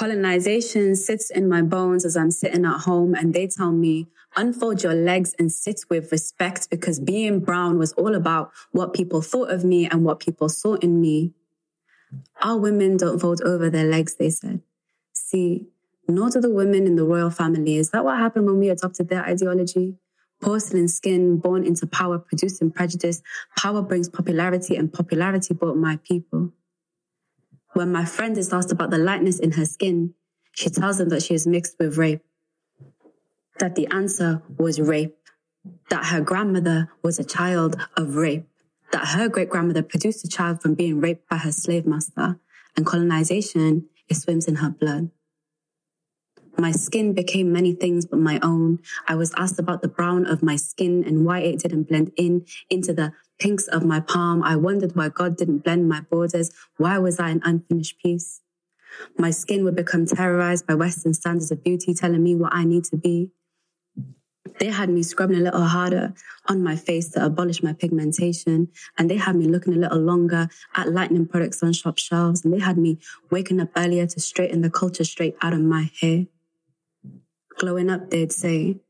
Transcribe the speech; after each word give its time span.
Colonization 0.00 0.96
sits 0.96 1.28
in 1.28 1.46
my 1.46 1.60
bones 1.60 2.06
as 2.06 2.16
I'm 2.16 2.30
sitting 2.30 2.64
at 2.64 2.80
home 2.80 3.14
and 3.14 3.34
they 3.34 3.46
tell 3.46 3.70
me, 3.70 4.08
unfold 4.34 4.82
your 4.82 4.94
legs 4.94 5.34
and 5.38 5.52
sit 5.52 5.82
with 5.90 6.10
respect 6.10 6.70
because 6.70 6.98
being 6.98 7.40
brown 7.40 7.76
was 7.76 7.92
all 7.92 8.14
about 8.14 8.50
what 8.72 8.94
people 8.94 9.20
thought 9.20 9.50
of 9.50 9.62
me 9.62 9.86
and 9.86 10.02
what 10.02 10.18
people 10.18 10.48
saw 10.48 10.76
in 10.76 11.02
me. 11.02 11.34
Our 12.40 12.56
women 12.56 12.96
don't 12.96 13.18
fold 13.18 13.42
over 13.42 13.68
their 13.68 13.84
legs, 13.84 14.14
they 14.14 14.30
said. 14.30 14.62
See, 15.12 15.66
nor 16.08 16.30
do 16.30 16.40
the 16.40 16.48
women 16.48 16.86
in 16.86 16.96
the 16.96 17.04
royal 17.04 17.28
family. 17.28 17.76
Is 17.76 17.90
that 17.90 18.02
what 18.02 18.16
happened 18.16 18.46
when 18.46 18.58
we 18.58 18.70
adopted 18.70 19.10
their 19.10 19.22
ideology? 19.26 19.96
Porcelain 20.40 20.88
skin, 20.88 21.36
born 21.36 21.62
into 21.62 21.86
power, 21.86 22.18
producing 22.18 22.70
prejudice. 22.70 23.20
Power 23.58 23.82
brings 23.82 24.08
popularity, 24.08 24.76
and 24.76 24.90
popularity 24.90 25.52
brought 25.52 25.76
my 25.76 25.98
people. 25.98 26.54
When 27.72 27.92
my 27.92 28.04
friend 28.04 28.36
is 28.36 28.52
asked 28.52 28.72
about 28.72 28.90
the 28.90 28.98
lightness 28.98 29.38
in 29.38 29.52
her 29.52 29.64
skin, 29.64 30.14
she 30.52 30.70
tells 30.70 30.98
them 30.98 31.08
that 31.10 31.22
she 31.22 31.34
is 31.34 31.46
mixed 31.46 31.76
with 31.78 31.96
rape. 31.96 32.22
That 33.58 33.76
the 33.76 33.86
answer 33.88 34.42
was 34.58 34.80
rape. 34.80 35.16
That 35.90 36.06
her 36.06 36.20
grandmother 36.20 36.90
was 37.02 37.18
a 37.18 37.24
child 37.24 37.76
of 37.96 38.16
rape. 38.16 38.48
That 38.92 39.08
her 39.08 39.28
great 39.28 39.50
grandmother 39.50 39.82
produced 39.82 40.24
a 40.24 40.28
child 40.28 40.60
from 40.60 40.74
being 40.74 41.00
raped 41.00 41.28
by 41.28 41.36
her 41.36 41.52
slave 41.52 41.86
master. 41.86 42.40
And 42.76 42.84
colonization, 42.86 43.88
it 44.08 44.14
swims 44.16 44.48
in 44.48 44.56
her 44.56 44.70
blood. 44.70 45.10
My 46.58 46.72
skin 46.72 47.14
became 47.14 47.52
many 47.52 47.72
things 47.72 48.04
but 48.04 48.18
my 48.18 48.40
own. 48.42 48.80
I 49.06 49.14
was 49.14 49.32
asked 49.36 49.58
about 49.58 49.80
the 49.80 49.88
brown 49.88 50.26
of 50.26 50.42
my 50.42 50.56
skin 50.56 51.04
and 51.06 51.24
why 51.24 51.40
it 51.40 51.60
didn't 51.60 51.84
blend 51.84 52.12
in 52.16 52.44
into 52.68 52.92
the 52.92 53.12
pinks 53.40 53.66
of 53.66 53.84
my 53.84 54.00
palm. 54.00 54.42
I 54.42 54.54
wondered 54.56 54.94
why 54.94 55.08
God 55.08 55.36
didn't 55.36 55.64
blend 55.64 55.88
my 55.88 56.02
borders. 56.02 56.50
Why 56.76 56.98
was 56.98 57.18
I 57.18 57.30
an 57.30 57.40
unfinished 57.44 57.98
piece? 58.00 58.40
My 59.18 59.30
skin 59.30 59.64
would 59.64 59.76
become 59.76 60.06
terrorized 60.06 60.66
by 60.66 60.74
Western 60.74 61.14
standards 61.14 61.50
of 61.50 61.64
beauty 61.64 61.94
telling 61.94 62.22
me 62.22 62.34
what 62.34 62.54
I 62.54 62.64
need 62.64 62.84
to 62.84 62.96
be. 62.96 63.30
They 64.58 64.66
had 64.66 64.90
me 64.90 65.02
scrubbing 65.02 65.38
a 65.38 65.42
little 65.42 65.64
harder 65.64 66.12
on 66.46 66.62
my 66.62 66.76
face 66.76 67.08
to 67.10 67.24
abolish 67.24 67.62
my 67.62 67.72
pigmentation. 67.72 68.68
And 68.98 69.08
they 69.08 69.16
had 69.16 69.36
me 69.36 69.46
looking 69.46 69.72
a 69.72 69.78
little 69.78 70.00
longer 70.00 70.48
at 70.76 70.92
lightning 70.92 71.26
products 71.26 71.62
on 71.62 71.72
shop 71.72 71.98
shelves. 71.98 72.44
And 72.44 72.52
they 72.52 72.58
had 72.58 72.76
me 72.76 72.98
waking 73.30 73.60
up 73.60 73.70
earlier 73.76 74.06
to 74.06 74.20
straighten 74.20 74.60
the 74.60 74.70
culture 74.70 75.04
straight 75.04 75.36
out 75.40 75.54
of 75.54 75.60
my 75.60 75.90
hair. 76.00 76.26
Glowing 77.58 77.90
up, 77.90 78.10
they'd 78.10 78.32
say, 78.32 78.80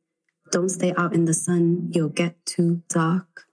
don't 0.50 0.70
stay 0.70 0.92
out 0.96 1.14
in 1.14 1.26
the 1.26 1.34
sun, 1.34 1.90
you'll 1.92 2.08
get 2.08 2.44
too 2.44 2.82
dark. 2.88 3.46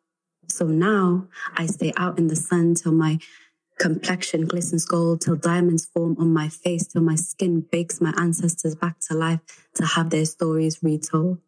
So 0.50 0.66
now 0.66 1.28
I 1.56 1.66
stay 1.66 1.94
out 1.98 2.18
in 2.18 2.28
the 2.28 2.36
sun 2.36 2.76
till 2.76 2.94
my 2.94 3.20
complexion 3.80 4.46
glistens 4.46 4.86
gold, 4.86 5.22
till 5.22 5.36
diamonds 5.36 5.86
form 5.86 6.16
on 6.20 6.34
my 6.34 6.50
face, 6.50 6.88
till 6.88 7.02
my 7.02 7.16
skin 7.16 7.62
bakes 7.72 8.02
my 8.02 8.14
ancestors 8.18 8.74
back 8.74 9.00
to 9.02 9.14
life 9.14 9.40
to 9.76 9.86
have 9.86 10.10
their 10.10 10.26
stories 10.26 10.82
retold. 10.82 11.40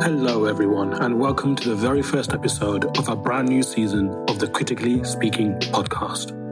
Hello, 0.00 0.46
everyone, 0.46 0.94
and 0.94 1.18
welcome 1.20 1.54
to 1.56 1.68
the 1.68 1.76
very 1.76 2.02
first 2.02 2.32
episode 2.32 2.96
of 2.96 3.08
a 3.08 3.16
brand 3.16 3.48
new 3.48 3.62
season 3.62 4.08
of 4.28 4.38
the 4.38 4.48
Critically 4.48 5.04
Speaking 5.04 5.52
podcast. 5.54 6.47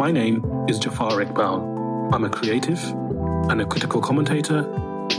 My 0.00 0.10
name 0.10 0.42
is 0.66 0.78
Jafar 0.78 1.22
Iqbal. 1.22 2.14
I'm 2.14 2.24
a 2.24 2.30
creative 2.30 2.82
and 3.50 3.60
a 3.60 3.66
critical 3.66 4.00
commentator, 4.00 4.62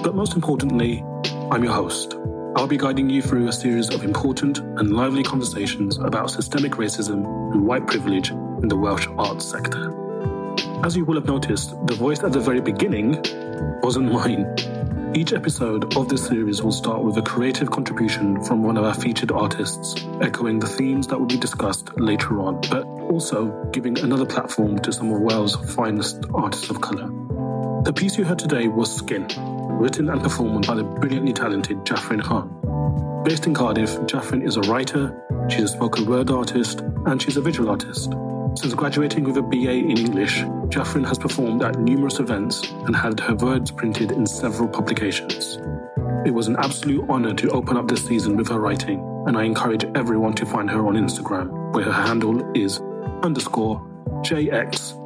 but 0.01 0.15
most 0.15 0.33
importantly, 0.33 1.03
I'm 1.51 1.63
your 1.63 1.73
host. 1.73 2.15
I'll 2.55 2.65
be 2.65 2.77
guiding 2.77 3.07
you 3.07 3.21
through 3.21 3.47
a 3.47 3.53
series 3.53 3.93
of 3.93 4.03
important 4.03 4.57
and 4.57 4.91
lively 4.91 5.21
conversations 5.21 5.99
about 5.99 6.31
systemic 6.31 6.71
racism 6.77 7.25
and 7.53 7.67
white 7.67 7.85
privilege 7.85 8.31
in 8.31 8.69
the 8.69 8.75
Welsh 8.75 9.05
arts 9.19 9.45
sector. 9.45 9.93
As 10.83 10.97
you 10.97 11.05
will 11.05 11.13
have 11.13 11.27
noticed, 11.27 11.75
the 11.85 11.93
voice 11.93 12.23
at 12.23 12.31
the 12.31 12.39
very 12.39 12.59
beginning 12.59 13.23
wasn't 13.83 14.11
mine. 14.11 14.47
Each 15.13 15.31
episode 15.31 15.95
of 15.95 16.09
this 16.09 16.25
series 16.25 16.63
will 16.63 16.71
start 16.71 17.03
with 17.03 17.17
a 17.17 17.21
creative 17.21 17.69
contribution 17.69 18.43
from 18.43 18.63
one 18.63 18.77
of 18.77 18.85
our 18.85 18.95
featured 18.95 19.31
artists, 19.31 20.07
echoing 20.21 20.57
the 20.57 20.65
themes 20.65 21.05
that 21.05 21.19
will 21.19 21.27
be 21.27 21.37
discussed 21.37 21.95
later 21.99 22.39
on, 22.39 22.61
but 22.71 23.00
also 23.11 23.69
giving 23.71 23.99
another 23.99 24.25
platform 24.25 24.79
to 24.79 24.91
some 24.91 25.11
of 25.11 25.19
Wales' 25.21 25.55
finest 25.75 26.23
artists 26.33 26.69
of 26.69 26.81
colour. 26.81 27.07
The 27.83 27.93
piece 27.93 28.17
you 28.17 28.23
heard 28.23 28.39
today 28.39 28.67
was 28.67 28.95
Skin, 28.95 29.27
written 29.79 30.09
and 30.09 30.21
performed 30.21 30.67
by 30.67 30.75
the 30.75 30.83
brilliantly 30.83 31.33
talented 31.33 31.77
Jafrin 31.79 32.21
Khan. 32.23 33.23
Based 33.23 33.45
in 33.45 33.53
Cardiff, 33.53 33.89
Jafrin 34.01 34.45
is 34.45 34.57
a 34.57 34.61
writer, 34.61 35.15
she's 35.49 35.63
a 35.63 35.67
spoken 35.67 36.05
word 36.05 36.31
artist, 36.31 36.81
and 37.05 37.21
she's 37.21 37.37
a 37.37 37.41
visual 37.41 37.69
artist. 37.69 38.13
Since 38.55 38.73
graduating 38.73 39.23
with 39.23 39.37
a 39.37 39.41
BA 39.41 39.71
in 39.71 39.97
English, 39.97 40.41
Jafrin 40.69 41.07
has 41.07 41.17
performed 41.17 41.63
at 41.63 41.79
numerous 41.79 42.19
events 42.19 42.69
and 42.85 42.95
had 42.95 43.19
her 43.19 43.35
words 43.35 43.71
printed 43.71 44.11
in 44.11 44.25
several 44.25 44.69
publications. 44.69 45.57
It 46.25 46.33
was 46.33 46.47
an 46.47 46.57
absolute 46.57 47.05
honor 47.09 47.33
to 47.33 47.49
open 47.49 47.77
up 47.77 47.87
this 47.87 48.05
season 48.05 48.37
with 48.37 48.49
her 48.49 48.59
writing, 48.59 48.99
and 49.27 49.37
I 49.37 49.43
encourage 49.43 49.85
everyone 49.95 50.33
to 50.33 50.45
find 50.45 50.69
her 50.69 50.85
on 50.85 50.95
Instagram, 50.95 51.73
where 51.73 51.85
her 51.85 51.91
handle 51.91 52.43
is 52.55 52.79
underscore 53.23 53.79
JXFFRIN. 54.23 55.01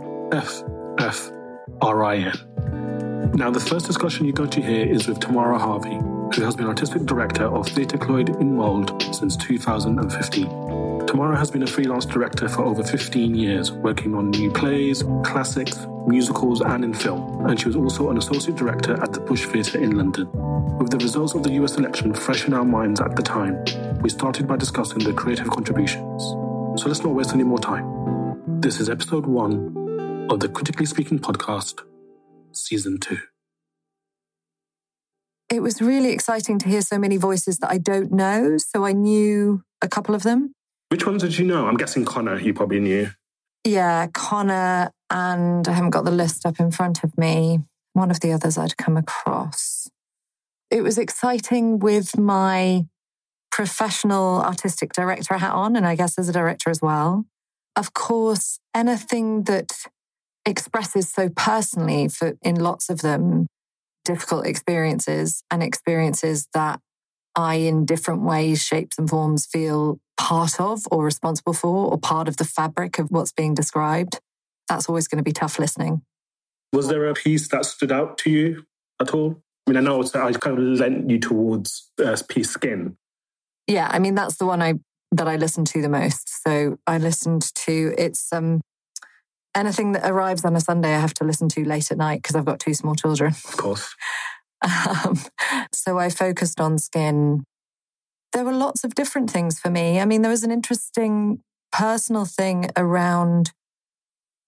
Now, 3.35 3.51
the 3.51 3.59
first 3.59 3.85
discussion 3.85 4.25
you're 4.25 4.33
going 4.33 4.49
to 4.51 4.61
hear 4.61 4.85
is 4.85 5.07
with 5.07 5.19
Tamara 5.19 5.59
Harvey, 5.59 5.95
who 5.95 6.41
has 6.43 6.55
been 6.55 6.67
artistic 6.67 7.05
director 7.05 7.45
of 7.45 7.67
Theatre 7.67 7.97
Clwyd 7.97 8.39
in 8.39 8.55
Mold 8.55 9.03
since 9.13 9.35
2015. 9.37 11.05
Tamara 11.05 11.37
has 11.37 11.51
been 11.51 11.63
a 11.63 11.67
freelance 11.67 12.05
director 12.05 12.47
for 12.47 12.63
over 12.63 12.83
15 12.83 13.35
years, 13.35 13.71
working 13.71 14.15
on 14.15 14.31
new 14.31 14.51
plays, 14.51 15.03
classics, 15.23 15.85
musicals, 16.07 16.61
and 16.61 16.83
in 16.83 16.93
film. 16.93 17.45
And 17.45 17.59
she 17.59 17.67
was 17.67 17.75
also 17.75 18.09
an 18.09 18.17
associate 18.17 18.57
director 18.57 18.93
at 19.01 19.13
the 19.13 19.19
Bush 19.19 19.45
Theatre 19.45 19.79
in 19.79 19.97
London. 19.97 20.29
With 20.77 20.91
the 20.91 20.97
results 20.97 21.33
of 21.33 21.43
the 21.43 21.51
US 21.53 21.75
election 21.77 22.13
fresh 22.13 22.47
in 22.47 22.53
our 22.53 22.65
minds 22.65 23.01
at 23.01 23.15
the 23.15 23.21
time, 23.21 23.63
we 24.01 24.09
started 24.09 24.47
by 24.47 24.57
discussing 24.57 24.99
the 24.99 25.13
creative 25.13 25.49
contributions. 25.49 26.35
So 26.77 26.89
let's 26.89 27.03
not 27.03 27.13
waste 27.13 27.33
any 27.33 27.43
more 27.43 27.57
time. 27.57 28.59
This 28.59 28.81
is 28.81 28.89
episode 28.89 29.25
one 29.25 30.27
of 30.29 30.41
the 30.41 30.49
Critically 30.49 30.85
Speaking 30.85 31.19
podcast, 31.19 31.81
season 32.51 32.99
two. 32.99 33.19
It 35.49 35.61
was 35.61 35.81
really 35.81 36.11
exciting 36.11 36.59
to 36.59 36.67
hear 36.67 36.81
so 36.81 36.99
many 36.99 37.15
voices 37.15 37.59
that 37.59 37.71
I 37.71 37.77
don't 37.77 38.11
know. 38.11 38.57
So 38.57 38.83
I 38.83 38.91
knew 38.91 39.63
a 39.81 39.87
couple 39.87 40.15
of 40.15 40.23
them. 40.23 40.53
Which 40.89 41.05
ones 41.05 41.23
did 41.23 41.37
you 41.37 41.45
know? 41.45 41.65
I'm 41.65 41.77
guessing 41.77 42.03
Connor, 42.03 42.39
you 42.39 42.53
probably 42.53 42.81
knew. 42.81 43.09
Yeah, 43.63 44.07
Connor, 44.07 44.91
and 45.09 45.65
I 45.65 45.71
haven't 45.71 45.91
got 45.91 46.03
the 46.03 46.11
list 46.11 46.45
up 46.45 46.59
in 46.59 46.71
front 46.71 47.05
of 47.05 47.17
me. 47.17 47.59
One 47.93 48.11
of 48.11 48.19
the 48.19 48.33
others 48.33 48.57
I'd 48.57 48.75
come 48.75 48.97
across. 48.97 49.89
It 50.69 50.81
was 50.81 50.97
exciting 50.97 51.79
with 51.79 52.19
my 52.19 52.85
professional 53.55 54.41
artistic 54.41 54.91
director 54.91 55.37
hat 55.37 55.53
on, 55.53 55.77
and 55.77 55.87
I 55.87 55.95
guess 55.95 56.19
as 56.19 56.27
a 56.27 56.33
director 56.33 56.69
as 56.69 56.81
well. 56.81 57.25
Of 57.77 57.93
course, 57.93 58.59
anything 58.75 59.43
that 59.43 59.71
expresses 60.45 61.09
so 61.09 61.29
personally 61.29 62.09
for 62.09 62.33
in 62.41 62.55
lots 62.55 62.89
of 62.89 62.99
them 62.99 63.47
difficult 64.03 64.45
experiences 64.45 65.41
and 65.49 65.63
experiences 65.63 66.49
that 66.53 66.81
I, 67.33 67.55
in 67.55 67.85
different 67.85 68.23
ways, 68.23 68.61
shapes, 68.61 68.97
and 68.97 69.09
forms, 69.09 69.45
feel 69.45 69.99
part 70.17 70.59
of 70.59 70.81
or 70.91 71.05
responsible 71.05 71.53
for 71.53 71.89
or 71.89 71.97
part 71.97 72.27
of 72.27 72.35
the 72.35 72.43
fabric 72.43 72.99
of 72.99 73.07
what's 73.09 73.31
being 73.31 73.53
described, 73.53 74.19
that's 74.67 74.89
always 74.89 75.07
going 75.07 75.19
to 75.19 75.23
be 75.23 75.31
tough 75.31 75.59
listening. 75.59 76.01
Was 76.73 76.89
there 76.89 77.07
a 77.07 77.13
piece 77.13 77.47
that 77.47 77.63
stood 77.63 77.93
out 77.93 78.17
to 78.19 78.29
you 78.29 78.65
at 79.01 79.13
all? 79.13 79.41
I 79.65 79.71
mean, 79.71 79.77
I 79.77 79.79
know 79.79 80.03
I 80.03 80.33
kind 80.33 80.57
of 80.57 80.79
lent 80.79 81.09
you 81.09 81.19
towards 81.19 81.89
uh, 82.03 82.17
piece 82.27 82.49
Skin. 82.49 82.97
Yeah, 83.67 83.89
I 83.91 83.99
mean, 83.99 84.15
that's 84.15 84.37
the 84.37 84.45
one 84.45 84.61
I 84.61 84.75
that 85.11 85.27
I 85.27 85.35
listened 85.37 85.67
to 85.67 85.81
the 85.81 85.89
most. 85.89 86.43
So 86.43 86.77
I 86.85 86.97
listened 86.97 87.53
to 87.55 87.93
it's 87.97 88.31
um 88.33 88.61
anything 89.55 89.93
that 89.93 90.09
arrives 90.09 90.43
on 90.43 90.55
a 90.55 90.59
Sunday 90.59 90.93
I 90.93 90.99
have 90.99 91.13
to 91.15 91.23
listen 91.23 91.47
to 91.49 91.63
late 91.63 91.91
at 91.91 91.97
night 91.97 92.21
because 92.21 92.35
I've 92.35 92.45
got 92.45 92.59
two 92.59 92.73
small 92.73 92.95
children. 92.95 93.31
Of 93.31 93.57
course. 93.57 93.95
Um, 95.05 95.19
so 95.73 95.99
I 95.99 96.09
focused 96.09 96.59
on 96.59 96.79
skin. 96.79 97.43
There 98.33 98.43
were 98.43 98.53
lots 98.53 98.83
of 98.83 98.95
different 98.95 99.29
things 99.29 99.59
for 99.59 99.69
me. 99.69 99.99
I 99.99 100.05
mean, 100.05 100.23
there 100.23 100.31
was 100.31 100.43
an 100.43 100.49
interesting 100.49 101.43
personal 101.71 102.25
thing 102.25 102.71
around 102.75 103.51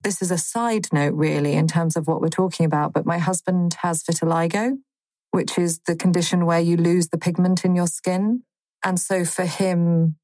this 0.02 0.22
is 0.22 0.32
a 0.32 0.38
side 0.38 0.88
note, 0.92 1.14
really, 1.14 1.54
in 1.54 1.68
terms 1.68 1.96
of 1.96 2.08
what 2.08 2.22
we're 2.22 2.30
talking 2.30 2.66
about. 2.66 2.94
But 2.94 3.06
my 3.06 3.18
husband 3.18 3.76
has 3.82 4.04
vitiligo, 4.04 4.78
which 5.32 5.58
is 5.58 5.82
the 5.86 5.96
condition 5.96 6.46
where 6.46 6.60
you 6.60 6.78
lose 6.78 7.10
the 7.10 7.18
pigment 7.18 7.66
in 7.66 7.76
your 7.76 7.88
skin. 7.88 8.44
And 8.84 9.00
so 9.00 9.26
for 9.26 9.46
him, 9.46 10.18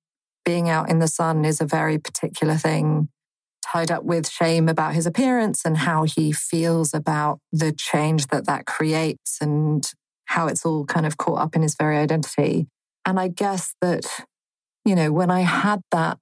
being 0.45 0.69
out 0.69 0.89
in 0.89 0.99
the 0.99 1.07
sun 1.07 1.45
is 1.45 1.61
a 1.61 1.65
very 1.65 1.97
particular 1.97 2.55
thing 2.55 3.09
tied 3.65 3.89
up 3.89 4.03
with 4.03 4.29
shame 4.29 4.67
about 4.67 4.93
his 4.93 5.05
appearance 5.05 5.63
and 5.65 5.77
how 5.77 6.03
he 6.03 6.31
feels 6.31 6.93
about 6.93 7.39
the 7.51 7.71
change 7.71 8.27
that 8.27 8.45
that 8.45 8.65
creates 8.65 9.37
and 9.39 9.89
how 10.25 10.47
it's 10.47 10.65
all 10.65 10.85
kind 10.85 11.05
of 11.05 11.17
caught 11.17 11.39
up 11.39 11.55
in 11.55 11.61
his 11.61 11.75
very 11.75 11.97
identity. 11.97 12.67
And 13.05 13.19
I 13.19 13.29
guess 13.29 13.73
that, 13.81 14.05
you 14.85 14.95
know, 14.95 15.11
when 15.11 15.31
I 15.31 15.41
had 15.41 15.81
that, 15.91 16.17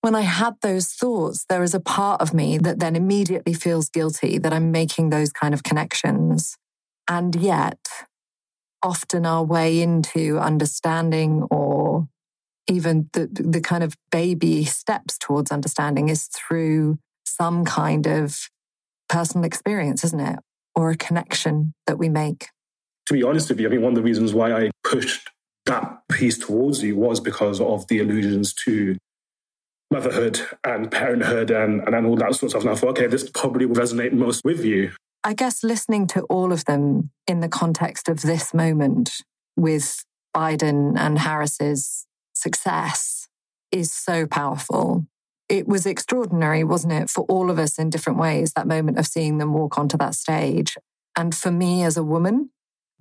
when 0.00 0.14
I 0.14 0.22
had 0.22 0.54
those 0.62 0.88
thoughts, 0.88 1.44
there 1.48 1.62
is 1.62 1.74
a 1.74 1.80
part 1.80 2.20
of 2.20 2.32
me 2.32 2.58
that 2.58 2.78
then 2.78 2.94
immediately 2.94 3.52
feels 3.52 3.88
guilty 3.88 4.38
that 4.38 4.52
I'm 4.52 4.70
making 4.70 5.10
those 5.10 5.32
kind 5.32 5.54
of 5.54 5.62
connections. 5.62 6.56
And 7.08 7.34
yet, 7.34 7.78
often 8.82 9.26
our 9.26 9.44
way 9.44 9.80
into 9.80 10.38
understanding 10.38 11.42
or 11.50 12.08
even 12.68 13.08
the, 13.12 13.28
the 13.32 13.60
kind 13.60 13.82
of 13.82 13.96
baby 14.10 14.64
steps 14.64 15.16
towards 15.18 15.50
understanding 15.50 16.08
is 16.08 16.28
through 16.28 16.98
some 17.24 17.64
kind 17.64 18.06
of 18.06 18.48
personal 19.08 19.44
experience, 19.44 20.04
isn't 20.04 20.20
it? 20.20 20.38
Or 20.74 20.90
a 20.90 20.96
connection 20.96 21.74
that 21.86 21.98
we 21.98 22.08
make. 22.08 22.48
To 23.06 23.14
be 23.14 23.22
honest 23.22 23.48
with 23.48 23.58
you, 23.58 23.68
I 23.68 23.70
mean, 23.70 23.82
one 23.82 23.92
of 23.92 23.96
the 23.96 24.02
reasons 24.02 24.34
why 24.34 24.52
I 24.52 24.70
pushed 24.84 25.30
that 25.66 26.02
piece 26.10 26.38
towards 26.38 26.82
you 26.82 26.96
was 26.96 27.20
because 27.20 27.60
of 27.60 27.86
the 27.88 28.00
allusions 28.00 28.52
to 28.64 28.96
motherhood 29.90 30.40
and 30.64 30.90
parenthood 30.90 31.50
and, 31.50 31.82
and, 31.82 31.94
and 31.94 32.06
all 32.06 32.16
that 32.16 32.34
sort 32.34 32.44
of 32.44 32.50
stuff. 32.50 32.62
And 32.62 32.70
I 32.70 32.74
thought, 32.74 32.90
okay, 32.90 33.06
this 33.06 33.28
probably 33.30 33.66
will 33.66 33.76
resonate 33.76 34.12
most 34.12 34.44
with 34.44 34.64
you. 34.64 34.92
I 35.28 35.34
guess 35.34 35.62
listening 35.62 36.06
to 36.06 36.22
all 36.30 36.54
of 36.54 36.64
them 36.64 37.10
in 37.26 37.40
the 37.40 37.50
context 37.50 38.08
of 38.08 38.22
this 38.22 38.54
moment 38.54 39.10
with 39.56 40.02
Biden 40.34 40.98
and 40.98 41.18
Harris's 41.18 42.06
success 42.32 43.28
is 43.70 43.92
so 43.92 44.26
powerful. 44.26 45.04
It 45.50 45.68
was 45.68 45.84
extraordinary, 45.84 46.64
wasn't 46.64 46.94
it, 46.94 47.10
for 47.10 47.26
all 47.28 47.50
of 47.50 47.58
us 47.58 47.78
in 47.78 47.90
different 47.90 48.18
ways, 48.18 48.54
that 48.56 48.66
moment 48.66 48.98
of 48.98 49.06
seeing 49.06 49.36
them 49.36 49.52
walk 49.52 49.76
onto 49.76 49.98
that 49.98 50.14
stage. 50.14 50.78
And 51.14 51.34
for 51.34 51.50
me 51.50 51.82
as 51.82 51.98
a 51.98 52.02
woman, 52.02 52.48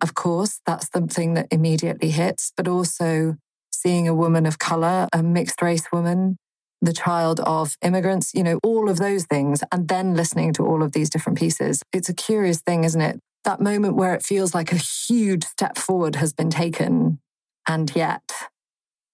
of 0.03 0.13
course, 0.13 0.59
that's 0.65 0.89
the 0.89 1.07
thing 1.07 1.33
that 1.35 1.47
immediately 1.49 2.09
hits, 2.09 2.51
but 2.57 2.67
also 2.67 3.37
seeing 3.71 4.05
a 4.05 4.13
woman 4.13 4.45
of 4.45 4.59
color, 4.59 5.07
a 5.13 5.23
mixed 5.23 5.61
race 5.61 5.89
woman, 5.93 6.35
the 6.81 6.93
child 6.93 7.39
of 7.41 7.75
immigrants, 7.81 8.33
you 8.33 8.43
know, 8.43 8.59
all 8.63 8.89
of 8.89 8.97
those 8.97 9.25
things, 9.25 9.63
and 9.71 9.87
then 9.87 10.13
listening 10.13 10.53
to 10.53 10.65
all 10.65 10.83
of 10.83 10.91
these 10.91 11.09
different 11.09 11.37
pieces. 11.37 11.81
It's 11.91 12.09
a 12.09 12.13
curious 12.13 12.61
thing, 12.61 12.83
isn't 12.83 13.01
it? 13.01 13.19
That 13.43 13.61
moment 13.61 13.95
where 13.95 14.13
it 14.13 14.23
feels 14.23 14.53
like 14.53 14.71
a 14.71 14.77
huge 14.77 15.45
step 15.45 15.77
forward 15.77 16.15
has 16.15 16.33
been 16.33 16.49
taken, 16.49 17.19
and 17.67 17.91
yet 17.95 18.21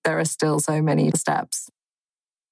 there 0.04 0.20
are 0.20 0.26
still 0.26 0.60
so 0.60 0.82
many 0.82 1.12
steps. 1.12 1.70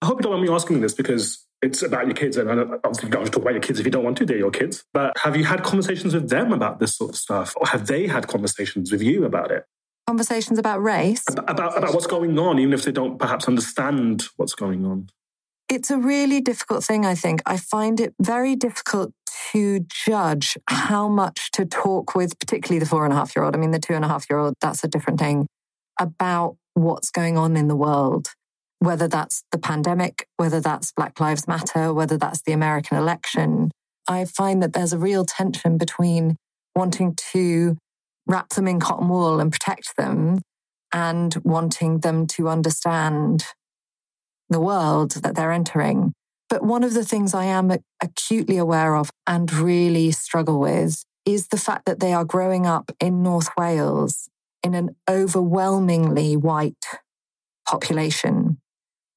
I 0.02 0.06
hope 0.06 0.20
you 0.20 0.24
don't 0.24 0.34
mind 0.34 0.48
me 0.48 0.54
asking 0.54 0.82
this 0.82 0.94
because 0.94 1.46
it's 1.62 1.84
about 1.84 2.08
your 2.08 2.16
kids, 2.16 2.38
and 2.38 2.50
obviously 2.50 3.08
you 3.08 3.12
don't 3.12 3.22
have 3.22 3.32
to 3.32 3.32
talk 3.32 3.44
about 3.44 3.54
your 3.54 3.62
kids 3.62 3.80
if 3.80 3.86
you 3.86 3.92
don't 3.92 4.04
want 4.04 4.18
to. 4.18 4.26
They're 4.26 4.38
your 4.38 4.52
kids. 4.52 4.84
But 4.94 5.18
have 5.20 5.36
you 5.36 5.44
had 5.44 5.64
conversations 5.64 6.14
with 6.14 6.30
them 6.30 6.54
about 6.54 6.80
this 6.80 6.96
sort 6.96 7.12
of 7.12 7.18
stuff, 7.18 7.54
or 7.58 7.68
have 7.68 7.88
they 7.88 8.08
had 8.08 8.28
conversations 8.28 8.92
with 8.92 9.02
you 9.02 9.26
about 9.26 9.52
it? 9.52 9.66
Conversations 10.12 10.60
about 10.60 10.84
race, 10.84 11.24
about 11.30 11.78
about 11.78 11.94
what's 11.94 12.06
going 12.06 12.38
on, 12.38 12.60
even 12.60 12.74
if 12.74 12.84
they 12.84 12.92
don't 12.92 13.18
perhaps 13.18 13.48
understand 13.48 14.26
what's 14.36 14.54
going 14.54 14.86
on. 14.86 15.08
It's 15.70 15.90
a 15.90 15.98
really 15.98 16.42
difficult 16.42 16.84
thing. 16.84 17.06
I 17.06 17.16
think 17.16 17.42
I 17.46 17.56
find 17.56 17.98
it 18.02 18.14
very 18.22 18.58
difficult 18.58 19.14
to 19.54 19.86
judge 20.06 20.58
how 20.68 21.08
much 21.08 21.50
to 21.52 21.66
talk 21.66 22.14
with, 22.14 22.38
particularly 22.40 22.80
the 22.80 22.86
four 22.86 23.06
and 23.06 23.14
a 23.14 23.16
half 23.16 23.34
year 23.38 23.46
old. 23.46 23.56
I 23.56 23.58
mean, 23.58 23.72
the 23.72 23.80
two 23.80 23.94
and 23.94 24.04
a 24.04 24.10
half 24.10 24.26
year 24.30 24.38
old, 24.38 24.56
that's 24.60 24.84
a 24.84 24.90
different 24.90 25.18
thing 25.18 25.48
about 25.98 26.58
what's 26.74 27.10
going 27.10 27.38
on 27.38 27.56
in 27.56 27.70
the 27.70 27.76
world, 27.78 28.32
whether 28.80 29.08
that's 29.08 29.46
the 29.54 29.60
pandemic, 29.60 30.28
whether 30.36 30.60
that's 30.60 30.92
Black 30.92 31.22
Lives 31.22 31.48
Matter, 31.48 31.94
whether 31.94 32.18
that's 32.18 32.42
the 32.42 32.52
American 32.52 32.98
election. 32.98 33.72
I 34.10 34.26
find 34.26 34.62
that 34.62 34.74
there's 34.74 34.92
a 34.92 34.98
real 34.98 35.24
tension 35.24 35.78
between 35.78 36.36
wanting 36.76 37.16
to 37.32 37.78
wrap 38.28 38.50
them 38.50 38.68
in 38.68 38.80
cotton 38.80 39.10
wool 39.10 39.40
and 39.40 39.52
protect 39.52 39.96
them 39.98 40.40
and 40.94 41.36
wanting 41.44 42.00
them 42.00 42.28
to 42.28 42.50
understand 42.50 43.46
the 44.50 44.60
world 44.60 45.12
that 45.12 45.36
they're 45.36 45.52
entering. 45.52 46.14
But 46.50 46.64
one 46.64 46.84
of 46.84 46.94
the 46.94 47.06
things 47.06 47.34
I 47.34 47.46
am 47.46 47.72
acutely 48.02 48.58
aware 48.58 48.96
of 48.96 49.10
and 49.26 49.52
really 49.54 50.12
struggle 50.12 50.60
with 50.60 51.04
is 51.26 51.48
the 51.48 51.58
fact 51.58 51.86
that 51.86 52.00
they 52.00 52.14
are 52.14 52.26
growing 52.26 52.66
up 52.66 52.92
in 53.00 53.24
North 53.24 53.50
Wales 53.58 54.30
in 54.64 54.74
an 54.74 54.96
overwhelmingly 55.10 56.36
white 56.36 56.86
population 57.68 58.60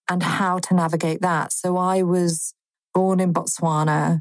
and 0.08 0.22
mm. 0.22 0.24
how 0.24 0.58
to 0.58 0.74
navigate 0.74 1.20
that. 1.22 1.52
So 1.52 1.76
I 1.76 2.02
was 2.02 2.54
born 2.92 3.20
in 3.20 3.32
Botswana 3.32 4.20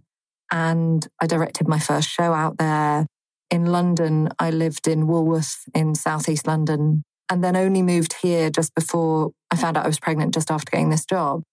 and 0.52 1.08
I 1.20 1.28
directed 1.28 1.68
my 1.68 1.80
first 1.80 2.10
show 2.10 2.34
out 2.34 2.58
there. 2.58 3.08
In 3.54 3.68
London, 3.68 4.30
I 4.40 4.50
lived 4.50 4.88
in 4.88 5.06
Woolwich 5.06 5.46
in 5.76 5.94
Southeast 5.94 6.48
London 6.48 7.04
and 7.30 7.44
then 7.44 7.56
only 7.56 7.84
moved 7.84 8.16
here 8.24 8.50
just 8.50 8.74
before 8.74 9.30
I 9.52 9.58
found 9.58 9.78
out 9.78 9.84
I 9.84 9.88
was 9.88 10.00
pregnant 10.00 10.34
just 10.34 10.50
after 10.50 10.72
getting 10.72 10.90
this 10.90 11.06
job. 11.06 11.44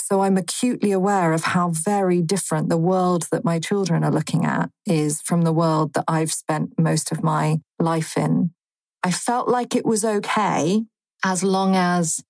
So 0.00 0.22
I'm 0.22 0.38
acutely 0.38 0.90
aware 0.90 1.34
of 1.34 1.44
how 1.44 1.68
very 1.68 2.22
different 2.22 2.70
the 2.70 2.78
world 2.78 3.26
that 3.30 3.44
my 3.44 3.58
children 3.58 4.04
are 4.04 4.10
looking 4.10 4.46
at 4.46 4.70
is 4.86 5.20
from 5.20 5.42
the 5.42 5.52
world 5.52 5.92
that 5.92 6.04
I've 6.08 6.32
spent 6.32 6.78
most 6.78 7.12
of 7.12 7.22
my 7.22 7.58
life 7.78 8.16
in. 8.16 8.54
I 9.02 9.10
felt 9.10 9.46
like 9.46 9.76
it 9.76 9.84
was 9.84 10.02
okay 10.02 10.80
as 11.22 11.44
long 11.44 11.76
as 11.76 12.24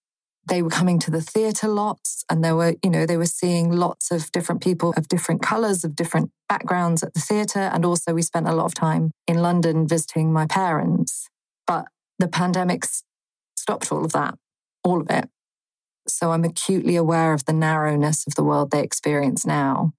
they 0.47 0.63
were 0.63 0.71
coming 0.71 0.99
to 1.01 1.11
the 1.11 1.21
theatre 1.21 1.69
lots 1.69 2.25
and 2.31 2.45
there 2.45 2.55
were, 2.55 2.75
you 2.83 2.91
know, 2.91 3.07
they 3.07 3.17
were 3.17 3.27
seeing 3.27 3.73
lots 3.73 4.11
of 4.11 4.31
different 4.33 4.63
people 4.63 4.93
of 4.97 5.09
different 5.09 5.43
colours, 5.43 5.85
of 5.85 5.97
different 5.97 6.31
backgrounds 6.49 7.03
at 7.03 7.15
the 7.15 7.21
theatre. 7.21 7.71
And 7.73 7.85
also, 7.85 8.13
we 8.13 8.23
spent 8.23 8.49
a 8.49 8.55
lot 8.55 8.67
of 8.67 8.75
time 8.75 9.13
in 9.27 9.39
London 9.39 9.89
visiting 9.89 10.33
my 10.33 10.47
parents. 10.47 11.29
But 11.67 11.87
the 12.19 12.29
pandemic 12.29 12.85
stopped 13.57 13.91
all 13.91 14.05
of 14.05 14.13
that, 14.13 14.35
all 14.83 15.01
of 15.01 15.11
it. 15.11 15.29
So 16.07 16.33
I'm 16.33 16.45
acutely 16.45 16.97
aware 16.97 17.33
of 17.33 17.47
the 17.47 17.53
narrowness 17.53 18.27
of 18.27 18.35
the 18.35 18.45
world 18.45 18.71
they 18.71 18.83
experience 18.83 19.47
now 19.47 19.93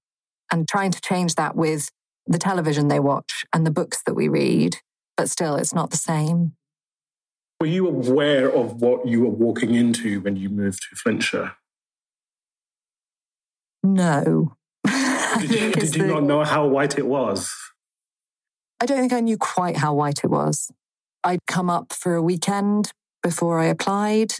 and 0.52 0.68
trying 0.68 0.92
to 0.92 1.02
change 1.02 1.36
that 1.36 1.56
with 1.56 1.90
the 2.28 2.38
television 2.38 2.88
they 2.88 3.00
watch 3.00 3.46
and 3.52 3.66
the 3.66 3.72
books 3.72 4.02
that 4.06 4.14
we 4.14 4.28
read. 4.28 4.78
But 5.18 5.30
still, 5.30 5.56
it's 5.56 5.74
not 5.74 5.90
the 5.90 5.98
same. 5.98 6.54
Were 7.60 7.68
you 7.68 7.88
aware 7.88 8.52
of 8.52 8.82
what 8.82 9.08
you 9.08 9.22
were 9.22 9.30
walking 9.30 9.74
into 9.74 10.20
when 10.22 10.36
you 10.36 10.50
moved 10.50 10.82
to 10.90 10.96
Flintshire? 10.96 11.54
No. 13.84 14.56
Did 15.40 15.52
you, 15.52 15.72
did 15.72 15.96
you 15.96 16.04
the... 16.04 16.08
not 16.08 16.24
know 16.24 16.44
how 16.44 16.68
white 16.68 16.98
it 16.98 17.08
was? 17.08 17.54
I 18.82 18.86
don't 18.86 19.00
think 19.00 19.14
I 19.14 19.22
knew 19.22 19.38
quite 19.38 19.78
how 19.78 19.94
white 19.94 20.24
it 20.24 20.30
was. 20.30 20.70
I'd 21.24 21.46
come 21.48 21.70
up 21.70 21.94
for 21.94 22.16
a 22.16 22.22
weekend 22.22 22.92
before 23.24 23.60
I 23.60 23.66
applied. 23.66 24.34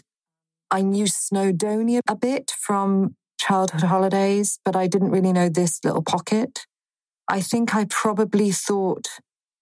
I 0.70 0.82
knew 0.82 1.04
Snowdonia 1.04 2.00
a 2.08 2.16
bit 2.16 2.52
from 2.56 3.16
childhood 3.40 3.82
holidays, 3.82 4.58
but 4.64 4.76
I 4.76 4.86
didn't 4.86 5.10
really 5.10 5.32
know 5.32 5.48
this 5.48 5.80
little 5.84 6.02
pocket. 6.02 6.66
I 7.28 7.40
think 7.40 7.74
I 7.74 7.86
probably 7.88 8.50
thought 8.52 9.08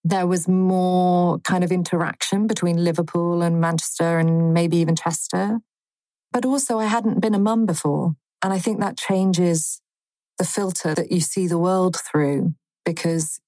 there 0.05 0.27
was 0.27 0.47
more 0.47 1.39
kind 1.41 1.65
of 1.65 1.73
interaction 1.73 2.47
between 2.47 2.85
Liverpool 2.85 3.43
and 3.43 3.61
Manchester 3.61 4.19
and 4.19 4.53
maybe 4.53 4.77
even 4.77 4.95
Chester. 4.95 5.61
But 6.31 6.45
also, 6.45 6.79
I 6.79 6.87
hadn't 6.87 7.21
been 7.21 7.35
a 7.35 7.39
mum 7.39 7.65
before. 7.65 8.15
And 8.43 8.53
I 8.53 8.59
think 8.59 8.81
that 8.81 8.99
changes 8.99 9.81
the 10.39 10.45
filter 10.45 10.95
that 10.95 11.11
you 11.11 11.21
see 11.21 11.47
the 11.47 11.59
world 11.59 11.97
through 11.97 12.55
because 12.85 13.41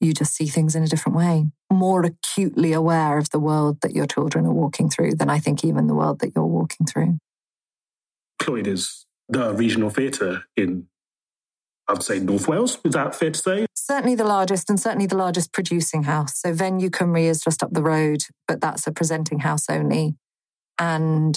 you 0.00 0.12
just 0.12 0.34
see 0.34 0.46
things 0.46 0.74
in 0.74 0.82
a 0.82 0.88
different 0.88 1.16
way, 1.16 1.46
more 1.72 2.04
acutely 2.04 2.72
aware 2.72 3.18
of 3.18 3.30
the 3.30 3.38
world 3.38 3.80
that 3.82 3.94
your 3.94 4.06
children 4.06 4.44
are 4.46 4.52
walking 4.52 4.90
through 4.90 5.14
than 5.14 5.30
I 5.30 5.38
think 5.38 5.64
even 5.64 5.86
the 5.86 5.94
world 5.94 6.18
that 6.18 6.32
you're 6.34 6.44
walking 6.44 6.86
through. 6.86 7.18
Clwyd 8.40 8.66
is 8.66 9.06
the 9.28 9.54
regional 9.54 9.90
theatre 9.90 10.44
in 10.56 10.88
I'd 11.88 12.02
say 12.02 12.18
North 12.18 12.48
Wales. 12.48 12.78
Is 12.84 12.94
that 12.94 13.14
fair 13.14 13.30
to 13.30 13.38
say? 13.38 13.66
Certainly 13.84 14.14
the 14.14 14.24
largest 14.24 14.70
and 14.70 14.78
certainly 14.78 15.06
the 15.06 15.16
largest 15.16 15.52
producing 15.52 16.04
house. 16.04 16.38
So 16.38 16.52
Venue 16.52 16.88
Cymru 16.88 17.24
is 17.24 17.40
just 17.40 17.64
up 17.64 17.72
the 17.72 17.82
road, 17.82 18.22
but 18.46 18.60
that's 18.60 18.86
a 18.86 18.92
presenting 18.92 19.40
house 19.40 19.68
only. 19.68 20.14
And 20.78 21.36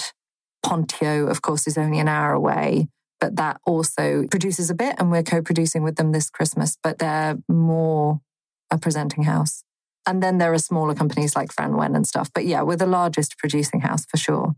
Pontio, 0.63 1.27
of 1.27 1.41
course, 1.41 1.65
is 1.65 1.75
only 1.75 1.97
an 1.97 2.07
hour 2.07 2.33
away, 2.33 2.87
but 3.19 3.35
that 3.37 3.59
also 3.65 4.27
produces 4.29 4.69
a 4.69 4.75
bit 4.75 4.95
and 4.99 5.09
we're 5.09 5.23
co-producing 5.23 5.81
with 5.81 5.95
them 5.95 6.11
this 6.11 6.29
Christmas, 6.29 6.77
but 6.83 6.99
they're 6.99 7.35
more 7.49 8.21
a 8.69 8.77
presenting 8.77 9.23
house. 9.23 9.63
And 10.05 10.21
then 10.21 10.37
there 10.37 10.53
are 10.53 10.59
smaller 10.59 10.93
companies 10.93 11.35
like 11.35 11.49
Wen 11.57 11.95
and 11.95 12.05
stuff. 12.05 12.29
But 12.31 12.45
yeah, 12.45 12.61
we're 12.61 12.75
the 12.75 12.85
largest 12.85 13.39
producing 13.39 13.79
house 13.79 14.05
for 14.05 14.17
sure. 14.17 14.55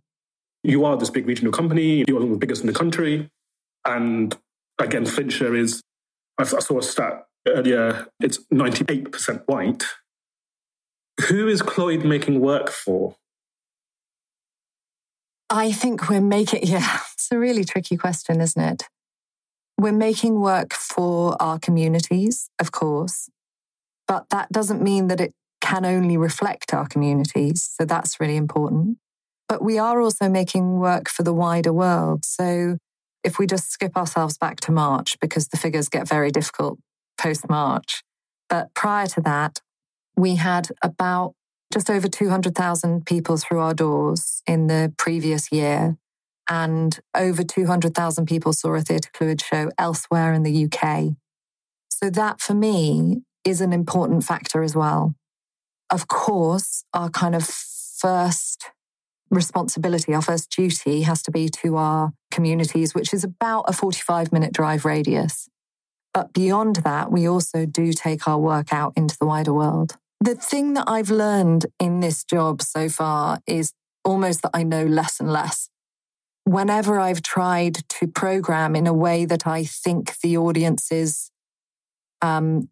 You 0.62 0.84
are 0.84 0.98
this 0.98 1.10
big 1.10 1.26
regional 1.26 1.54
company. 1.54 2.04
You're 2.06 2.18
one 2.18 2.24
of 2.24 2.32
the 2.32 2.38
biggest 2.38 2.60
in 2.64 2.68
the 2.68 2.74
country. 2.74 3.30
And 3.86 4.36
again, 4.78 5.06
Flintshire 5.06 5.56
is, 5.56 5.82
I 6.38 6.44
saw 6.44 6.80
a 6.80 6.84
stat 6.84 7.27
earlier, 7.48 8.08
it's 8.20 8.40
98% 8.54 9.44
white. 9.46 9.84
Who 11.28 11.48
is 11.48 11.62
Clwyd 11.62 12.04
making 12.04 12.40
work 12.40 12.70
for? 12.70 13.16
I 15.50 15.72
think 15.72 16.10
we're 16.10 16.22
making, 16.22 16.62
yeah, 16.64 17.00
it's 17.14 17.30
a 17.32 17.40
really 17.40 17.64
tricky 17.64 17.98
question, 17.98 18.42
isn't 18.42 18.62
it? 18.62 18.84
We're 19.80 19.92
making 19.92 20.42
work 20.42 20.74
for 20.74 21.40
our 21.42 21.60
communities, 21.60 22.50
of 22.60 22.72
course, 22.72 23.30
but 24.08 24.30
that 24.30 24.52
doesn't 24.52 24.82
mean 24.82 25.08
that 25.08 25.22
it 25.22 25.34
can 25.62 25.86
only 25.86 26.18
reflect 26.18 26.74
our 26.74 26.88
communities. 26.88 27.70
So 27.76 27.86
that's 27.86 28.20
really 28.20 28.38
important. 28.38 28.98
But 29.48 29.64
we 29.64 29.78
are 29.78 30.02
also 30.02 30.30
making 30.30 30.80
work 30.80 31.10
for 31.10 31.24
the 31.24 31.34
wider 31.34 31.72
world. 31.72 32.26
So 32.26 32.78
if 33.24 33.40
we 33.40 33.48
just 33.48 33.72
skip 33.72 33.96
ourselves 33.96 34.38
back 34.38 34.60
to 34.62 34.72
March, 34.72 35.18
because 35.20 35.50
the 35.50 35.58
figures 35.58 35.90
get 35.90 36.08
very 36.08 36.32
difficult 36.32 36.80
post 37.18 37.50
March. 37.50 38.04
But 38.50 38.74
prior 38.74 39.08
to 39.08 39.22
that, 39.22 39.60
we 40.16 40.36
had 40.36 40.70
about 40.82 41.34
just 41.72 41.90
over 41.90 42.08
200,000 42.08 43.06
people 43.06 43.38
through 43.38 43.60
our 43.60 43.74
doors 43.74 44.42
in 44.48 44.68
the 44.68 44.94
previous 44.98 45.52
year. 45.52 45.98
And 46.50 46.98
over 47.14 47.44
200,000 47.44 48.26
people 48.26 48.54
saw 48.54 48.74
a 48.76 48.82
Theatre 48.82 49.10
Clwyd 49.14 49.44
show 49.44 49.70
elsewhere 49.78 50.34
in 50.34 50.44
the 50.44 50.66
UK. 50.66 51.16
So 51.90 52.10
that 52.10 52.40
for 52.40 52.54
me 52.54 53.24
is 53.44 53.60
an 53.60 53.74
important 53.74 54.24
factor 54.24 54.64
as 54.64 54.76
well. 54.76 55.16
Of 55.90 56.08
course, 56.08 56.84
our 56.94 57.10
kind 57.10 57.36
of 57.36 57.46
first 57.46 58.72
responsibility, 59.30 60.14
our 60.14 60.22
first 60.22 60.50
duty 60.52 61.02
has 61.02 61.22
to 61.24 61.32
be 61.32 61.50
to 61.50 61.76
our 61.76 62.14
communities, 62.32 62.94
which 62.94 63.14
is 63.14 63.24
about 63.24 63.64
a 63.68 63.74
45 63.74 64.32
minute 64.32 64.54
drive 64.54 64.86
radius. 64.86 65.50
But 66.18 66.34
beyond 66.34 66.78
that, 66.78 67.12
we 67.12 67.30
also 67.30 67.68
do 67.68 67.94
take 67.94 68.28
our 68.28 68.40
work 68.40 68.74
out 68.74 68.92
into 68.96 69.16
the 69.20 69.28
wider 69.28 69.54
world. 69.54 69.98
The 70.20 70.34
thing 70.34 70.74
that 70.74 70.86
I've 70.88 71.12
learned 71.12 71.68
in 71.80 72.00
this 72.00 72.24
job 72.24 72.64
so 72.64 72.90
far 72.90 73.38
is 73.46 73.72
almost 74.04 74.42
that 74.42 74.50
I 74.52 74.64
know 74.64 74.84
less 74.84 75.20
and 75.20 75.32
less. 75.32 75.70
Whenever 76.44 77.00
I've 77.00 77.22
tried 77.22 77.88
to 77.90 78.08
program 78.08 78.76
in 78.76 78.88
a 78.88 78.96
way 78.96 79.26
that 79.26 79.46
I 79.46 79.64
think 79.64 80.20
the 80.22 80.38
audience 80.38 80.92
is 80.92 81.30
um, 82.24 82.70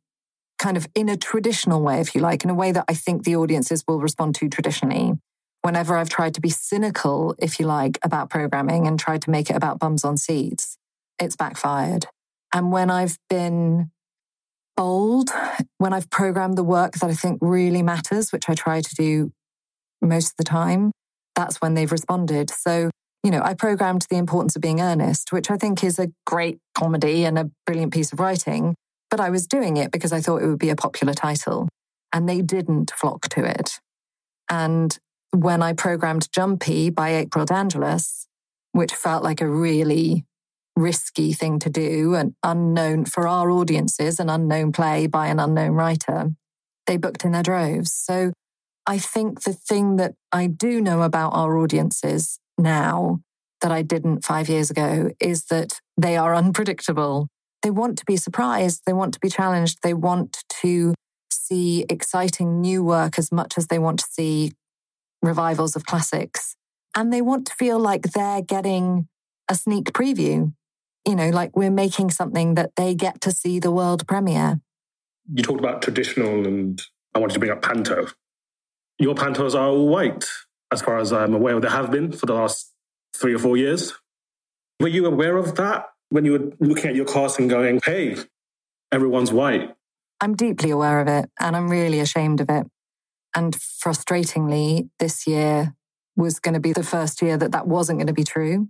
kind 0.58 0.76
of 0.76 0.88
in 0.96 1.08
a 1.08 1.16
traditional 1.16 1.84
way, 1.84 2.00
if 2.00 2.16
you 2.16 2.22
like, 2.22 2.44
in 2.44 2.50
a 2.50 2.56
way 2.56 2.72
that 2.72 2.86
I 2.88 2.96
think 2.96 3.26
the 3.26 3.36
audiences 3.36 3.84
will 3.88 4.00
respond 4.00 4.34
to 4.38 4.50
traditionally. 4.50 5.14
Whenever 5.62 5.96
I've 5.96 6.10
tried 6.10 6.34
to 6.34 6.42
be 6.42 6.50
cynical, 6.50 7.36
if 7.38 7.60
you 7.60 7.68
like, 7.68 8.00
about 8.02 8.32
programming 8.32 8.88
and 8.88 9.00
tried 9.00 9.22
to 9.22 9.30
make 9.30 9.52
it 9.52 9.56
about 9.56 9.78
bums 9.78 10.04
on 10.04 10.18
seats, 10.18 10.80
it's 11.20 11.36
backfired. 11.36 12.08
And 12.56 12.72
when 12.72 12.90
I've 12.90 13.18
been 13.30 13.92
bold, 14.78 15.30
when 15.78 15.92
I've 15.92 16.10
programmed 16.10 16.58
the 16.58 16.64
work 16.64 16.94
that 16.94 17.10
I 17.10 17.14
think 17.14 17.40
really 17.42 17.84
matters, 17.84 18.32
which 18.32 18.48
I 18.48 18.54
try 18.54 18.80
to 18.80 18.96
do 18.96 19.34
most 20.02 20.28
of 20.30 20.38
the 20.38 20.46
time, 20.46 20.94
that's 21.36 21.58
when 21.58 21.74
they've 21.74 21.92
responded. 21.92 22.50
So, 22.50 22.92
you 23.24 23.32
know, 23.32 23.42
I 23.44 23.56
programmed 23.56 24.06
The 24.10 24.16
Importance 24.16 24.56
of 24.56 24.62
Being 24.62 24.80
Earnest, 24.80 25.34
which 25.34 25.52
I 25.52 25.58
think 25.58 25.84
is 25.84 26.00
a 26.00 26.08
great 26.26 26.60
comedy 26.74 27.26
and 27.26 27.38
a 27.38 27.52
brilliant 27.66 27.92
piece 27.92 28.14
of 28.14 28.22
writing. 28.22 28.74
But 29.12 29.20
I 29.20 29.32
was 29.32 29.48
doing 29.48 29.76
it 29.76 29.92
because 29.92 30.14
I 30.14 30.22
thought 30.22 30.42
it 30.42 30.48
would 30.48 30.58
be 30.58 30.70
a 30.70 30.78
popular 30.78 31.14
title. 31.14 31.68
And 32.14 32.30
they 32.30 32.42
didn't 32.42 32.92
flock 32.96 33.28
to 33.32 33.44
it. 33.44 33.82
And 34.50 34.98
when 35.32 35.62
I 35.62 35.74
programmed 35.74 36.32
Jumpy 36.32 36.90
by 36.90 37.16
April 37.16 37.44
De 37.44 37.54
Angelis, 37.54 38.28
which 38.72 38.94
felt 38.94 39.26
like 39.26 39.42
a 39.42 39.50
really 39.50 40.24
risky 40.76 41.34
thing 41.34 41.60
to 41.60 41.70
do, 41.70 42.16
and 42.16 42.34
unknown 42.44 43.06
for 43.06 43.28
our 43.28 43.50
audiences, 43.50 44.20
an 44.20 44.30
unknown 44.30 44.72
play 44.72 45.08
by 45.08 45.28
an 45.28 45.40
unknown 45.40 45.72
writer, 45.72 46.32
they 46.86 46.98
booked 46.98 47.26
in 47.26 47.32
their 47.32 47.44
droves. 47.44 47.94
So 47.94 48.34
I 48.86 48.98
think 48.98 49.44
the 49.44 49.54
thing 49.54 49.96
that 49.96 50.14
I 50.32 50.48
do 50.48 50.82
know 50.82 51.02
about 51.02 51.32
our 51.32 51.58
audiences 51.58 52.40
now 52.58 53.22
that 53.62 53.72
I 53.72 53.82
didn't 53.82 54.24
five 54.24 54.50
years 54.50 54.70
ago 54.70 55.12
is 55.20 55.46
that 55.46 55.80
they 55.98 56.18
are 56.18 56.36
unpredictable. 56.36 57.28
They 57.64 57.72
want 57.72 57.98
to 57.98 58.06
be 58.06 58.18
surprised. 58.18 58.82
They 58.86 58.94
want 58.94 59.14
to 59.14 59.20
be 59.20 59.30
challenged. 59.30 59.80
They 59.82 59.94
want 59.94 60.44
to 60.62 60.94
see 61.32 61.86
exciting 61.90 62.62
new 62.62 62.84
work 62.84 63.18
as 63.18 63.32
much 63.32 63.58
as 63.58 63.68
they 63.68 63.80
want 63.80 64.00
to 64.00 64.06
see 64.12 64.52
revivals 65.22 65.76
of 65.76 65.86
classics. 65.86 66.56
And 66.96 67.12
they 67.12 67.22
want 67.22 67.48
to 67.48 67.54
feel 67.54 67.80
like 67.80 68.12
they're 68.12 68.42
getting 68.42 69.08
a 69.50 69.56
sneak 69.56 69.86
preview 69.94 70.54
you 71.06 71.16
know, 71.16 71.30
like 71.30 71.56
we're 71.56 71.72
making 71.72 72.10
something 72.10 72.56
that 72.56 72.72
they 72.76 72.96
get 72.96 73.22
to 73.22 73.32
see 73.32 73.60
the 73.60 73.72
world 73.72 74.08
premiere. 74.08 74.60
You 75.34 75.44
talked 75.44 75.60
about 75.60 75.82
traditional, 75.82 76.46
and 76.46 76.82
I 77.14 77.20
wanted 77.20 77.34
to 77.34 77.40
bring 77.40 77.52
up 77.52 77.62
panto. 77.62 78.08
Your 78.98 79.16
pantos 79.16 79.56
are 79.56 79.68
all 79.68 79.88
white, 79.88 80.26
as 80.72 80.82
far 80.82 81.00
as 81.00 81.12
I'm 81.12 81.34
aware. 81.34 81.60
They 81.60 81.70
have 81.70 81.92
been 81.92 82.12
for 82.12 82.26
the 82.26 82.34
last 82.34 82.72
three 83.16 83.34
or 83.34 83.40
four 83.40 83.58
years. 83.58 83.94
Were 84.80 84.88
you 84.88 85.06
aware 85.06 85.38
of 85.38 85.56
that 85.56 85.86
when 86.10 86.26
you 86.26 86.32
were 86.34 86.52
looking 86.60 86.90
at 86.90 86.96
your 86.96 87.06
cast 87.06 87.40
and 87.40 87.50
going, 87.50 87.80
hey, 87.84 88.18
everyone's 88.92 89.32
white? 89.32 89.74
I'm 90.22 90.36
deeply 90.36 90.70
aware 90.70 91.02
of 91.02 91.08
it, 91.08 91.30
and 91.40 91.56
I'm 91.56 91.70
really 91.70 92.00
ashamed 92.00 92.42
of 92.42 92.50
it. 92.50 92.68
And 93.36 93.54
frustratingly, 93.54 94.90
this 95.00 95.28
year 95.28 95.76
was 96.16 96.40
going 96.40 96.54
to 96.54 96.60
be 96.60 96.72
the 96.72 96.84
first 96.84 97.22
year 97.22 97.36
that 97.38 97.52
that 97.52 97.68
wasn't 97.68 98.00
going 98.00 98.08
to 98.08 98.14
be 98.14 98.24
true 98.24 98.70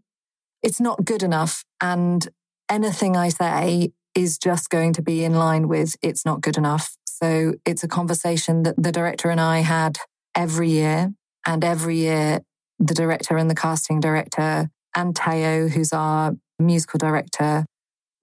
it's 0.66 0.82
not 0.82 1.06
good 1.06 1.22
enough. 1.22 1.64
And 1.80 2.28
anything 2.70 3.16
I 3.16 3.30
say 3.30 3.92
is 4.16 4.40
just 4.40 4.70
going 4.72 4.94
to 4.94 5.02
be 5.04 5.24
in 5.24 5.36
line 5.36 5.68
with 5.68 5.96
it's 6.02 6.26
not 6.26 6.42
good 6.42 6.58
enough. 6.58 6.96
So 7.06 7.54
it's 7.66 7.84
a 7.84 7.88
conversation 7.88 8.64
that 8.64 8.76
the 8.82 8.92
director 8.92 9.30
and 9.30 9.40
I 9.40 9.60
had 9.60 9.98
every 10.36 10.72
year. 10.72 11.14
And 11.46 11.64
every 11.64 11.98
year, 11.98 12.40
the 12.80 12.96
director 12.96 13.38
and 13.38 13.50
the 13.52 13.56
casting 13.56 14.00
director 14.00 14.70
and 14.96 15.14
Tayo, 15.14 15.70
who's 15.70 15.94
our 15.94 16.36
musical 16.58 16.98
director, 16.98 17.66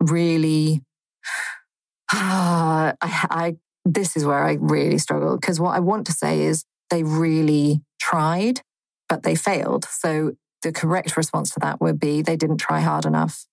really. 0.00 0.82
I, 2.10 2.94
I, 3.00 3.56
this 3.84 4.16
is 4.16 4.24
where 4.24 4.44
I 4.44 4.58
really 4.60 4.98
struggle 4.98 5.36
because 5.36 5.60
what 5.60 5.76
I 5.76 5.80
want 5.80 6.06
to 6.06 6.12
say 6.12 6.42
is 6.42 6.64
they 6.90 7.04
really 7.04 7.80
tried, 8.00 8.60
but 9.08 9.22
they 9.22 9.36
failed. 9.36 9.86
So 9.88 10.32
the 10.62 10.72
correct 10.72 11.16
response 11.16 11.50
to 11.50 11.60
that 11.60 11.80
would 11.80 12.00
be 12.00 12.22
they 12.22 12.36
didn't 12.36 12.58
try 12.58 12.80
hard 12.80 13.04
enough. 13.04 13.46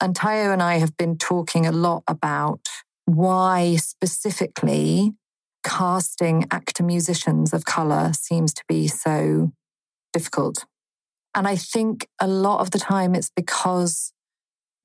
And 0.00 0.14
Tayo 0.14 0.52
and 0.52 0.62
I 0.62 0.78
have 0.78 0.96
been 0.96 1.16
talking 1.16 1.66
a 1.66 1.72
lot 1.72 2.02
about 2.08 2.60
why 3.06 3.76
specifically 3.76 5.12
casting 5.62 6.46
actor 6.50 6.82
musicians 6.82 7.52
of 7.52 7.64
color 7.64 8.12
seems 8.12 8.52
to 8.54 8.62
be 8.68 8.88
so 8.88 9.52
difficult. 10.12 10.64
And 11.34 11.48
I 11.48 11.56
think 11.56 12.06
a 12.20 12.28
lot 12.28 12.60
of 12.60 12.70
the 12.70 12.78
time 12.78 13.14
it's 13.14 13.30
because 13.34 14.12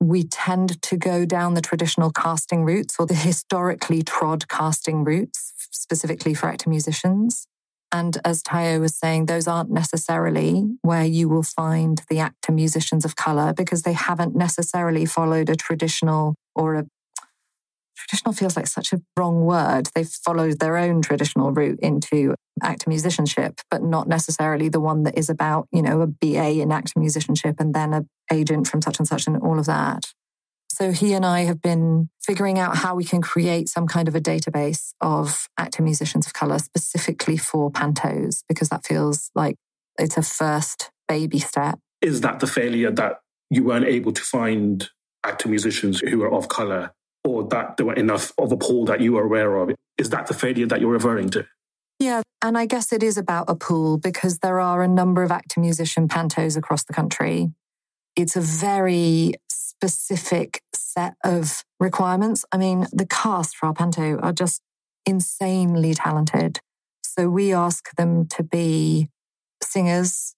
we 0.00 0.24
tend 0.24 0.80
to 0.82 0.96
go 0.96 1.24
down 1.26 1.54
the 1.54 1.60
traditional 1.60 2.10
casting 2.10 2.64
routes 2.64 2.96
or 2.98 3.06
the 3.06 3.14
historically 3.14 4.02
trod 4.02 4.48
casting 4.48 5.04
routes, 5.04 5.52
specifically 5.70 6.34
for 6.34 6.48
actor 6.48 6.70
musicians. 6.70 7.46
And 7.92 8.18
as 8.24 8.42
Tayo 8.42 8.80
was 8.80 8.94
saying, 8.94 9.26
those 9.26 9.48
aren't 9.48 9.70
necessarily 9.70 10.76
where 10.82 11.04
you 11.04 11.28
will 11.28 11.42
find 11.42 12.02
the 12.08 12.20
actor 12.20 12.52
musicians 12.52 13.04
of 13.04 13.16
color 13.16 13.52
because 13.52 13.82
they 13.82 13.94
haven't 13.94 14.36
necessarily 14.36 15.06
followed 15.06 15.48
a 15.48 15.56
traditional 15.56 16.36
or 16.54 16.76
a 16.76 16.86
traditional 17.96 18.32
feels 18.32 18.56
like 18.56 18.66
such 18.66 18.92
a 18.92 19.02
wrong 19.16 19.44
word. 19.44 19.88
They've 19.94 20.08
followed 20.08 20.58
their 20.58 20.76
own 20.76 21.02
traditional 21.02 21.52
route 21.52 21.80
into 21.80 22.34
actor 22.62 22.88
musicianship, 22.88 23.60
but 23.70 23.82
not 23.82 24.08
necessarily 24.08 24.68
the 24.68 24.80
one 24.80 25.02
that 25.02 25.18
is 25.18 25.28
about, 25.28 25.68
you 25.70 25.82
know, 25.82 26.00
a 26.00 26.06
BA 26.06 26.60
in 26.60 26.72
actor 26.72 26.98
musicianship 26.98 27.56
and 27.58 27.74
then 27.74 27.92
a 27.92 28.04
agent 28.32 28.68
from 28.68 28.80
such 28.80 28.98
and 28.98 29.08
such 29.08 29.26
and 29.26 29.36
all 29.42 29.58
of 29.58 29.66
that. 29.66 30.04
So 30.80 30.92
he 30.92 31.12
and 31.12 31.26
I 31.26 31.40
have 31.40 31.60
been 31.60 32.08
figuring 32.22 32.58
out 32.58 32.74
how 32.74 32.94
we 32.94 33.04
can 33.04 33.20
create 33.20 33.68
some 33.68 33.86
kind 33.86 34.08
of 34.08 34.14
a 34.14 34.20
database 34.20 34.94
of 35.02 35.46
actor 35.58 35.82
musicians 35.82 36.26
of 36.26 36.32
color 36.32 36.58
specifically 36.58 37.36
for 37.36 37.70
pantos, 37.70 38.42
because 38.48 38.70
that 38.70 38.86
feels 38.86 39.30
like 39.34 39.56
it's 39.98 40.16
a 40.16 40.22
first 40.22 40.90
baby 41.06 41.38
step. 41.38 41.78
Is 42.00 42.22
that 42.22 42.40
the 42.40 42.46
failure 42.46 42.90
that 42.92 43.20
you 43.50 43.64
weren't 43.64 43.84
able 43.84 44.12
to 44.12 44.22
find 44.22 44.88
actor 45.22 45.50
musicians 45.50 46.00
who 46.00 46.22
are 46.22 46.32
of 46.32 46.48
color 46.48 46.92
or 47.24 47.46
that 47.48 47.76
there 47.76 47.84
were 47.84 47.94
enough 47.94 48.32
of 48.38 48.50
a 48.50 48.56
pool 48.56 48.86
that 48.86 49.02
you 49.02 49.12
were 49.12 49.24
aware 49.24 49.56
of? 49.56 49.72
Is 49.98 50.08
that 50.10 50.28
the 50.28 50.34
failure 50.34 50.64
that 50.64 50.80
you're 50.80 50.90
referring 50.90 51.28
to? 51.30 51.46
Yeah, 51.98 52.22
and 52.40 52.56
I 52.56 52.64
guess 52.64 52.90
it 52.90 53.02
is 53.02 53.18
about 53.18 53.50
a 53.50 53.54
pool 53.54 53.98
because 53.98 54.38
there 54.38 54.58
are 54.58 54.82
a 54.82 54.88
number 54.88 55.22
of 55.22 55.30
actor 55.30 55.60
musician 55.60 56.08
pantos 56.08 56.56
across 56.56 56.84
the 56.84 56.94
country. 56.94 57.50
It's 58.16 58.34
a 58.34 58.40
very 58.40 59.34
specific 59.82 60.62
set 60.74 61.14
of 61.24 61.64
requirements. 61.78 62.44
I 62.52 62.58
mean, 62.58 62.86
the 62.92 63.06
cast 63.06 63.56
for 63.56 63.66
our 63.66 63.72
panto 63.72 64.18
are 64.18 64.32
just 64.32 64.60
insanely 65.06 65.94
talented. 65.94 66.60
So 67.02 67.30
we 67.30 67.54
ask 67.54 67.94
them 67.96 68.26
to 68.28 68.42
be 68.42 69.08
singers 69.62 70.34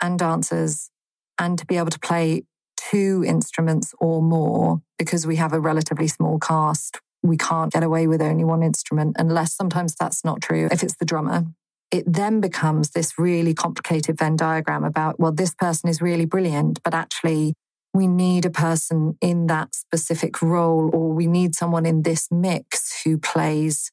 and 0.00 0.18
dancers 0.18 0.90
and 1.38 1.58
to 1.58 1.66
be 1.66 1.76
able 1.76 1.90
to 1.90 1.98
play 1.98 2.44
two 2.76 3.22
instruments 3.26 3.94
or 3.98 4.22
more 4.22 4.80
because 4.98 5.26
we 5.26 5.36
have 5.36 5.52
a 5.52 5.60
relatively 5.60 6.08
small 6.08 6.38
cast. 6.38 7.00
We 7.22 7.36
can't 7.36 7.72
get 7.72 7.82
away 7.82 8.06
with 8.06 8.22
only 8.22 8.44
one 8.44 8.62
instrument 8.62 9.16
unless 9.18 9.54
sometimes 9.54 9.94
that's 9.94 10.24
not 10.24 10.40
true 10.40 10.68
if 10.72 10.82
it's 10.82 10.96
the 10.96 11.04
drummer. 11.04 11.44
It 11.90 12.04
then 12.06 12.40
becomes 12.40 12.90
this 12.90 13.18
really 13.18 13.52
complicated 13.52 14.16
Venn 14.16 14.36
diagram 14.36 14.84
about, 14.84 15.20
well, 15.20 15.32
this 15.32 15.54
person 15.54 15.90
is 15.90 16.00
really 16.00 16.24
brilliant, 16.24 16.82
but 16.82 16.94
actually 16.94 17.54
we 17.92 18.06
need 18.06 18.44
a 18.44 18.50
person 18.50 19.16
in 19.20 19.46
that 19.46 19.74
specific 19.74 20.40
role, 20.42 20.90
or 20.92 21.12
we 21.12 21.26
need 21.26 21.54
someone 21.54 21.86
in 21.86 22.02
this 22.02 22.28
mix 22.30 23.02
who 23.02 23.18
plays 23.18 23.90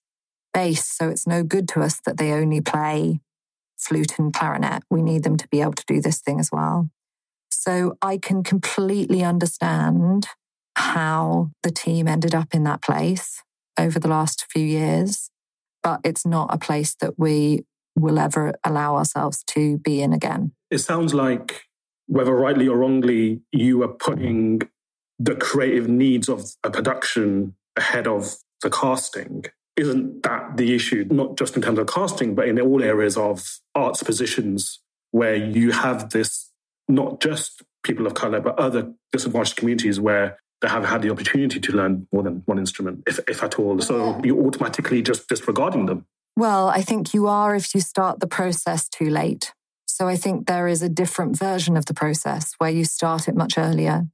bass, 0.53 0.85
so 0.85 1.09
it's 1.09 1.27
no 1.27 1.43
good 1.43 1.67
to 1.69 1.81
us 1.81 1.99
that 2.05 2.17
they 2.17 2.31
only 2.31 2.61
play 2.61 3.19
flute 3.77 4.17
and 4.17 4.33
clarinet. 4.33 4.83
We 4.89 5.01
need 5.01 5.23
them 5.23 5.37
to 5.37 5.47
be 5.49 5.61
able 5.61 5.73
to 5.73 5.85
do 5.87 6.01
this 6.01 6.19
thing 6.19 6.39
as 6.39 6.49
well. 6.51 6.89
So 7.49 7.97
I 8.01 8.17
can 8.17 8.43
completely 8.43 9.23
understand 9.23 10.27
how 10.75 11.51
the 11.63 11.71
team 11.71 12.07
ended 12.07 12.33
up 12.33 12.53
in 12.53 12.63
that 12.63 12.81
place 12.81 13.43
over 13.79 13.99
the 13.99 14.07
last 14.07 14.45
few 14.49 14.63
years, 14.63 15.29
but 15.83 15.99
it's 16.03 16.25
not 16.25 16.53
a 16.53 16.57
place 16.57 16.95
that 17.01 17.19
we 17.19 17.65
will 17.95 18.19
ever 18.19 18.53
allow 18.63 18.95
ourselves 18.95 19.43
to 19.47 19.77
be 19.79 20.01
in 20.01 20.13
again. 20.13 20.53
It 20.69 20.79
sounds 20.79 21.13
like, 21.13 21.66
whether 22.07 22.33
rightly 22.33 22.67
or 22.67 22.77
wrongly, 22.77 23.41
you 23.51 23.83
are 23.83 23.89
putting 23.89 24.61
the 25.19 25.35
creative 25.35 25.87
needs 25.87 26.29
of 26.29 26.45
a 26.63 26.69
production 26.69 27.55
ahead 27.75 28.07
of 28.07 28.35
the 28.61 28.69
casting. 28.69 29.45
Isn't 29.75 30.23
that 30.23 30.57
the 30.57 30.73
issue? 30.73 31.05
Not 31.09 31.37
just 31.37 31.55
in 31.55 31.61
terms 31.61 31.79
of 31.79 31.87
casting, 31.87 32.33
but 32.33 32.47
in 32.47 32.59
all 32.59 32.83
areas 32.83 33.17
of 33.17 33.59
arts 33.75 34.01
positions 34.01 34.79
where 35.11 35.35
you 35.35 35.71
have 35.71 36.09
this, 36.09 36.51
not 36.87 37.21
just 37.21 37.61
people 37.83 38.07
of 38.07 38.13
color, 38.13 38.39
but 38.39 38.57
other 38.57 38.93
disadvantaged 39.11 39.57
communities 39.57 39.99
where 39.99 40.39
they 40.61 40.67
have 40.67 40.85
had 40.85 41.03
the 41.03 41.11
opportunity 41.11 41.59
to 41.59 41.71
learn 41.71 42.07
more 42.11 42.23
than 42.23 42.41
one 42.45 42.57
instrument, 42.57 43.03
if, 43.05 43.19
if 43.27 43.43
at 43.43 43.59
all. 43.59 43.79
So 43.79 44.19
you're 44.23 44.43
automatically 44.43 45.01
just 45.03 45.27
disregarding 45.29 45.85
them. 45.85 46.05
Well, 46.35 46.69
I 46.69 46.81
think 46.81 47.13
you 47.13 47.27
are 47.27 47.55
if 47.55 47.73
you 47.75 47.81
start 47.81 48.19
the 48.19 48.27
process 48.27 48.87
too 48.87 49.09
late. 49.09 49.53
So 49.97 50.07
I 50.07 50.15
think 50.15 50.45
there 50.45 50.67
is 50.67 50.83
a 50.83 50.89
different 50.89 51.35
version 51.35 51.75
of 51.75 51.87
the 51.87 51.93
process 51.95 52.53
where 52.59 52.69
you 52.69 52.85
start 52.85 53.27
it 53.27 53.35
much 53.35 53.57
earlier 53.57 54.05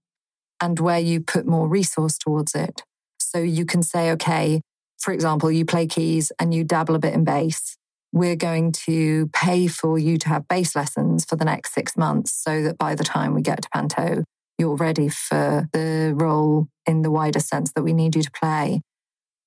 and 0.61 0.79
where 0.79 0.97
you 0.97 1.19
put 1.19 1.45
more 1.45 1.67
resource 1.67 2.17
towards 2.17 2.55
it. 2.55 2.83
So 3.19 3.39
you 3.39 3.65
can 3.65 3.83
say, 3.83 4.09
okay, 4.11 4.61
for 4.97 5.13
example, 5.13 5.51
you 5.51 5.65
play 5.65 5.85
keys 5.87 6.31
and 6.39 6.53
you 6.53 6.63
dabble 6.63 6.95
a 6.95 6.99
bit 6.99 7.13
in 7.13 7.25
bass. 7.25 7.75
We're 8.13 8.37
going 8.37 8.71
to 8.85 9.27
pay 9.33 9.67
for 9.67 9.99
you 9.99 10.17
to 10.19 10.29
have 10.29 10.47
bass 10.47 10.73
lessons 10.73 11.25
for 11.25 11.35
the 11.35 11.43
next 11.43 11.73
six 11.73 11.97
months 11.97 12.31
so 12.31 12.63
that 12.63 12.77
by 12.77 12.95
the 12.95 13.03
time 13.03 13.33
we 13.33 13.41
get 13.41 13.63
to 13.63 13.69
Panto, 13.73 14.23
you're 14.57 14.77
ready 14.77 15.09
for 15.09 15.67
the 15.73 16.13
role 16.15 16.69
in 16.85 17.01
the 17.01 17.11
wider 17.11 17.41
sense 17.41 17.73
that 17.75 17.83
we 17.83 17.91
need 17.91 18.15
you 18.15 18.21
to 18.21 18.31
play. 18.31 18.79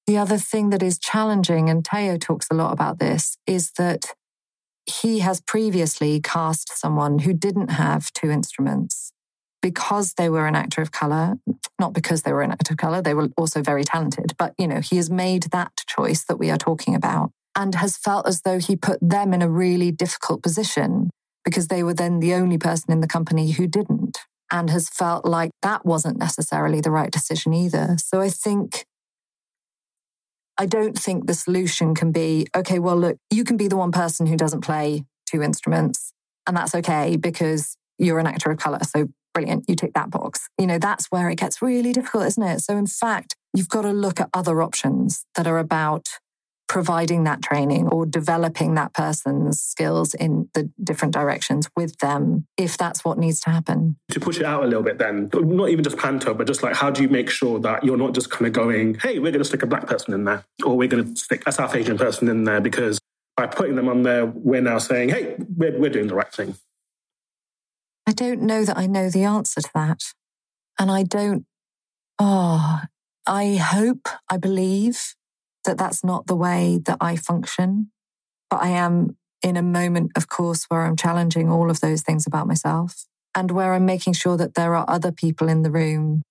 The 0.06 0.18
other 0.18 0.36
thing 0.36 0.68
that 0.68 0.82
is 0.82 0.98
challenging, 0.98 1.70
and 1.70 1.82
Tayo 1.82 2.20
talks 2.20 2.48
a 2.50 2.54
lot 2.54 2.74
about 2.74 2.98
this, 2.98 3.38
is 3.46 3.70
that 3.78 4.12
he 4.86 5.20
has 5.20 5.40
previously 5.40 6.20
cast 6.20 6.76
someone 6.78 7.20
who 7.20 7.32
didn't 7.32 7.70
have 7.70 8.12
two 8.12 8.30
instruments 8.30 9.12
because 9.62 10.14
they 10.14 10.28
were 10.28 10.46
an 10.46 10.54
actor 10.54 10.80
of 10.80 10.92
color, 10.92 11.34
not 11.80 11.92
because 11.92 12.22
they 12.22 12.32
were 12.32 12.42
an 12.42 12.52
actor 12.52 12.74
of 12.74 12.78
color, 12.78 13.02
they 13.02 13.14
were 13.14 13.28
also 13.36 13.62
very 13.62 13.82
talented. 13.82 14.32
But, 14.38 14.54
you 14.58 14.68
know, 14.68 14.80
he 14.80 14.96
has 14.96 15.10
made 15.10 15.44
that 15.44 15.72
choice 15.88 16.24
that 16.24 16.38
we 16.38 16.50
are 16.50 16.58
talking 16.58 16.94
about 16.94 17.32
and 17.56 17.74
has 17.74 17.96
felt 17.96 18.28
as 18.28 18.42
though 18.42 18.58
he 18.58 18.76
put 18.76 18.98
them 19.00 19.34
in 19.34 19.42
a 19.42 19.50
really 19.50 19.90
difficult 19.90 20.42
position 20.42 21.10
because 21.44 21.68
they 21.68 21.82
were 21.82 21.94
then 21.94 22.20
the 22.20 22.34
only 22.34 22.58
person 22.58 22.92
in 22.92 23.00
the 23.00 23.08
company 23.08 23.52
who 23.52 23.66
didn't 23.66 24.18
and 24.52 24.70
has 24.70 24.88
felt 24.88 25.24
like 25.24 25.50
that 25.62 25.84
wasn't 25.84 26.18
necessarily 26.18 26.80
the 26.80 26.90
right 26.90 27.10
decision 27.10 27.52
either. 27.52 27.96
So 27.98 28.20
I 28.20 28.28
think 28.28 28.84
I 30.58 30.66
don't 30.66 30.98
think 30.98 31.26
the 31.26 31.34
solution 31.34 31.94
can 31.94 32.12
be, 32.12 32.46
okay, 32.56 32.78
well, 32.78 32.96
look, 32.96 33.18
you 33.30 33.44
can 33.44 33.56
be 33.56 33.68
the 33.68 33.76
one 33.76 33.92
person 33.92 34.26
who 34.26 34.36
doesn't 34.36 34.62
play 34.62 35.04
two 35.26 35.42
instruments, 35.42 36.12
and 36.46 36.56
that's 36.56 36.74
okay 36.74 37.16
because 37.16 37.76
you're 37.98 38.18
an 38.18 38.26
actor 38.26 38.50
of 38.50 38.58
color. 38.58 38.78
So 38.82 39.08
brilliant, 39.34 39.66
you 39.68 39.76
tick 39.76 39.92
that 39.94 40.10
box. 40.10 40.48
You 40.58 40.66
know, 40.66 40.78
that's 40.78 41.06
where 41.06 41.28
it 41.28 41.36
gets 41.36 41.60
really 41.60 41.92
difficult, 41.92 42.26
isn't 42.26 42.42
it? 42.42 42.60
So, 42.60 42.76
in 42.76 42.86
fact, 42.86 43.36
you've 43.52 43.68
got 43.68 43.82
to 43.82 43.92
look 43.92 44.20
at 44.20 44.30
other 44.32 44.62
options 44.62 45.24
that 45.34 45.46
are 45.46 45.58
about 45.58 46.08
providing 46.68 47.24
that 47.24 47.42
training 47.42 47.86
or 47.88 48.04
developing 48.04 48.74
that 48.74 48.92
person's 48.92 49.60
skills 49.60 50.14
in 50.14 50.48
the 50.54 50.70
different 50.82 51.14
directions 51.14 51.68
with 51.76 51.96
them 51.98 52.46
if 52.56 52.76
that's 52.76 53.04
what 53.04 53.18
needs 53.18 53.40
to 53.40 53.50
happen. 53.50 53.96
To 54.10 54.20
push 54.20 54.38
it 54.38 54.44
out 54.44 54.64
a 54.64 54.66
little 54.66 54.82
bit, 54.82 54.98
then, 54.98 55.30
not 55.32 55.68
even 55.68 55.84
just 55.84 55.96
Panto, 55.96 56.34
but 56.34 56.46
just 56.46 56.62
like 56.62 56.74
how 56.74 56.90
do 56.90 57.02
you 57.02 57.08
make 57.08 57.30
sure 57.30 57.60
that 57.60 57.84
you're 57.84 57.96
not 57.96 58.14
just 58.14 58.30
kind 58.30 58.46
of 58.46 58.52
going, 58.52 58.94
hey, 58.94 59.18
we're 59.18 59.32
going 59.32 59.42
to 59.42 59.44
stick 59.44 59.62
a 59.62 59.66
black 59.66 59.86
person 59.86 60.12
in 60.12 60.24
there 60.24 60.44
or 60.64 60.76
we're 60.76 60.88
going 60.88 61.14
to 61.14 61.20
stick 61.20 61.42
a 61.46 61.52
South 61.52 61.74
Asian 61.74 61.96
person 61.96 62.28
in 62.28 62.44
there 62.44 62.60
because 62.60 62.98
by 63.36 63.46
putting 63.46 63.76
them 63.76 63.88
on 63.88 64.02
there, 64.02 64.26
we're 64.26 64.62
now 64.62 64.78
saying, 64.78 65.10
hey, 65.10 65.36
we're, 65.56 65.78
we're 65.78 65.90
doing 65.90 66.08
the 66.08 66.14
right 66.14 66.32
thing. 66.32 66.56
I 68.06 68.12
don't 68.12 68.42
know 68.42 68.64
that 68.64 68.78
I 68.78 68.86
know 68.86 69.10
the 69.10 69.24
answer 69.24 69.60
to 69.60 69.70
that. 69.74 70.00
And 70.78 70.90
I 70.90 71.02
don't, 71.02 71.44
oh, 72.18 72.82
I 73.26 73.56
hope, 73.56 74.08
I 74.30 74.36
believe 74.36 75.14
that 75.66 75.78
that's 75.78 76.02
not 76.02 76.26
the 76.26 76.36
way 76.36 76.80
that 76.84 76.98
I 77.00 77.16
function. 77.16 77.90
But 78.50 78.62
I 78.62 78.68
am 78.68 79.16
in 79.42 79.56
a 79.56 79.62
moment, 79.62 80.12
of 80.16 80.28
course, 80.28 80.64
where 80.68 80.82
I'm 80.82 80.96
challenging 80.96 81.50
all 81.50 81.70
of 81.70 81.80
those 81.80 82.02
things 82.02 82.26
about 82.26 82.46
myself 82.46 83.06
and 83.34 83.50
where 83.50 83.74
I'm 83.74 83.84
making 83.84 84.14
sure 84.14 84.36
that 84.36 84.54
there 84.54 84.74
are 84.74 84.84
other 84.88 85.12
people 85.12 85.48
in 85.48 85.62
the 85.62 85.70
room 85.70 86.22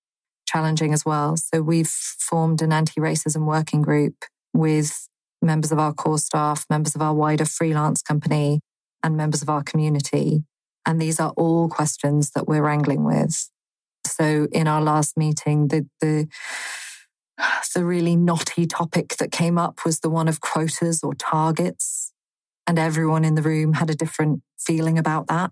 challenging 0.48 0.94
as 0.94 1.06
well. 1.06 1.38
So 1.38 1.62
we've 1.62 1.88
formed 1.88 2.62
an 2.62 2.74
anti 2.74 3.00
racism 3.00 3.46
working 3.46 3.82
group 3.82 4.16
with 4.54 5.08
members 5.42 5.72
of 5.72 5.80
our 5.80 5.94
core 5.94 6.18
staff, 6.18 6.66
members 6.70 6.96
of 6.96 7.02
our 7.02 7.14
wider 7.14 7.46
freelance 7.46 8.02
company, 8.02 8.62
and 9.04 9.16
members 9.16 9.42
of 9.42 9.50
our 9.50 9.64
community. 9.64 10.44
And 10.86 11.02
these 11.02 11.20
are 11.20 11.32
all 11.32 11.70
questions 11.70 12.32
that 12.32 12.48
we're 12.48 12.64
wrangling 12.64 13.04
with. 13.04 13.50
So 14.06 14.48
in 14.52 14.68
our 14.68 14.82
last 14.82 15.18
meeting, 15.18 15.68
the, 15.68 15.88
the, 16.00 16.28
the 17.76 17.86
really 17.86 18.16
knotty 18.16 18.66
topic 18.66 19.18
that 19.18 19.32
came 19.32 19.58
up 19.58 19.86
was 19.86 20.00
the 20.00 20.10
one 20.10 20.28
of 20.28 20.42
quotas 20.42 21.04
or 21.04 21.14
targets. 21.14 22.12
And 22.68 22.80
everyone 22.80 23.24
in 23.24 23.36
the 23.36 23.42
room 23.42 23.74
had 23.74 23.90
a 23.90 23.96
different 23.96 24.42
feeling 24.58 24.98
about 24.98 25.28
that. 25.28 25.52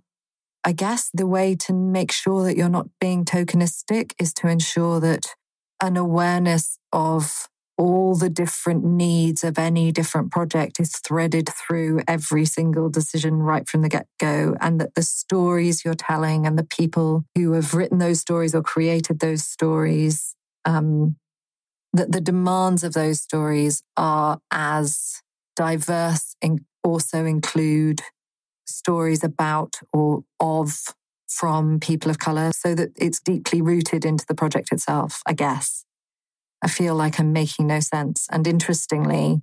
I 0.63 0.71
guess 0.71 1.09
the 1.13 1.27
way 1.27 1.55
to 1.55 1.73
make 1.73 2.11
sure 2.11 2.43
that 2.43 2.55
you're 2.55 2.69
not 2.69 2.87
being 2.99 3.25
tokenistic 3.25 4.13
is 4.17 4.33
to 4.35 4.47
ensure 4.47 4.99
that 5.01 5.35
an 5.81 5.97
awareness 5.97 6.79
of 6.93 7.49
all 7.77 8.15
the 8.15 8.29
different 8.29 8.83
needs 8.83 9.43
of 9.43 9.59
any 9.59 9.91
different 9.91 10.31
project 10.31 10.79
is 10.79 10.95
threaded 10.99 11.49
through 11.49 12.01
every 12.07 12.45
single 12.45 12.87
decision 12.87 13.35
right 13.41 13.67
from 13.67 13.81
the 13.81 13.89
get 13.89 14.07
go. 14.19 14.55
And 14.61 14.79
that 14.79 14.95
the 14.95 15.01
stories 15.01 15.83
you're 15.83 15.95
telling 15.95 16.45
and 16.45 16.57
the 16.57 16.63
people 16.63 17.25
who 17.35 17.51
have 17.53 17.73
written 17.73 17.97
those 17.97 18.21
stories 18.21 18.55
or 18.55 18.61
created 18.61 19.19
those 19.19 19.43
stories 19.43 20.35
um, 20.65 21.17
that 21.93 22.11
the 22.11 22.21
demands 22.21 22.83
of 22.83 22.93
those 22.93 23.21
stories 23.21 23.83
are 23.95 24.39
as 24.51 25.21
diverse 25.55 26.35
and 26.41 26.61
also 26.83 27.25
include 27.25 28.01
stories 28.65 29.23
about 29.23 29.75
or 29.93 30.23
of 30.39 30.95
from 31.27 31.79
people 31.79 32.11
of 32.11 32.19
color 32.19 32.51
so 32.53 32.75
that 32.75 32.89
it's 32.95 33.19
deeply 33.19 33.61
rooted 33.61 34.05
into 34.05 34.25
the 34.27 34.35
project 34.35 34.71
itself, 34.71 35.21
I 35.25 35.33
guess. 35.33 35.85
I 36.61 36.67
feel 36.67 36.95
like 36.95 37.19
I'm 37.19 37.33
making 37.33 37.67
no 37.67 37.79
sense. 37.79 38.27
And 38.31 38.47
interestingly, 38.47 39.41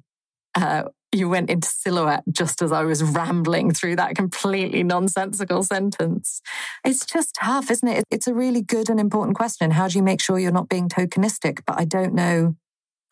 uh, 0.55 0.85
you 1.13 1.29
went 1.29 1.51
into 1.51 1.69
silhouette 1.69 2.23
just 2.31 2.63
as 2.63 2.73
I 2.73 2.85
was 2.85 3.03
rambling 3.03 3.73
through 3.73 3.97
that 3.97 4.15
completely 4.15 4.83
nonsensical 4.83 5.63
sentence. 5.63 6.41
It's 6.85 7.05
just 7.05 7.35
tough, 7.41 7.71
isn't 7.71 7.89
it? 7.89 8.05
It's 8.11 8.29
a 8.29 8.35
really 8.35 8.63
good 8.63 8.89
and 8.89 9.01
important 9.01 9.37
question. 9.37 9.73
How 9.73 9.89
do 9.89 9.99
you 9.99 10.05
make 10.05 10.21
sure 10.21 10.39
you're 10.39 10.53
not 10.53 10.69
being 10.69 10.89
tokenistic? 10.89 11.61
But 11.67 11.81
I 11.81 11.85
don't 11.85 12.15
know. 12.15 12.57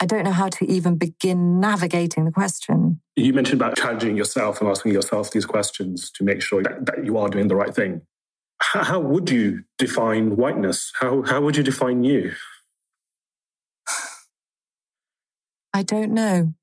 I 0.01 0.07
don't 0.07 0.23
know 0.23 0.31
how 0.33 0.49
to 0.49 0.71
even 0.71 0.97
begin 0.97 1.59
navigating 1.59 2.25
the 2.25 2.31
question. 2.31 3.01
You 3.17 3.33
mentioned 3.33 3.61
about 3.61 3.77
challenging 3.77 4.17
yourself 4.17 4.61
and 4.61 4.71
asking 4.71 4.93
yourself 4.93 5.33
these 5.33 5.45
questions 5.45 6.13
to 6.13 6.23
make 6.23 6.41
sure 6.41 6.63
that, 6.63 6.87
that 6.87 7.05
you 7.05 7.19
are 7.19 7.29
doing 7.29 7.49
the 7.49 7.57
right 7.57 7.75
thing. 7.75 8.03
How, 8.61 8.85
how 8.85 9.01
would 9.01 9.29
you 9.29 9.65
define 9.77 10.37
whiteness? 10.37 10.93
How, 11.01 11.23
how 11.23 11.41
would 11.41 11.57
you 11.57 11.65
define 11.65 12.05
you? 12.05 12.33
I 15.75 15.83
don't 15.83 16.13
know. 16.13 16.55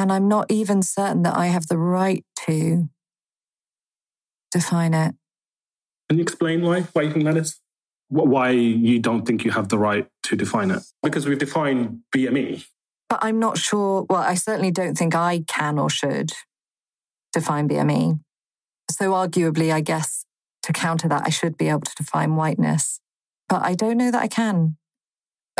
And 0.00 0.10
I'm 0.10 0.28
not 0.28 0.46
even 0.50 0.82
certain 0.82 1.24
that 1.24 1.36
I 1.36 1.48
have 1.48 1.66
the 1.66 1.76
right 1.76 2.24
to 2.46 2.88
define 4.50 4.94
it. 4.94 5.14
Can 6.08 6.16
you 6.16 6.22
explain 6.22 6.62
why? 6.62 6.80
Why 6.94 7.02
you 7.02 7.12
think 7.12 7.26
that 7.26 7.36
is? 7.36 7.60
Why 8.08 8.48
you 8.48 8.98
don't 8.98 9.26
think 9.26 9.44
you 9.44 9.50
have 9.50 9.68
the 9.68 9.76
right 9.76 10.08
to 10.22 10.36
define 10.36 10.70
it? 10.70 10.82
Because 11.02 11.26
we've 11.26 11.38
defined 11.38 11.98
BME. 12.16 12.64
But 13.10 13.18
I'm 13.20 13.38
not 13.38 13.58
sure. 13.58 14.06
Well, 14.08 14.22
I 14.22 14.36
certainly 14.36 14.70
don't 14.70 14.96
think 14.96 15.14
I 15.14 15.44
can 15.46 15.78
or 15.78 15.90
should 15.90 16.32
define 17.34 17.68
BME. 17.68 18.20
So, 18.90 19.10
arguably, 19.10 19.70
I 19.70 19.82
guess 19.82 20.24
to 20.62 20.72
counter 20.72 21.08
that, 21.08 21.24
I 21.26 21.28
should 21.28 21.58
be 21.58 21.68
able 21.68 21.82
to 21.82 21.94
define 21.94 22.36
whiteness. 22.36 23.00
But 23.50 23.66
I 23.66 23.74
don't 23.74 23.98
know 23.98 24.10
that 24.10 24.22
I 24.22 24.28
can. 24.28 24.78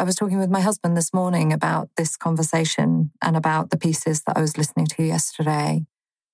I 0.00 0.02
was 0.02 0.16
talking 0.16 0.38
with 0.38 0.48
my 0.48 0.62
husband 0.62 0.96
this 0.96 1.12
morning 1.12 1.52
about 1.52 1.90
this 1.98 2.16
conversation 2.16 3.10
and 3.20 3.36
about 3.36 3.68
the 3.68 3.76
pieces 3.76 4.22
that 4.22 4.34
I 4.34 4.40
was 4.40 4.56
listening 4.56 4.86
to 4.86 5.02
yesterday 5.02 5.84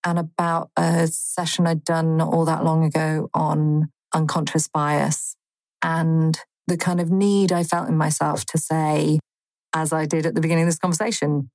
and 0.04 0.20
about 0.20 0.70
a 0.76 1.08
session 1.08 1.66
I'd 1.66 1.82
done 1.82 2.20
all 2.20 2.44
that 2.44 2.62
long 2.62 2.84
ago 2.84 3.28
on 3.34 3.88
unconscious 4.14 4.68
bias 4.68 5.34
and 5.82 6.38
the 6.68 6.76
kind 6.76 7.00
of 7.00 7.10
need 7.10 7.50
I 7.50 7.64
felt 7.64 7.88
in 7.88 7.96
myself 7.96 8.44
to 8.46 8.58
say, 8.58 9.18
as 9.74 9.92
I 9.92 10.06
did 10.06 10.26
at 10.26 10.36
the 10.36 10.40
beginning 10.40 10.62
of 10.62 10.68
this 10.68 10.78
conversation, 10.78 11.50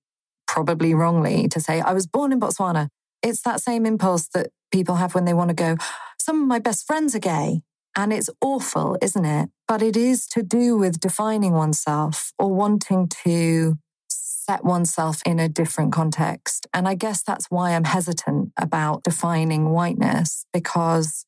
probably 0.49 0.93
wrongly, 0.93 1.47
to 1.47 1.61
say, 1.61 1.79
I 1.79 1.93
was 1.93 2.07
born 2.07 2.33
in 2.33 2.41
Botswana. 2.41 2.89
It's 3.23 3.41
that 3.43 3.61
same 3.61 3.85
impulse 3.85 4.27
that 4.33 4.49
people 4.69 4.95
have 4.95 5.15
when 5.15 5.23
they 5.23 5.33
want 5.33 5.47
to 5.47 5.55
go, 5.55 5.77
some 6.17 6.41
of 6.41 6.47
my 6.49 6.59
best 6.59 6.85
friends 6.85 7.15
are 7.15 7.19
gay. 7.19 7.61
And 7.95 8.13
it's 8.13 8.29
awful, 8.41 8.97
isn't 9.01 9.25
it? 9.25 9.49
But 9.67 9.81
it 9.81 9.97
is 9.97 10.27
to 10.27 10.43
do 10.43 10.77
with 10.77 10.99
defining 10.99 11.53
oneself 11.53 12.31
or 12.39 12.53
wanting 12.53 13.09
to 13.23 13.77
set 14.09 14.63
oneself 14.63 15.21
in 15.25 15.39
a 15.39 15.49
different 15.49 15.91
context. 15.91 16.67
And 16.73 16.87
I 16.87 16.95
guess 16.95 17.21
that's 17.21 17.47
why 17.49 17.71
I'm 17.71 17.83
hesitant 17.83 18.51
about 18.57 19.03
defining 19.03 19.69
whiteness 19.69 20.45
because 20.51 21.25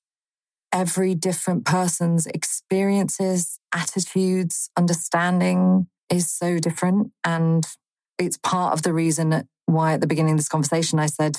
every 0.73 1.13
different 1.13 1.65
person's 1.65 2.25
experiences, 2.27 3.59
attitudes, 3.73 4.69
understanding 4.75 5.87
is 6.09 6.29
so 6.29 6.57
different. 6.57 7.11
And 7.23 7.65
it's 8.17 8.37
part 8.37 8.73
of 8.73 8.81
the 8.81 8.93
reason 8.93 9.47
why 9.65 9.93
at 9.93 10.01
the 10.01 10.07
beginning 10.07 10.33
of 10.33 10.39
this 10.39 10.49
conversation 10.49 10.99
I 10.99 11.05
said, 11.05 11.37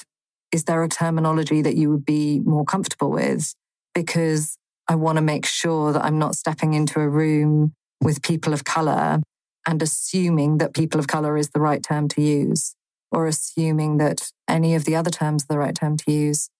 is 0.53 0.65
there 0.65 0.83
a 0.83 0.89
terminology 0.89 1.63
that 1.63 1.77
you 1.77 1.91
would 1.91 2.05
be 2.05 2.41
more 2.41 2.65
comfortable 2.65 3.11
with? 3.11 3.55
Because 3.93 4.57
I 4.89 4.95
want 4.95 5.17
to 5.17 5.23
make 5.23 5.47
sure 5.47 5.93
that 5.93 6.05
I'm 6.05 6.19
not 6.19 6.35
stepping 6.35 6.75
into 6.75 7.01
a 7.01 7.09
room 7.09 7.75
with 8.01 8.23
people 8.23 8.53
of 8.53 8.65
color 8.65 9.21
and 9.67 9.83
assuming 9.83 10.59
that 10.59 10.75
people 10.75 11.01
of 11.01 11.07
color 11.07 11.37
is 11.37 11.51
the 11.51 11.61
right 11.61 11.83
term 11.83 12.09
to 12.09 12.23
use 12.23 12.75
or 13.11 13.27
assuming 13.27 13.99
that 13.99 14.31
any 14.49 14.75
of 14.75 14.85
the 14.85 14.97
other 14.97 15.11
terms 15.11 15.45
are 15.45 15.55
the 15.55 15.59
right 15.59 15.75
term 15.75 15.97
to 15.97 16.13
use. 16.13 16.51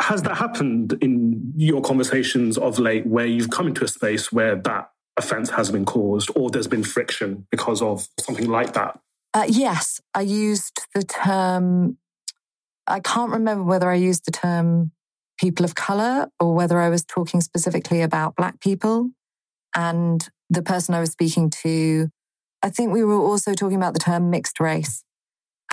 Has 0.00 0.22
that 0.22 0.36
happened 0.36 0.98
in 1.00 1.52
your 1.56 1.80
conversations 1.80 2.58
of 2.58 2.78
late 2.78 3.06
where 3.06 3.26
you've 3.26 3.50
come 3.50 3.66
into 3.66 3.84
a 3.84 3.88
space 3.88 4.32
where 4.32 4.56
that 4.56 4.90
offense 5.16 5.50
has 5.50 5.70
been 5.70 5.84
caused 5.84 6.30
or 6.34 6.50
there's 6.50 6.66
been 6.66 6.82
friction 6.82 7.46
because 7.50 7.82
of 7.82 8.08
something 8.20 8.48
like 8.48 8.72
that? 8.74 8.98
Uh, 9.34 9.46
yes, 9.48 10.00
I 10.14 10.22
used 10.22 10.86
the 10.94 11.02
term, 11.02 11.96
I 12.86 13.00
can't 13.00 13.32
remember 13.32 13.64
whether 13.64 13.90
I 13.90 13.94
used 13.94 14.26
the 14.26 14.32
term 14.32 14.92
people 15.42 15.64
of 15.64 15.74
color 15.74 16.28
or 16.38 16.54
whether 16.54 16.78
I 16.78 16.88
was 16.88 17.04
talking 17.04 17.40
specifically 17.40 18.00
about 18.00 18.36
Black 18.36 18.60
people. 18.60 19.10
And 19.74 20.26
the 20.48 20.62
person 20.62 20.94
I 20.94 21.00
was 21.00 21.10
speaking 21.10 21.50
to, 21.62 22.08
I 22.62 22.70
think 22.70 22.92
we 22.92 23.02
were 23.02 23.18
also 23.18 23.52
talking 23.52 23.76
about 23.76 23.92
the 23.92 24.00
term 24.00 24.30
mixed 24.30 24.60
race. 24.60 25.02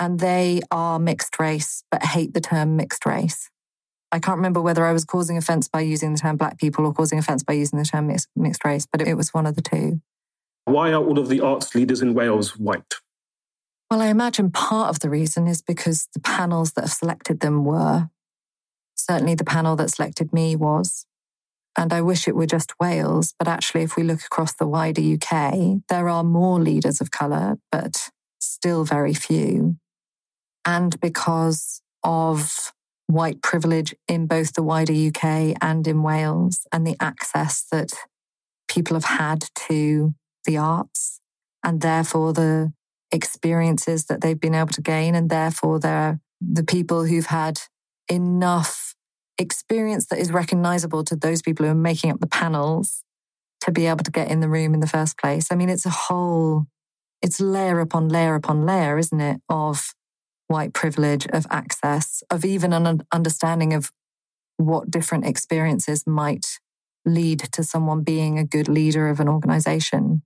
And 0.00 0.18
they 0.18 0.60
are 0.72 0.98
mixed 0.98 1.38
race, 1.38 1.84
but 1.90 2.02
hate 2.02 2.34
the 2.34 2.40
term 2.40 2.74
mixed 2.74 3.06
race. 3.06 3.48
I 4.10 4.18
can't 4.18 4.38
remember 4.38 4.60
whether 4.60 4.84
I 4.84 4.92
was 4.92 5.04
causing 5.04 5.36
offense 5.36 5.68
by 5.68 5.82
using 5.82 6.14
the 6.14 6.18
term 6.18 6.36
black 6.36 6.58
people 6.58 6.84
or 6.84 6.92
causing 6.92 7.18
offense 7.18 7.44
by 7.44 7.52
using 7.52 7.78
the 7.78 7.84
term 7.84 8.08
mixed, 8.08 8.28
mixed 8.34 8.64
race, 8.64 8.88
but 8.90 9.06
it 9.06 9.14
was 9.14 9.32
one 9.32 9.46
of 9.46 9.54
the 9.54 9.62
two. 9.62 10.00
Why 10.64 10.90
are 10.90 11.04
all 11.04 11.18
of 11.18 11.28
the 11.28 11.40
arts 11.40 11.74
leaders 11.76 12.02
in 12.02 12.14
Wales 12.14 12.58
white? 12.58 12.94
Well, 13.88 14.02
I 14.02 14.06
imagine 14.06 14.50
part 14.50 14.88
of 14.88 15.00
the 15.00 15.10
reason 15.10 15.46
is 15.46 15.62
because 15.62 16.08
the 16.12 16.20
panels 16.20 16.72
that 16.72 16.82
have 16.82 16.92
selected 16.92 17.40
them 17.40 17.64
were. 17.64 18.08
Certainly, 19.00 19.36
the 19.36 19.44
panel 19.44 19.76
that 19.76 19.90
selected 19.90 20.32
me 20.32 20.56
was. 20.56 21.06
And 21.76 21.92
I 21.92 22.02
wish 22.02 22.26
it 22.26 22.34
were 22.34 22.46
just 22.46 22.72
Wales, 22.80 23.34
but 23.38 23.48
actually, 23.48 23.82
if 23.82 23.96
we 23.96 24.02
look 24.02 24.22
across 24.22 24.54
the 24.54 24.66
wider 24.66 25.00
UK, 25.00 25.80
there 25.88 26.08
are 26.08 26.24
more 26.24 26.60
leaders 26.60 27.00
of 27.00 27.10
colour, 27.10 27.58
but 27.70 28.10
still 28.40 28.84
very 28.84 29.14
few. 29.14 29.76
And 30.64 30.98
because 31.00 31.80
of 32.02 32.72
white 33.06 33.42
privilege 33.42 33.94
in 34.08 34.26
both 34.26 34.52
the 34.54 34.62
wider 34.62 34.92
UK 34.92 35.56
and 35.60 35.86
in 35.86 36.02
Wales, 36.02 36.66
and 36.72 36.86
the 36.86 36.96
access 37.00 37.64
that 37.70 37.92
people 38.68 38.94
have 38.94 39.04
had 39.04 39.44
to 39.68 40.14
the 40.44 40.56
arts, 40.56 41.20
and 41.64 41.80
therefore 41.80 42.32
the 42.32 42.72
experiences 43.12 44.06
that 44.06 44.20
they've 44.20 44.40
been 44.40 44.54
able 44.54 44.68
to 44.68 44.82
gain, 44.82 45.14
and 45.14 45.30
therefore 45.30 45.78
they're 45.78 46.20
the 46.40 46.64
people 46.64 47.04
who've 47.04 47.26
had 47.26 47.60
enough 48.08 48.89
experience 49.40 50.06
that 50.06 50.18
is 50.18 50.30
recognizable 50.30 51.02
to 51.04 51.16
those 51.16 51.42
people 51.42 51.64
who 51.64 51.72
are 51.72 51.74
making 51.74 52.10
up 52.10 52.20
the 52.20 52.26
panels 52.26 53.02
to 53.62 53.72
be 53.72 53.86
able 53.86 54.04
to 54.04 54.10
get 54.10 54.30
in 54.30 54.40
the 54.40 54.48
room 54.48 54.74
in 54.74 54.80
the 54.80 54.86
first 54.86 55.18
place. 55.18 55.48
I 55.50 55.54
mean, 55.54 55.68
it's 55.68 55.86
a 55.86 55.90
whole, 55.90 56.66
it's 57.22 57.40
layer 57.40 57.80
upon 57.80 58.08
layer 58.08 58.34
upon 58.34 58.64
layer, 58.64 58.98
isn't 58.98 59.20
it, 59.20 59.40
of 59.48 59.94
white 60.48 60.72
privilege, 60.72 61.26
of 61.28 61.46
access, 61.50 62.22
of 62.30 62.44
even 62.44 62.72
an 62.72 63.02
understanding 63.12 63.72
of 63.72 63.90
what 64.56 64.90
different 64.90 65.26
experiences 65.26 66.06
might 66.06 66.58
lead 67.06 67.40
to 67.52 67.62
someone 67.62 68.02
being 68.02 68.38
a 68.38 68.44
good 68.44 68.68
leader 68.68 69.08
of 69.08 69.20
an 69.20 69.28
organization. 69.28 70.22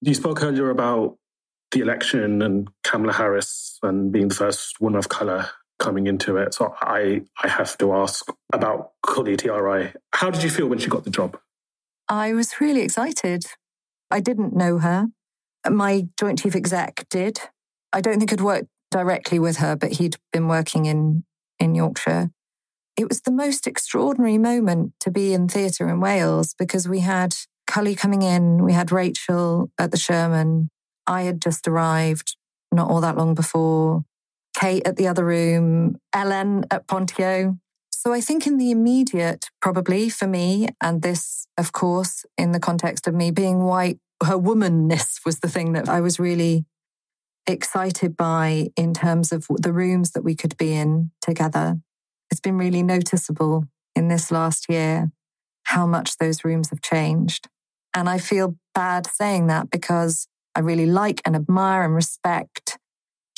You 0.00 0.14
spoke 0.14 0.42
earlier 0.42 0.70
about 0.70 1.16
the 1.70 1.80
election 1.80 2.42
and 2.42 2.68
Kamala 2.82 3.12
Harris 3.12 3.78
and 3.82 4.10
being 4.10 4.28
the 4.28 4.34
first 4.34 4.80
woman 4.80 4.98
of 4.98 5.08
color 5.08 5.50
coming 5.80 6.06
into 6.06 6.36
it. 6.36 6.54
So 6.54 6.74
I, 6.80 7.22
I 7.42 7.48
have 7.48 7.76
to 7.78 7.92
ask 7.94 8.24
about 8.52 8.92
Kully 9.04 9.36
Thiarai. 9.36 9.94
How 10.12 10.30
did 10.30 10.44
you 10.44 10.50
feel 10.50 10.68
when 10.68 10.78
she 10.78 10.88
got 10.88 11.04
the 11.04 11.10
job? 11.10 11.38
I 12.08 12.32
was 12.32 12.60
really 12.60 12.82
excited. 12.82 13.44
I 14.10 14.20
didn't 14.20 14.54
know 14.54 14.78
her. 14.78 15.08
My 15.68 16.06
joint 16.18 16.40
chief 16.40 16.54
exec 16.54 17.06
did. 17.10 17.40
I 17.92 18.00
don't 18.00 18.18
think 18.18 18.32
I'd 18.32 18.40
worked 18.40 18.68
directly 18.90 19.38
with 19.38 19.56
her, 19.56 19.74
but 19.74 19.92
he'd 19.92 20.16
been 20.32 20.48
working 20.48 20.86
in, 20.86 21.24
in 21.58 21.74
Yorkshire. 21.74 22.30
It 22.96 23.08
was 23.08 23.22
the 23.22 23.30
most 23.30 23.66
extraordinary 23.66 24.38
moment 24.38 24.92
to 25.00 25.10
be 25.10 25.32
in 25.32 25.48
theatre 25.48 25.88
in 25.88 26.00
Wales 26.00 26.54
because 26.58 26.88
we 26.88 27.00
had 27.00 27.34
Kully 27.66 27.94
coming 27.94 28.22
in, 28.22 28.64
we 28.64 28.72
had 28.72 28.90
Rachel 28.92 29.70
at 29.78 29.92
the 29.92 29.96
Sherman. 29.96 30.70
I 31.06 31.22
had 31.22 31.40
just 31.40 31.66
arrived 31.68 32.36
not 32.72 32.90
all 32.90 33.00
that 33.00 33.16
long 33.16 33.34
before. 33.34 34.04
Kate 34.54 34.86
at 34.86 34.96
the 34.96 35.06
other 35.06 35.24
room, 35.24 35.96
Elen 36.14 36.64
at 36.70 36.86
Pontio. 36.86 37.58
So 37.90 38.12
I 38.12 38.20
think 38.20 38.46
in 38.46 38.56
the 38.56 38.70
immediate, 38.70 39.50
probably 39.60 40.08
for 40.08 40.26
me, 40.26 40.68
and 40.82 41.02
this, 41.02 41.46
of 41.58 41.72
course, 41.72 42.24
in 42.38 42.52
the 42.52 42.60
context 42.60 43.06
of 43.06 43.14
me 43.14 43.30
being 43.30 43.62
white, 43.62 43.98
her 44.22 44.38
womanness 44.38 45.20
was 45.24 45.40
the 45.40 45.48
thing 45.48 45.72
that 45.72 45.88
I 45.88 46.00
was 46.00 46.18
really 46.18 46.64
excited 47.46 48.16
by 48.16 48.68
in 48.76 48.94
terms 48.94 49.32
of 49.32 49.46
the 49.50 49.72
rooms 49.72 50.12
that 50.12 50.24
we 50.24 50.34
could 50.34 50.56
be 50.56 50.72
in 50.72 51.10
together. 51.20 51.78
It's 52.30 52.40
been 52.40 52.58
really 52.58 52.82
noticeable 52.82 53.64
in 53.94 54.08
this 54.08 54.30
last 54.30 54.66
year 54.68 55.10
how 55.64 55.86
much 55.86 56.16
those 56.18 56.44
rooms 56.44 56.70
have 56.70 56.80
changed. 56.80 57.48
And 57.94 58.08
I 58.08 58.18
feel 58.18 58.56
bad 58.74 59.06
saying 59.06 59.48
that 59.48 59.70
because 59.70 60.26
I 60.54 60.60
really 60.60 60.86
like 60.86 61.20
and 61.24 61.36
admire 61.36 61.82
and 61.82 61.94
respect 61.94 62.78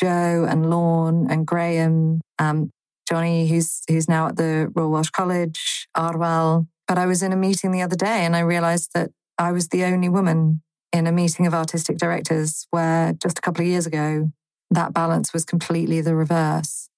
Joe 0.01 0.47
and 0.49 0.71
Lorne 0.71 1.31
and 1.31 1.47
Graham, 1.47 2.21
um, 2.39 2.71
Johnny, 3.09 3.49
who's 3.49 3.83
who's 3.89 4.09
now 4.09 4.29
at 4.29 4.37
the 4.37 4.71
Royal 4.75 4.91
Welsh 4.91 5.11
College, 5.11 5.89
Arwel. 5.97 6.67
But 6.89 6.99
I 6.99 7.07
was 7.07 7.23
in 7.23 7.33
a 7.33 7.37
meeting 7.37 7.73
the 7.73 7.83
other 7.83 7.97
day 7.97 8.25
and 8.25 8.35
I 8.35 8.41
realized 8.41 8.91
that 8.95 9.11
I 9.39 9.53
was 9.53 9.69
the 9.69 9.85
only 9.85 10.09
woman 10.09 10.63
in 10.93 11.07
a 11.07 11.13
meeting 11.13 11.47
of 11.47 11.55
artistic 11.55 11.97
directors 11.97 12.67
where 12.71 13.15
just 13.15 13.39
a 13.39 13.41
couple 13.41 13.63
of 13.63 13.69
years 13.69 13.87
ago, 13.87 14.31
that 14.71 14.93
balance 14.93 15.33
was 15.33 15.45
completely 15.45 16.01
the 16.01 16.15
reverse. 16.15 16.89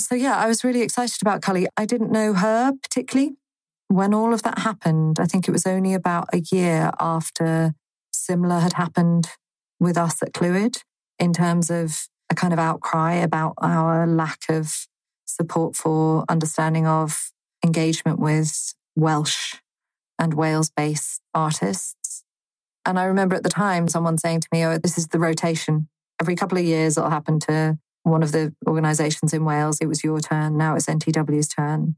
So, 0.00 0.14
yeah, 0.14 0.36
I 0.36 0.48
was 0.48 0.64
really 0.64 0.82
excited 0.82 1.22
about 1.22 1.40
Kully. 1.40 1.66
I 1.76 1.86
didn't 1.86 2.10
know 2.10 2.34
her 2.34 2.72
particularly. 2.82 3.36
When 3.88 4.12
all 4.12 4.34
of 4.34 4.42
that 4.42 4.60
happened, 4.60 5.20
I 5.20 5.26
think 5.26 5.46
it 5.46 5.52
was 5.52 5.66
only 5.66 5.94
about 5.94 6.28
a 6.32 6.42
year 6.50 6.90
after 6.98 7.74
similar 8.12 8.58
had 8.58 8.72
happened 8.72 9.28
with 9.78 9.96
us 9.96 10.22
at 10.22 10.32
Clwyd 10.32 10.82
in 11.18 11.32
terms 11.32 11.70
of 11.70 12.08
a 12.30 12.34
kind 12.34 12.52
of 12.52 12.58
outcry 12.58 13.14
about 13.14 13.54
our 13.58 14.06
lack 14.06 14.40
of 14.48 14.86
support 15.26 15.76
for 15.76 16.24
understanding 16.28 16.86
of 16.86 17.32
engagement 17.64 18.18
with 18.18 18.74
Welsh 18.96 19.56
and 20.18 20.34
Wales 20.34 20.70
based 20.76 21.20
artists. 21.34 22.24
And 22.86 22.98
I 22.98 23.04
remember 23.04 23.34
at 23.34 23.42
the 23.42 23.48
time 23.48 23.88
someone 23.88 24.18
saying 24.18 24.40
to 24.40 24.48
me, 24.52 24.64
Oh, 24.64 24.78
this 24.78 24.98
is 24.98 25.08
the 25.08 25.18
rotation. 25.18 25.88
Every 26.20 26.36
couple 26.36 26.58
of 26.58 26.64
years, 26.64 26.96
it'll 26.96 27.10
happen 27.10 27.40
to 27.40 27.78
one 28.02 28.22
of 28.22 28.32
the 28.32 28.54
organizations 28.66 29.32
in 29.32 29.44
Wales. 29.44 29.78
It 29.80 29.86
was 29.86 30.04
your 30.04 30.20
turn. 30.20 30.56
Now 30.56 30.76
it's 30.76 30.86
NTW's 30.86 31.48
turn. 31.48 31.96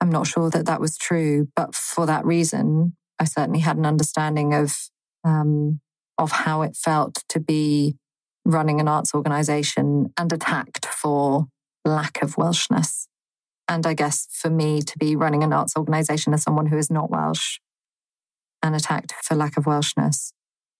I'm 0.00 0.10
not 0.10 0.26
sure 0.26 0.50
that 0.50 0.66
that 0.66 0.80
was 0.80 0.98
true, 0.98 1.48
but 1.56 1.74
for 1.74 2.04
that 2.06 2.24
reason, 2.24 2.94
I 3.18 3.24
certainly 3.24 3.60
had 3.60 3.78
an 3.78 3.86
understanding 3.86 4.52
of 4.52 4.76
um, 5.24 5.80
of 6.18 6.30
how 6.30 6.62
it 6.62 6.76
felt 6.76 7.24
to 7.30 7.40
be 7.40 7.96
running 8.46 8.80
an 8.80 8.88
arts 8.88 9.14
organization 9.14 10.12
and 10.16 10.32
attacked 10.32 10.86
for 10.86 11.46
lack 11.84 12.22
of 12.22 12.36
Welshness. 12.36 13.06
And 13.68 13.86
I 13.86 13.94
guess 13.94 14.28
for 14.30 14.48
me 14.48 14.80
to 14.82 14.98
be 14.98 15.16
running 15.16 15.42
an 15.42 15.52
arts 15.52 15.76
organization 15.76 16.32
as 16.32 16.42
someone 16.42 16.66
who 16.66 16.78
is 16.78 16.90
not 16.90 17.10
Welsh 17.10 17.58
and 18.62 18.74
attacked 18.74 19.12
for 19.22 19.34
lack 19.34 19.56
of 19.56 19.64
Welshness. 19.64 20.32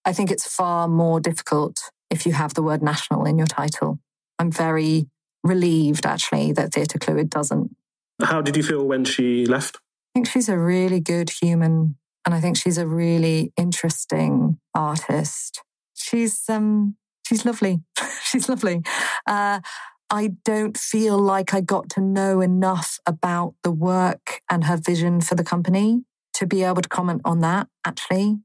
I 0.05 0.13
think 0.13 0.31
it's 0.31 0.47
far 0.47 0.87
more 0.87 1.19
difficult 1.21 1.91
if 2.11 2.25
you 2.27 2.33
have 2.33 2.55
the 2.55 2.63
word 2.63 2.83
national 2.83 3.25
in 3.25 3.37
your 3.37 3.47
title. 3.47 3.99
I'm 4.39 4.53
very 4.53 5.09
relieved 5.43 6.07
actually 6.07 6.53
that 6.53 6.73
Theatre 6.73 6.99
Clwyd 6.99 7.31
doesn't. 7.31 7.75
How 8.23 8.41
did 8.41 8.57
you 8.57 8.63
feel 8.63 8.87
when 8.87 9.05
she 9.05 9.47
left? 9.47 9.77
I 9.77 10.19
think 10.19 10.29
she's 10.29 10.49
a 10.49 10.59
really 10.59 11.01
good 11.01 11.31
human 11.31 11.97
and 12.25 12.35
I 12.35 12.41
think 12.41 12.57
she's 12.57 12.79
a 12.79 12.87
really 12.87 13.53
interesting 13.57 14.59
artist. 14.75 15.63
She's 15.95 16.49
um 16.49 16.97
she's 17.27 17.45
lovely. 17.45 17.81
she's 18.23 18.49
lovely. 18.49 18.83
Uh, 19.27 19.61
I 20.09 20.33
don't 20.45 20.77
feel 20.77 21.19
like 21.19 21.53
I 21.53 21.61
got 21.61 21.91
to 21.91 22.01
know 22.01 22.41
enough 22.41 22.99
about 23.07 23.55
the 23.65 23.73
work 23.73 24.41
and 24.49 24.65
her 24.65 24.77
vision 24.77 25.21
for 25.21 25.35
the 25.35 25.43
company 25.43 26.05
to 26.35 26.47
be 26.47 26.63
able 26.63 26.83
to 26.83 26.89
comment 26.89 27.23
on 27.25 27.41
that, 27.41 27.67
actually. 27.85 28.39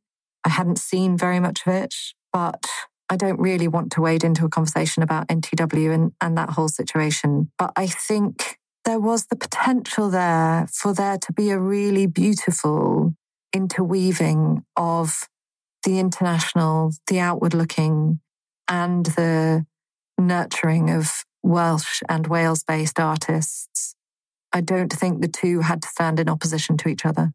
I 0.43 0.49
hadn't 0.49 0.79
seen 0.79 1.17
very 1.17 1.39
much 1.39 1.61
of 1.67 1.73
it, 1.73 1.93
but 2.33 2.65
I 3.09 3.15
don't 3.15 3.39
really 3.39 3.67
want 3.67 3.91
to 3.91 4.01
wade 4.01 4.23
into 4.23 4.45
a 4.45 4.49
conversation 4.49 5.03
about 5.03 5.27
NTW 5.27 5.93
and, 5.93 6.13
and 6.19 6.37
that 6.37 6.51
whole 6.51 6.69
situation. 6.69 7.51
But 7.59 7.73
I 7.75 7.85
think 7.85 8.57
there 8.85 8.99
was 8.99 9.27
the 9.27 9.35
potential 9.35 10.09
there 10.09 10.67
for 10.73 10.93
there 10.93 11.19
to 11.19 11.33
be 11.33 11.51
a 11.51 11.59
really 11.59 12.07
beautiful 12.07 13.13
interweaving 13.53 14.63
of 14.75 15.27
the 15.83 15.99
international, 15.99 16.91
the 17.07 17.19
outward 17.19 17.53
looking, 17.53 18.19
and 18.71 19.05
the 19.05 19.65
nurturing 20.17 20.89
of 20.89 21.25
Welsh 21.43 22.01
and 22.07 22.25
Wales 22.25 22.63
based 22.63 22.99
artists. 22.99 23.95
I 24.53 24.61
don't 24.61 24.91
think 24.91 25.21
the 25.21 25.27
two 25.27 25.59
had 25.59 25.81
to 25.81 25.87
stand 25.89 26.19
in 26.19 26.29
opposition 26.29 26.77
to 26.77 26.89
each 26.89 27.05
other. 27.05 27.33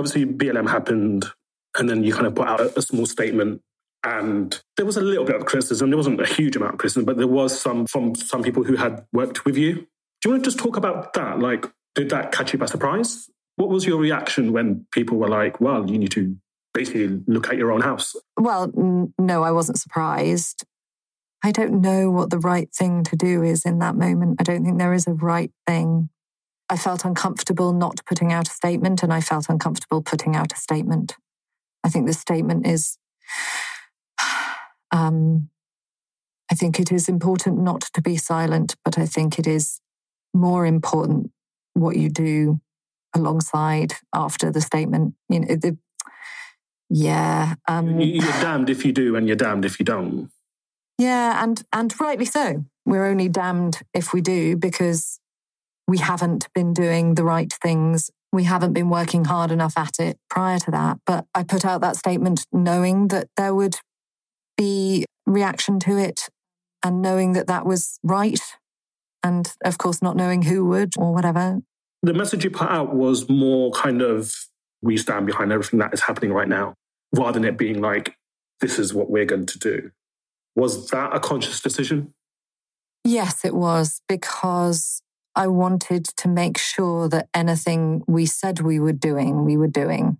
Obviously 0.00 0.26
BLM 0.26 0.68
happened, 0.68 1.26
and 1.78 1.88
then 1.88 2.02
you 2.02 2.12
kind 2.12 2.26
of 2.26 2.34
put 2.34 2.48
out 2.48 2.60
a, 2.60 2.78
a 2.78 2.82
small 2.82 3.06
statement. 3.06 3.62
And 4.02 4.58
there 4.76 4.86
was 4.86 4.96
a 4.96 5.02
little 5.02 5.24
bit 5.24 5.36
of 5.36 5.44
criticism. 5.44 5.90
There 5.90 5.96
wasn't 5.96 6.20
a 6.20 6.26
huge 6.26 6.56
amount 6.56 6.74
of 6.74 6.78
criticism, 6.78 7.04
but 7.04 7.18
there 7.18 7.28
was 7.28 7.58
some 7.58 7.86
from 7.86 8.14
some 8.14 8.42
people 8.42 8.64
who 8.64 8.76
had 8.76 9.04
worked 9.12 9.44
with 9.44 9.56
you. 9.56 9.74
Do 9.74 10.28
you 10.28 10.30
want 10.32 10.44
to 10.44 10.50
just 10.50 10.58
talk 10.58 10.76
about 10.76 11.12
that? 11.14 11.38
Like, 11.38 11.66
did 11.94 12.10
that 12.10 12.32
catch 12.32 12.52
you 12.52 12.58
by 12.58 12.66
surprise? 12.66 13.28
What 13.56 13.68
was 13.68 13.84
your 13.84 13.98
reaction 13.98 14.52
when 14.52 14.86
people 14.90 15.18
were 15.18 15.28
like, 15.28 15.60
well, 15.60 15.88
you 15.88 15.98
need 15.98 16.12
to 16.12 16.36
basically 16.72 17.20
look 17.26 17.48
at 17.48 17.56
your 17.56 17.72
own 17.72 17.82
house? 17.82 18.14
Well, 18.38 18.72
n- 18.76 19.12
no, 19.18 19.42
I 19.42 19.50
wasn't 19.50 19.78
surprised. 19.78 20.64
I 21.42 21.52
don't 21.52 21.80
know 21.80 22.10
what 22.10 22.30
the 22.30 22.38
right 22.38 22.72
thing 22.72 23.04
to 23.04 23.16
do 23.16 23.42
is 23.42 23.64
in 23.64 23.78
that 23.78 23.96
moment. 23.96 24.40
I 24.40 24.44
don't 24.44 24.64
think 24.64 24.78
there 24.78 24.94
is 24.94 25.06
a 25.06 25.12
right 25.12 25.50
thing. 25.66 26.10
I 26.70 26.76
felt 26.76 27.04
uncomfortable 27.04 27.72
not 27.72 28.00
putting 28.06 28.32
out 28.32 28.48
a 28.48 28.52
statement, 28.52 29.02
and 29.02 29.12
I 29.12 29.20
felt 29.20 29.48
uncomfortable 29.48 30.02
putting 30.02 30.36
out 30.36 30.52
a 30.52 30.56
statement. 30.56 31.16
I 31.82 31.88
think 31.88 32.06
the 32.06 32.12
statement 32.12 32.64
is, 32.64 32.96
um, 34.92 35.50
I 36.50 36.54
think 36.54 36.78
it 36.78 36.92
is 36.92 37.08
important 37.08 37.58
not 37.58 37.80
to 37.94 38.00
be 38.00 38.16
silent, 38.16 38.76
but 38.84 38.98
I 38.98 39.06
think 39.06 39.38
it 39.38 39.48
is 39.48 39.80
more 40.32 40.64
important 40.64 41.32
what 41.74 41.96
you 41.96 42.08
do 42.08 42.60
alongside 43.14 43.94
after 44.14 44.52
the 44.52 44.60
statement. 44.60 45.14
You 45.28 45.40
know, 45.40 45.56
the, 45.56 45.76
yeah. 46.88 47.54
Um, 47.66 48.00
you're 48.00 48.24
damned 48.40 48.70
if 48.70 48.84
you 48.84 48.92
do, 48.92 49.16
and 49.16 49.26
you're 49.26 49.36
damned 49.36 49.64
if 49.64 49.80
you 49.80 49.84
don't. 49.84 50.30
Yeah, 50.98 51.42
and 51.42 51.62
and 51.72 51.98
rightly 52.00 52.26
so. 52.26 52.64
We're 52.84 53.06
only 53.06 53.28
damned 53.28 53.80
if 53.94 54.12
we 54.12 54.20
do 54.20 54.56
because 54.56 55.19
we 55.90 55.98
haven't 55.98 56.46
been 56.54 56.72
doing 56.72 57.16
the 57.16 57.24
right 57.24 57.52
things. 57.52 58.12
We 58.32 58.44
haven't 58.44 58.74
been 58.74 58.90
working 58.90 59.24
hard 59.24 59.50
enough 59.50 59.76
at 59.76 59.98
it 59.98 60.18
prior 60.30 60.60
to 60.60 60.70
that. 60.70 60.98
But 61.04 61.26
I 61.34 61.42
put 61.42 61.64
out 61.64 61.80
that 61.80 61.96
statement 61.96 62.46
knowing 62.52 63.08
that 63.08 63.26
there 63.36 63.52
would 63.52 63.74
be 64.56 65.04
reaction 65.26 65.80
to 65.80 65.98
it 65.98 66.28
and 66.84 67.02
knowing 67.02 67.32
that 67.32 67.48
that 67.48 67.66
was 67.66 67.98
right. 68.04 68.38
And 69.24 69.52
of 69.64 69.78
course, 69.78 70.00
not 70.00 70.14
knowing 70.14 70.42
who 70.42 70.64
would 70.66 70.92
or 70.96 71.12
whatever. 71.12 71.58
The 72.04 72.14
message 72.14 72.44
you 72.44 72.50
put 72.50 72.70
out 72.70 72.94
was 72.94 73.28
more 73.28 73.72
kind 73.72 74.00
of 74.00 74.32
we 74.82 74.96
stand 74.96 75.26
behind 75.26 75.50
everything 75.50 75.80
that 75.80 75.92
is 75.92 76.02
happening 76.02 76.32
right 76.32 76.48
now, 76.48 76.74
rather 77.16 77.32
than 77.40 77.44
it 77.44 77.58
being 77.58 77.80
like, 77.80 78.14
this 78.60 78.78
is 78.78 78.94
what 78.94 79.10
we're 79.10 79.24
going 79.24 79.46
to 79.46 79.58
do. 79.58 79.90
Was 80.54 80.88
that 80.90 81.16
a 81.16 81.18
conscious 81.18 81.60
decision? 81.60 82.14
Yes, 83.02 83.44
it 83.44 83.56
was 83.56 84.00
because 84.08 85.02
I 85.34 85.46
wanted 85.46 86.04
to 86.04 86.28
make 86.28 86.58
sure 86.58 87.08
that 87.08 87.28
anything 87.34 88.02
we 88.06 88.26
said 88.26 88.60
we 88.60 88.80
were 88.80 88.92
doing, 88.92 89.44
we 89.44 89.56
were 89.56 89.68
doing. 89.68 90.18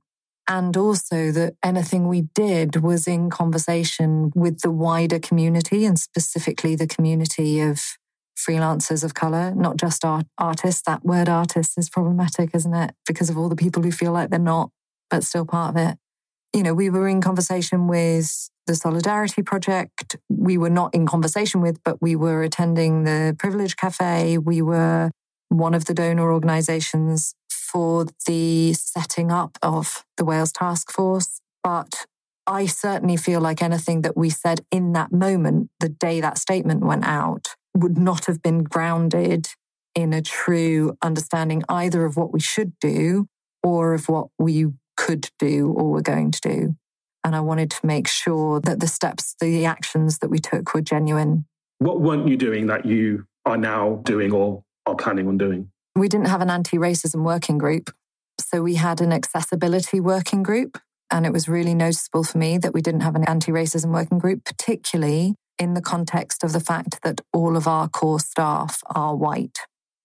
And 0.48 0.76
also 0.76 1.30
that 1.30 1.54
anything 1.62 2.08
we 2.08 2.22
did 2.34 2.82
was 2.82 3.06
in 3.06 3.30
conversation 3.30 4.32
with 4.34 4.60
the 4.60 4.70
wider 4.70 5.18
community 5.18 5.84
and 5.84 5.98
specifically 5.98 6.74
the 6.74 6.88
community 6.88 7.60
of 7.60 7.80
freelancers 8.36 9.04
of 9.04 9.14
color, 9.14 9.54
not 9.54 9.76
just 9.76 10.04
art- 10.04 10.26
artists. 10.38 10.82
That 10.82 11.04
word 11.04 11.28
artist 11.28 11.78
is 11.78 11.90
problematic, 11.90 12.50
isn't 12.54 12.74
it? 12.74 12.94
Because 13.06 13.30
of 13.30 13.38
all 13.38 13.48
the 13.48 13.56
people 13.56 13.82
who 13.82 13.92
feel 13.92 14.12
like 14.12 14.30
they're 14.30 14.38
not, 14.38 14.70
but 15.08 15.24
still 15.24 15.44
part 15.44 15.76
of 15.76 15.90
it. 15.90 15.98
You 16.52 16.64
know, 16.64 16.74
we 16.74 16.90
were 16.90 17.06
in 17.06 17.20
conversation 17.20 17.86
with 17.86 18.50
the 18.70 18.76
Solidarity 18.76 19.42
Project. 19.42 20.16
We 20.28 20.56
were 20.56 20.70
not 20.70 20.94
in 20.94 21.04
conversation 21.04 21.60
with, 21.60 21.82
but 21.82 22.00
we 22.00 22.14
were 22.14 22.44
attending 22.44 23.02
the 23.02 23.34
Privilege 23.36 23.74
Cafe. 23.74 24.38
We 24.38 24.62
were 24.62 25.10
one 25.48 25.74
of 25.74 25.86
the 25.86 25.94
donor 25.94 26.32
organizations 26.32 27.34
for 27.50 28.06
the 28.26 28.72
setting 28.74 29.32
up 29.32 29.58
of 29.60 30.04
the 30.16 30.24
Wales 30.24 30.52
Task 30.52 30.92
Force. 30.92 31.40
But 31.64 32.06
I 32.46 32.66
certainly 32.66 33.16
feel 33.16 33.40
like 33.40 33.60
anything 33.60 34.02
that 34.02 34.16
we 34.16 34.30
said 34.30 34.60
in 34.70 34.92
that 34.92 35.10
moment, 35.10 35.70
the 35.80 35.88
day 35.88 36.20
that 36.20 36.38
statement 36.38 36.84
went 36.84 37.04
out, 37.04 37.56
would 37.74 37.98
not 37.98 38.26
have 38.26 38.40
been 38.40 38.62
grounded 38.62 39.48
in 39.96 40.12
a 40.12 40.22
true 40.22 40.96
understanding 41.02 41.64
either 41.68 42.04
of 42.04 42.16
what 42.16 42.32
we 42.32 42.38
should 42.38 42.72
do 42.80 43.26
or 43.64 43.94
of 43.94 44.08
what 44.08 44.28
we 44.38 44.66
could 44.96 45.28
do 45.40 45.72
or 45.72 45.90
were 45.90 46.02
going 46.02 46.30
to 46.30 46.40
do. 46.40 46.76
And 47.24 47.36
I 47.36 47.40
wanted 47.40 47.70
to 47.72 47.86
make 47.86 48.08
sure 48.08 48.60
that 48.60 48.80
the 48.80 48.86
steps, 48.86 49.34
the 49.40 49.66
actions 49.66 50.18
that 50.18 50.30
we 50.30 50.38
took 50.38 50.74
were 50.74 50.80
genuine. 50.80 51.46
What 51.78 52.00
weren't 52.00 52.28
you 52.28 52.36
doing 52.36 52.66
that 52.66 52.86
you 52.86 53.26
are 53.44 53.56
now 53.56 54.00
doing 54.04 54.32
or 54.32 54.62
are 54.86 54.94
planning 54.94 55.28
on 55.28 55.38
doing? 55.38 55.70
We 55.94 56.08
didn't 56.08 56.28
have 56.28 56.40
an 56.40 56.50
anti 56.50 56.78
racism 56.78 57.22
working 57.24 57.58
group. 57.58 57.90
So 58.40 58.62
we 58.62 58.76
had 58.76 59.00
an 59.00 59.12
accessibility 59.12 60.00
working 60.00 60.42
group. 60.42 60.78
And 61.10 61.26
it 61.26 61.32
was 61.32 61.48
really 61.48 61.74
noticeable 61.74 62.24
for 62.24 62.38
me 62.38 62.56
that 62.58 62.72
we 62.72 62.80
didn't 62.80 63.00
have 63.00 63.16
an 63.16 63.24
anti 63.28 63.52
racism 63.52 63.92
working 63.92 64.18
group, 64.18 64.44
particularly 64.44 65.34
in 65.58 65.74
the 65.74 65.82
context 65.82 66.42
of 66.42 66.52
the 66.52 66.60
fact 66.60 67.02
that 67.02 67.20
all 67.32 67.56
of 67.56 67.66
our 67.66 67.88
core 67.88 68.20
staff 68.20 68.80
are 68.94 69.14
white. 69.14 69.58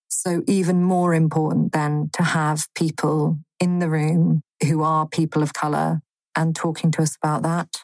So, 0.08 0.44
even 0.48 0.82
more 0.82 1.14
important 1.14 1.72
than 1.72 2.10
to 2.14 2.24
have 2.24 2.68
people 2.76 3.40
in 3.60 3.80
the 3.80 3.90
room 3.90 4.42
who 4.68 4.82
are 4.82 5.08
people 5.08 5.44
of 5.44 5.54
colour 5.54 6.02
and 6.36 6.56
talking 6.56 6.92
to 6.92 7.02
us 7.02 7.16
about 7.16 7.44
that. 7.44 7.84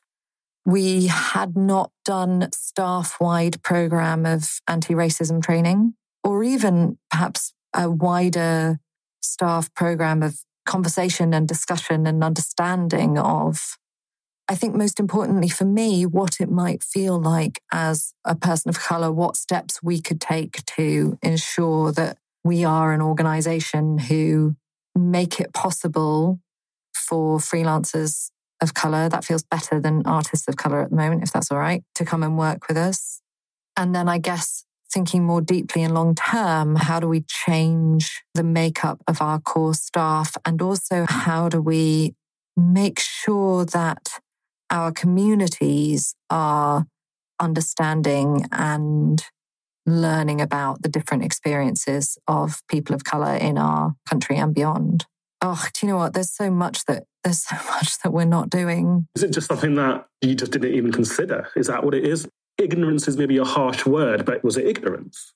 We 0.66 1.08
had 1.08 1.56
not 1.58 1.92
done 2.06 2.50
staff 2.54 3.18
wide 3.20 3.64
program 3.64 4.26
of 4.26 4.62
anti 4.68 4.94
racism 4.94 5.42
training 5.44 5.96
or 6.24 6.44
even 6.44 6.98
perhaps 7.10 7.54
a 7.76 7.90
wider 7.90 8.80
staff 9.22 9.74
program 9.74 10.22
of 10.22 10.40
conversation 10.66 11.34
and 11.34 11.48
discussion 11.48 12.06
and 12.06 12.24
understanding 12.24 13.18
of, 13.18 13.78
I 14.48 14.56
think 14.56 14.76
most 14.76 15.00
importantly 15.00 15.50
for 15.50 15.66
me, 15.66 16.06
what 16.06 16.40
it 16.40 16.52
might 16.52 16.84
feel 16.84 17.20
like 17.20 17.62
as 17.72 18.14
a 18.24 18.36
person 18.36 18.70
of 18.70 18.80
color, 18.80 19.12
what 19.12 19.36
steps 19.36 19.82
we 19.82 20.00
could 20.00 20.22
take 20.22 20.64
to 20.78 21.18
ensure 21.24 21.92
that 21.94 22.18
we 22.44 22.64
are 22.64 22.94
an 22.94 23.02
organization 23.02 23.98
who 23.98 24.56
make 24.96 25.40
it 25.40 25.54
possible 25.54 26.40
for 26.94 27.40
freelancers 27.40 28.30
of 28.62 28.74
color. 28.74 29.10
That 29.10 29.26
feels 29.26 29.44
better 29.44 29.80
than 29.80 30.04
artists 30.06 30.48
of 30.48 30.56
color 30.56 30.82
at 30.82 30.90
the 30.90 30.96
moment, 30.96 31.24
if 31.24 31.32
that's 31.32 31.52
all 31.52 31.58
right, 31.58 31.84
to 31.96 32.06
come 32.06 32.24
and 32.24 32.38
work 32.38 32.68
with 32.68 32.78
us. 32.78 33.22
And 33.76 33.96
then 33.96 34.08
I 34.08 34.18
guess 34.18 34.66
thinking 34.92 35.24
more 35.24 35.42
deeply 35.42 35.84
and 35.84 35.94
long 35.94 36.16
term, 36.16 36.76
how 36.76 37.00
do 37.00 37.08
we 37.08 37.22
change 37.22 38.24
the 38.34 38.44
makeup 38.44 39.02
of 39.08 39.22
our 39.22 39.40
core 39.40 39.74
staff? 39.74 40.36
And 40.46 40.62
also, 40.62 41.06
how 41.08 41.50
do 41.50 41.62
we 41.62 42.14
make 42.58 43.00
sure 43.00 43.66
that 43.66 44.20
our 44.70 44.92
communities 44.92 46.16
are 46.30 46.86
understanding 47.40 48.46
and 48.52 49.24
learning 49.86 50.42
about 50.42 50.82
the 50.84 50.90
different 50.90 51.24
experiences 51.24 52.18
of 52.28 52.62
people 52.68 52.94
of 52.94 53.04
color 53.04 53.36
in 53.36 53.58
our 53.58 53.96
country 54.08 54.38
and 54.38 54.54
beyond? 54.54 55.06
Oh, 55.42 55.66
do 55.74 55.86
you 55.86 55.92
know 55.92 55.98
what? 55.98 56.14
There's 56.14 56.32
so 56.32 56.52
much 56.52 56.86
that 56.86 57.04
there's 57.24 57.44
so 57.48 57.56
much 57.56 58.00
that 58.00 58.12
we're 58.12 58.26
not 58.26 58.50
doing. 58.50 59.08
Is 59.16 59.24
it 59.24 59.32
just 59.32 59.48
something 59.48 59.76
that 59.76 60.08
you 60.22 60.36
just 60.36 60.52
didn't 60.52 60.74
even 60.74 60.92
consider? 60.92 61.50
Is 61.56 61.68
that 61.68 61.84
what 61.84 61.94
it 61.94 62.06
is? 62.06 62.28
ignorance 62.62 63.08
is 63.08 63.18
maybe 63.18 63.38
a 63.38 63.44
harsh 63.44 63.86
word, 63.86 64.26
but 64.26 64.44
was 64.44 64.58
it 64.58 64.66
ignorance? 64.66 65.34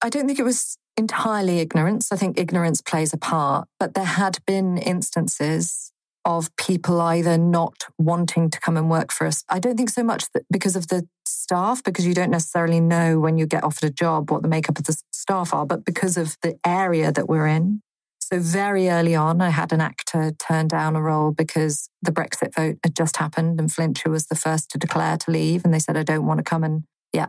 I 0.00 0.08
don't 0.08 0.26
think 0.26 0.38
it 0.38 0.44
was 0.44 0.78
entirely 0.96 1.58
ignorance. 1.58 2.12
I 2.12 2.16
think 2.16 2.38
ignorance 2.38 2.80
plays 2.80 3.12
a 3.12 3.18
part, 3.18 3.68
but 3.80 3.94
there 3.94 4.04
had 4.04 4.38
been 4.46 4.78
instances 4.78 5.92
of 6.24 6.54
people 6.56 7.00
either 7.00 7.38
not 7.38 7.84
wanting 7.96 8.50
to 8.50 8.60
come 8.60 8.76
and 8.76 8.90
work 8.90 9.10
for 9.10 9.26
us. 9.26 9.44
I 9.48 9.58
don't 9.58 9.76
think 9.76 9.90
so 9.90 10.04
much 10.04 10.30
that 10.34 10.44
because 10.50 10.76
of 10.76 10.88
the 10.88 11.08
staff, 11.24 11.82
because 11.82 12.06
you 12.06 12.14
don't 12.14 12.30
necessarily 12.30 12.80
know 12.80 13.18
when 13.18 13.38
you 13.38 13.46
get 13.46 13.64
offered 13.64 13.84
a 13.84 13.92
job 13.92 14.30
what 14.30 14.42
the 14.42 14.48
makeup 14.48 14.78
of 14.78 14.84
the 14.84 14.96
staff 15.12 15.54
are, 15.54 15.64
but 15.64 15.84
because 15.84 16.16
of 16.16 16.36
the 16.42 16.58
area 16.66 17.10
that 17.10 17.28
we're 17.28 17.46
in. 17.46 17.80
So 18.30 18.38
very 18.38 18.90
early 18.90 19.14
on, 19.14 19.40
I 19.40 19.48
had 19.48 19.72
an 19.72 19.80
actor 19.80 20.32
turn 20.32 20.68
down 20.68 20.96
a 20.96 21.00
role 21.00 21.30
because 21.30 21.88
the 22.02 22.12
Brexit 22.12 22.54
vote 22.54 22.76
had 22.84 22.94
just 22.94 23.16
happened 23.16 23.58
and 23.58 23.72
Flintshire 23.72 24.12
was 24.12 24.26
the 24.26 24.34
first 24.34 24.70
to 24.70 24.78
declare 24.78 25.16
to 25.16 25.30
leave. 25.30 25.64
And 25.64 25.72
they 25.72 25.78
said, 25.78 25.96
I 25.96 26.02
don't 26.02 26.26
want 26.26 26.36
to 26.36 26.44
come 26.44 26.62
and 26.62 26.82
yeah. 27.14 27.28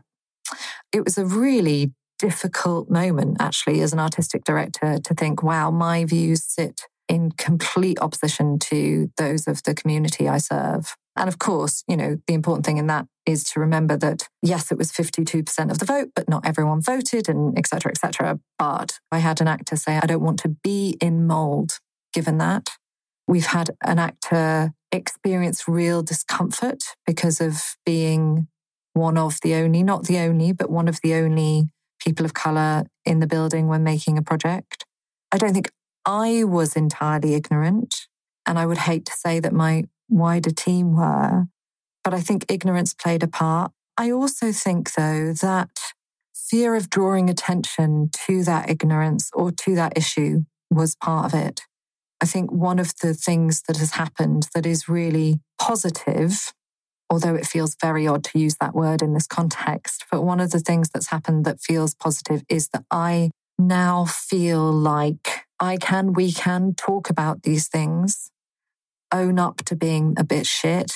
It 0.92 1.06
was 1.06 1.18
a 1.18 1.26
really 1.26 1.94
difficult 2.18 2.90
moment, 2.90 3.38
actually, 3.40 3.80
as 3.80 3.94
an 3.94 4.00
artistic 4.00 4.44
director 4.44 4.98
to 5.02 5.14
think, 5.14 5.42
wow, 5.42 5.72
my 5.72 6.04
views 6.04 6.44
sit 6.44 6.82
in 7.08 7.32
complete 7.32 7.98
opposition 8.02 8.60
to 8.60 9.10
those 9.16 9.48
of 9.48 9.64
the 9.64 9.74
community 9.74 10.28
I 10.28 10.38
serve. 10.38 10.98
And 11.16 11.30
of 11.30 11.40
course, 11.40 11.82
you 11.88 11.96
know, 11.96 12.18
the 12.28 12.34
important 12.34 12.66
thing 12.66 12.78
in 12.78 12.88
that 12.88 13.08
is 13.30 13.44
to 13.46 13.60
remember 13.60 13.98
that 13.98 14.28
yes, 14.42 14.72
it 14.72 14.78
was 14.78 14.92
52% 14.92 15.72
of 15.72 15.80
the 15.80 15.86
vote, 15.86 16.10
but 16.16 16.28
not 16.30 16.46
everyone 16.46 16.82
voted 16.82 17.30
and 17.30 17.58
et 17.58 17.68
cetera, 17.68 17.92
et 17.92 17.98
cetera. 17.98 18.40
But 18.58 19.00
I 19.12 19.20
had 19.20 19.42
an 19.42 19.48
actor 19.48 19.76
say, 19.76 19.98
I 19.98 20.06
don't 20.06 20.24
want 20.24 20.40
to 20.40 20.50
be 20.50 20.98
in 21.02 21.28
Mold 21.28 21.80
given 22.14 22.38
that. 22.40 22.70
We've 23.28 23.46
had 23.46 23.72
an 23.84 24.00
actor 24.00 24.74
experience 24.92 25.68
real 25.68 26.02
discomfort 26.02 26.84
because 27.06 27.40
of 27.40 27.76
being 27.86 28.48
one 28.94 29.18
of 29.18 29.40
the 29.42 29.54
only, 29.56 29.84
not 29.84 30.06
the 30.06 30.18
only, 30.20 30.52
but 30.52 30.70
one 30.72 30.88
of 30.88 31.00
the 31.02 31.14
only 31.14 31.70
people 32.00 32.26
of 32.26 32.34
colour 32.34 32.86
in 33.06 33.20
the 33.20 33.28
building 33.28 33.68
when 33.68 33.84
making 33.84 34.18
a 34.18 34.24
project. 34.24 34.86
I 35.32 35.38
don't 35.38 35.54
think 35.54 35.70
I 36.06 36.44
was 36.44 36.76
entirely 36.76 37.36
ignorant. 37.36 38.08
And 38.46 38.58
I 38.58 38.66
would 38.66 38.80
hate 38.80 39.06
to 39.06 39.14
say 39.14 39.40
that 39.40 39.54
my 39.54 39.84
wider 40.10 40.50
team 40.50 40.96
were, 40.96 41.46
but 42.10 42.18
I 42.18 42.22
think 42.22 42.44
ignorance 42.50 42.96
played 42.96 43.22
a 43.22 43.28
part. 43.28 43.72
I 43.96 44.10
also 44.10 44.52
think, 44.52 44.96
though, 44.96 45.32
that 45.32 45.70
fear 46.34 46.74
of 46.74 46.90
drawing 46.90 47.30
attention 47.30 48.10
to 48.26 48.44
that 48.46 48.68
ignorance 48.68 49.30
or 49.32 49.52
to 49.52 49.76
that 49.76 49.96
issue 49.96 50.46
was 50.72 50.96
part 50.96 51.32
of 51.32 51.40
it. 51.40 51.62
I 52.20 52.26
think 52.26 52.52
one 52.52 52.80
of 52.80 52.94
the 53.04 53.14
things 53.14 53.62
that 53.68 53.78
has 53.78 53.92
happened 53.92 54.48
that 54.56 54.66
is 54.66 54.90
really 54.90 55.42
positive, 55.60 56.52
although 57.12 57.36
it 57.36 57.46
feels 57.46 57.76
very 57.80 58.08
odd 58.08 58.24
to 58.24 58.40
use 58.40 58.56
that 58.60 58.74
word 58.74 59.04
in 59.04 59.14
this 59.14 59.28
context, 59.28 60.06
but 60.12 60.24
one 60.24 60.40
of 60.40 60.50
the 60.50 60.60
things 60.60 60.90
that's 60.92 61.12
happened 61.12 61.46
that 61.46 61.62
feels 61.62 61.94
positive 61.94 62.42
is 62.50 62.70
that 62.70 62.86
I 62.90 63.30
now 63.60 64.06
feel 64.06 64.72
like 64.72 65.46
I 65.60 65.78
can, 65.78 66.14
we 66.14 66.32
can 66.32 66.74
talk 66.74 67.12
about 67.12 67.44
these 67.44 67.68
things, 67.68 68.32
own 69.12 69.38
up 69.38 69.58
to 69.66 69.76
being 69.76 70.16
a 70.18 70.24
bit 70.24 70.48
shit. 70.48 70.92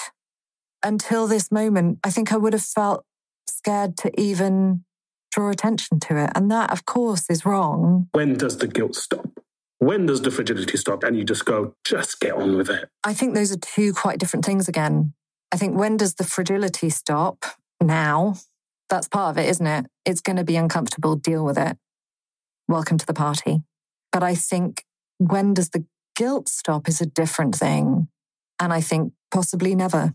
Until 0.84 1.28
this 1.28 1.52
moment, 1.52 2.00
I 2.04 2.10
think 2.10 2.34
I 2.34 2.38
would 2.38 2.54
have 2.54 2.64
felt 2.64 3.06
scared 3.48 3.98
to 3.98 4.12
even 4.20 4.84
draw 5.32 5.50
attention 5.50 6.00
to 6.02 6.18
it. 6.18 6.32
And 6.36 6.52
that, 6.52 6.72
of 6.72 6.86
course, 6.86 7.30
is 7.30 7.46
wrong. 7.46 8.10
When 8.12 8.36
does 8.36 8.58
the 8.58 8.68
guilt 8.68 8.96
stop? 8.96 9.28
When 9.80 10.06
does 10.06 10.22
the 10.22 10.32
fragility 10.32 10.78
stop? 10.78 11.04
And 11.04 11.18
you 11.18 11.24
just 11.24 11.46
go, 11.46 11.76
just 11.86 12.20
get 12.20 12.34
on 12.34 12.58
with 12.58 12.70
it. 12.70 12.90
I 13.04 13.14
think 13.14 13.34
those 13.34 13.52
are 13.52 13.58
two 13.58 13.94
quite 13.94 14.20
different 14.20 14.46
things 14.46 14.68
again. 14.68 15.14
I 15.52 15.58
think 15.58 15.78
when 15.78 15.98
does 15.98 16.16
the 16.16 16.24
fragility 16.24 16.90
stop? 16.90 17.46
Now. 17.82 18.36
That's 18.90 19.08
part 19.08 19.32
of 19.32 19.44
it, 19.44 19.50
isn't 19.50 19.66
it? 19.66 19.86
It's 20.06 20.22
going 20.22 20.36
to 20.36 20.44
be 20.44 20.56
uncomfortable. 20.56 21.16
Deal 21.16 21.44
with 21.44 21.58
it. 21.58 21.78
Welcome 22.68 22.98
to 22.98 23.06
the 23.06 23.14
party. 23.14 23.64
But 24.12 24.22
I 24.24 24.36
think 24.36 24.84
when 25.18 25.54
does 25.54 25.70
the 25.70 25.86
guilt 26.16 26.48
stop 26.48 26.88
is 26.88 27.02
a 27.02 27.06
different 27.06 27.56
thing. 27.56 28.08
And 28.60 28.72
I 28.72 28.82
think 28.82 29.14
possibly 29.32 29.76
never. 29.76 30.14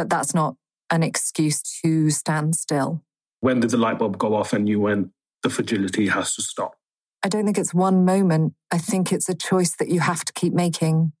But 0.00 0.08
that's 0.08 0.34
not 0.34 0.56
an 0.88 1.02
excuse 1.02 1.60
to 1.82 2.08
stand 2.08 2.54
still. 2.54 3.02
When 3.40 3.60
did 3.60 3.68
the 3.68 3.76
light 3.76 3.98
bulb 3.98 4.16
go 4.16 4.34
off 4.34 4.54
and 4.54 4.66
you 4.66 4.80
went, 4.80 5.10
the 5.42 5.50
fragility 5.50 6.08
has 6.08 6.34
to 6.36 6.40
stop? 6.40 6.76
I 7.22 7.28
don't 7.28 7.44
think 7.44 7.58
it's 7.58 7.74
one 7.74 8.06
moment. 8.06 8.54
I 8.70 8.78
think 8.78 9.12
it's 9.12 9.28
a 9.28 9.34
choice 9.34 9.76
that 9.76 9.90
you 9.90 10.00
have 10.00 10.24
to 10.24 10.32
keep 10.32 10.54
making. 10.54 11.12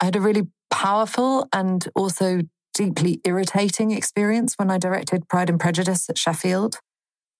I 0.00 0.06
had 0.06 0.16
a 0.16 0.20
really 0.22 0.44
powerful 0.70 1.46
and 1.52 1.86
also 1.94 2.40
deeply 2.72 3.20
irritating 3.22 3.90
experience 3.90 4.54
when 4.56 4.70
I 4.70 4.78
directed 4.78 5.28
Pride 5.28 5.50
and 5.50 5.60
Prejudice 5.60 6.08
at 6.08 6.16
Sheffield. 6.16 6.78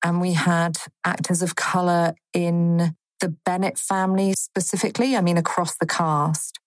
And 0.04 0.20
we 0.20 0.34
had 0.34 0.76
actors 1.06 1.40
of 1.40 1.56
colour 1.56 2.12
in 2.34 2.94
the 3.20 3.34
Bennet 3.46 3.78
family 3.78 4.34
specifically, 4.34 5.16
I 5.16 5.22
mean, 5.22 5.38
across 5.38 5.74
the 5.78 5.86
cast. 5.86 6.58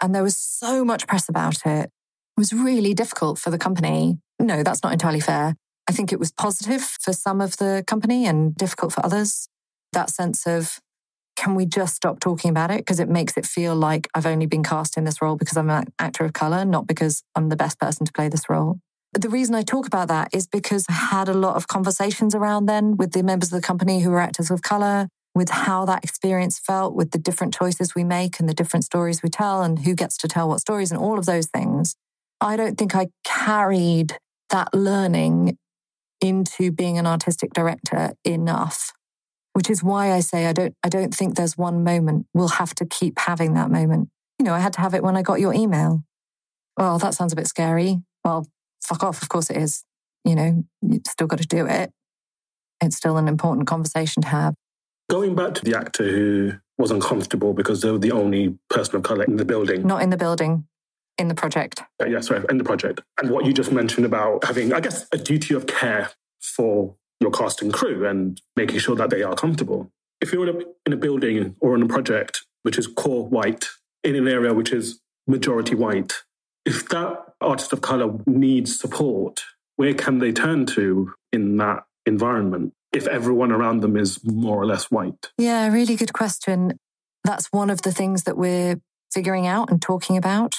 And 0.00 0.14
there 0.14 0.22
was 0.22 0.38
so 0.38 0.86
much 0.86 1.06
press 1.06 1.28
about 1.28 1.66
it. 1.66 1.90
Was 2.36 2.52
really 2.52 2.94
difficult 2.94 3.38
for 3.38 3.50
the 3.50 3.58
company. 3.58 4.18
No, 4.40 4.62
that's 4.62 4.82
not 4.82 4.92
entirely 4.92 5.20
fair. 5.20 5.56
I 5.88 5.92
think 5.92 6.12
it 6.12 6.18
was 6.18 6.32
positive 6.32 6.82
for 6.82 7.12
some 7.12 7.40
of 7.40 7.58
the 7.58 7.84
company 7.86 8.26
and 8.26 8.54
difficult 8.54 8.92
for 8.92 9.04
others. 9.04 9.48
That 9.92 10.10
sense 10.10 10.46
of, 10.46 10.80
can 11.36 11.54
we 11.54 11.66
just 11.66 11.94
stop 11.94 12.20
talking 12.20 12.50
about 12.50 12.70
it? 12.70 12.78
Because 12.78 13.00
it 13.00 13.08
makes 13.08 13.36
it 13.36 13.46
feel 13.46 13.74
like 13.74 14.08
I've 14.14 14.26
only 14.26 14.46
been 14.46 14.62
cast 14.62 14.96
in 14.96 15.04
this 15.04 15.20
role 15.20 15.36
because 15.36 15.56
I'm 15.56 15.70
an 15.70 15.86
actor 15.98 16.24
of 16.24 16.32
color, 16.32 16.64
not 16.64 16.86
because 16.86 17.22
I'm 17.34 17.48
the 17.48 17.56
best 17.56 17.78
person 17.78 18.06
to 18.06 18.12
play 18.12 18.28
this 18.28 18.48
role. 18.48 18.78
The 19.12 19.28
reason 19.28 19.54
I 19.54 19.62
talk 19.62 19.86
about 19.86 20.08
that 20.08 20.30
is 20.32 20.46
because 20.46 20.86
I 20.88 20.92
had 20.92 21.28
a 21.28 21.34
lot 21.34 21.56
of 21.56 21.68
conversations 21.68 22.34
around 22.34 22.66
then 22.66 22.96
with 22.96 23.12
the 23.12 23.22
members 23.22 23.52
of 23.52 23.60
the 23.60 23.66
company 23.66 24.00
who 24.00 24.10
were 24.10 24.20
actors 24.20 24.50
of 24.50 24.62
color, 24.62 25.08
with 25.34 25.50
how 25.50 25.84
that 25.84 26.04
experience 26.04 26.58
felt, 26.58 26.94
with 26.94 27.10
the 27.10 27.18
different 27.18 27.52
choices 27.54 27.94
we 27.94 28.04
make 28.04 28.40
and 28.40 28.48
the 28.48 28.54
different 28.54 28.84
stories 28.84 29.22
we 29.22 29.28
tell, 29.28 29.62
and 29.62 29.80
who 29.80 29.94
gets 29.94 30.16
to 30.18 30.28
tell 30.28 30.48
what 30.48 30.60
stories, 30.60 30.90
and 30.90 31.00
all 31.00 31.18
of 31.18 31.26
those 31.26 31.46
things. 31.46 31.96
I 32.42 32.56
don't 32.56 32.76
think 32.76 32.94
I 32.94 33.08
carried 33.24 34.18
that 34.50 34.74
learning 34.74 35.56
into 36.20 36.70
being 36.70 36.98
an 36.98 37.06
artistic 37.06 37.52
director 37.52 38.12
enough 38.24 38.92
which 39.52 39.68
is 39.68 39.82
why 39.82 40.12
I 40.12 40.20
say 40.20 40.46
I 40.46 40.52
don't 40.52 40.74
I 40.82 40.88
don't 40.88 41.14
think 41.14 41.34
there's 41.34 41.56
one 41.56 41.84
moment. 41.84 42.26
We'll 42.34 42.48
have 42.48 42.74
to 42.76 42.86
keep 42.86 43.18
having 43.18 43.54
that 43.54 43.70
moment. 43.70 44.08
You 44.38 44.46
know, 44.46 44.54
I 44.54 44.60
had 44.60 44.72
to 44.74 44.80
have 44.80 44.94
it 44.94 45.02
when 45.02 45.16
I 45.16 45.22
got 45.22 45.40
your 45.40 45.54
email. 45.54 46.02
Well, 46.76 46.98
that 46.98 47.14
sounds 47.14 47.32
a 47.32 47.36
bit 47.36 47.46
scary. 47.46 48.02
Well, 48.24 48.46
fuck 48.82 49.02
off. 49.02 49.22
Of 49.22 49.28
course 49.28 49.50
it 49.50 49.56
is. 49.56 49.84
You 50.24 50.34
know, 50.34 50.64
you've 50.80 51.06
still 51.06 51.26
got 51.26 51.40
to 51.40 51.46
do 51.46 51.66
it. 51.66 51.92
It's 52.80 52.96
still 52.96 53.16
an 53.18 53.28
important 53.28 53.66
conversation 53.66 54.22
to 54.22 54.28
have. 54.28 54.54
Going 55.10 55.34
back 55.34 55.54
to 55.54 55.64
the 55.64 55.76
actor 55.76 56.10
who 56.10 56.52
was 56.78 56.90
uncomfortable 56.90 57.52
because 57.52 57.82
they 57.82 57.90
were 57.90 57.98
the 57.98 58.12
only 58.12 58.56
person 58.70 58.96
of 58.96 59.02
color 59.02 59.24
in 59.24 59.36
the 59.36 59.44
building. 59.44 59.86
Not 59.86 60.02
in 60.02 60.10
the 60.10 60.16
building, 60.16 60.66
in 61.18 61.28
the 61.28 61.34
project. 61.34 61.82
Uh, 62.00 62.06
yeah, 62.06 62.20
sorry, 62.20 62.44
in 62.48 62.58
the 62.58 62.64
project. 62.64 63.00
And 63.20 63.30
what 63.30 63.44
you 63.44 63.52
just 63.52 63.72
mentioned 63.72 64.06
about 64.06 64.44
having, 64.44 64.72
I 64.72 64.80
guess, 64.80 65.06
a 65.12 65.18
duty 65.18 65.54
of 65.54 65.66
care 65.66 66.10
for 66.40 66.96
your 67.20 67.30
cast 67.30 67.62
and 67.62 67.72
crew 67.72 68.06
and 68.06 68.40
making 68.56 68.78
sure 68.78 68.96
that 68.96 69.10
they 69.10 69.22
are 69.22 69.34
comfortable. 69.34 69.90
If 70.20 70.32
you're 70.32 70.48
in 70.48 70.56
a, 70.56 70.64
in 70.86 70.92
a 70.92 70.96
building 70.96 71.56
or 71.60 71.74
in 71.74 71.82
a 71.82 71.86
project 71.86 72.44
which 72.62 72.78
is 72.78 72.86
core 72.86 73.26
white, 73.26 73.68
in 74.04 74.14
an 74.14 74.28
area 74.28 74.54
which 74.54 74.72
is 74.72 75.00
majority 75.26 75.74
white, 75.74 76.22
if 76.64 76.88
that 76.88 77.24
artist 77.40 77.72
of 77.72 77.80
color 77.80 78.18
needs 78.26 78.78
support, 78.78 79.42
where 79.76 79.94
can 79.94 80.18
they 80.18 80.32
turn 80.32 80.66
to 80.66 81.12
in 81.32 81.56
that 81.56 81.84
environment? 82.06 82.72
if 82.92 83.06
everyone 83.06 83.50
around 83.50 83.80
them 83.80 83.96
is 83.96 84.22
more 84.24 84.60
or 84.60 84.66
less 84.66 84.90
white? 84.90 85.30
Yeah, 85.38 85.68
really 85.72 85.96
good 85.96 86.12
question. 86.12 86.78
That's 87.24 87.46
one 87.50 87.70
of 87.70 87.82
the 87.82 87.92
things 87.92 88.24
that 88.24 88.36
we're 88.36 88.80
figuring 89.12 89.46
out 89.46 89.70
and 89.70 89.80
talking 89.80 90.16
about. 90.16 90.56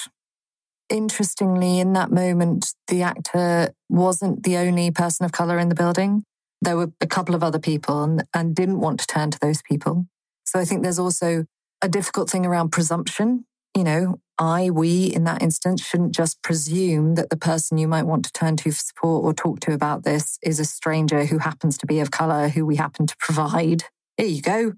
Interestingly, 0.90 1.80
in 1.80 1.94
that 1.94 2.10
moment, 2.10 2.74
the 2.88 3.02
actor 3.02 3.72
wasn't 3.88 4.42
the 4.42 4.56
only 4.56 4.90
person 4.90 5.24
of 5.24 5.32
color 5.32 5.58
in 5.58 5.68
the 5.68 5.74
building. 5.74 6.24
There 6.60 6.76
were 6.76 6.92
a 7.00 7.06
couple 7.06 7.34
of 7.34 7.42
other 7.42 7.58
people 7.58 8.02
and, 8.02 8.24
and 8.34 8.54
didn't 8.54 8.80
want 8.80 9.00
to 9.00 9.06
turn 9.06 9.30
to 9.30 9.38
those 9.40 9.62
people. 9.62 10.06
So 10.44 10.58
I 10.58 10.64
think 10.64 10.82
there's 10.82 10.98
also 10.98 11.46
a 11.82 11.88
difficult 11.88 12.30
thing 12.30 12.46
around 12.46 12.70
presumption. 12.70 13.46
You 13.76 13.84
know, 13.84 14.20
I, 14.38 14.70
we 14.70 15.06
in 15.06 15.24
that 15.24 15.42
instance 15.42 15.84
shouldn't 15.84 16.14
just 16.14 16.42
presume 16.42 17.14
that 17.14 17.30
the 17.30 17.36
person 17.36 17.78
you 17.78 17.88
might 17.88 18.06
want 18.06 18.24
to 18.26 18.32
turn 18.32 18.56
to 18.58 18.70
for 18.70 18.76
support 18.76 19.24
or 19.24 19.34
talk 19.34 19.60
to 19.60 19.72
about 19.72 20.04
this 20.04 20.38
is 20.42 20.60
a 20.60 20.64
stranger 20.64 21.24
who 21.24 21.38
happens 21.38 21.78
to 21.78 21.86
be 21.86 22.00
of 22.00 22.10
color, 22.10 22.48
who 22.48 22.64
we 22.64 22.76
happen 22.76 23.06
to 23.06 23.16
provide. 23.18 23.84
Here 24.16 24.26
you 24.26 24.42
go. 24.42 24.72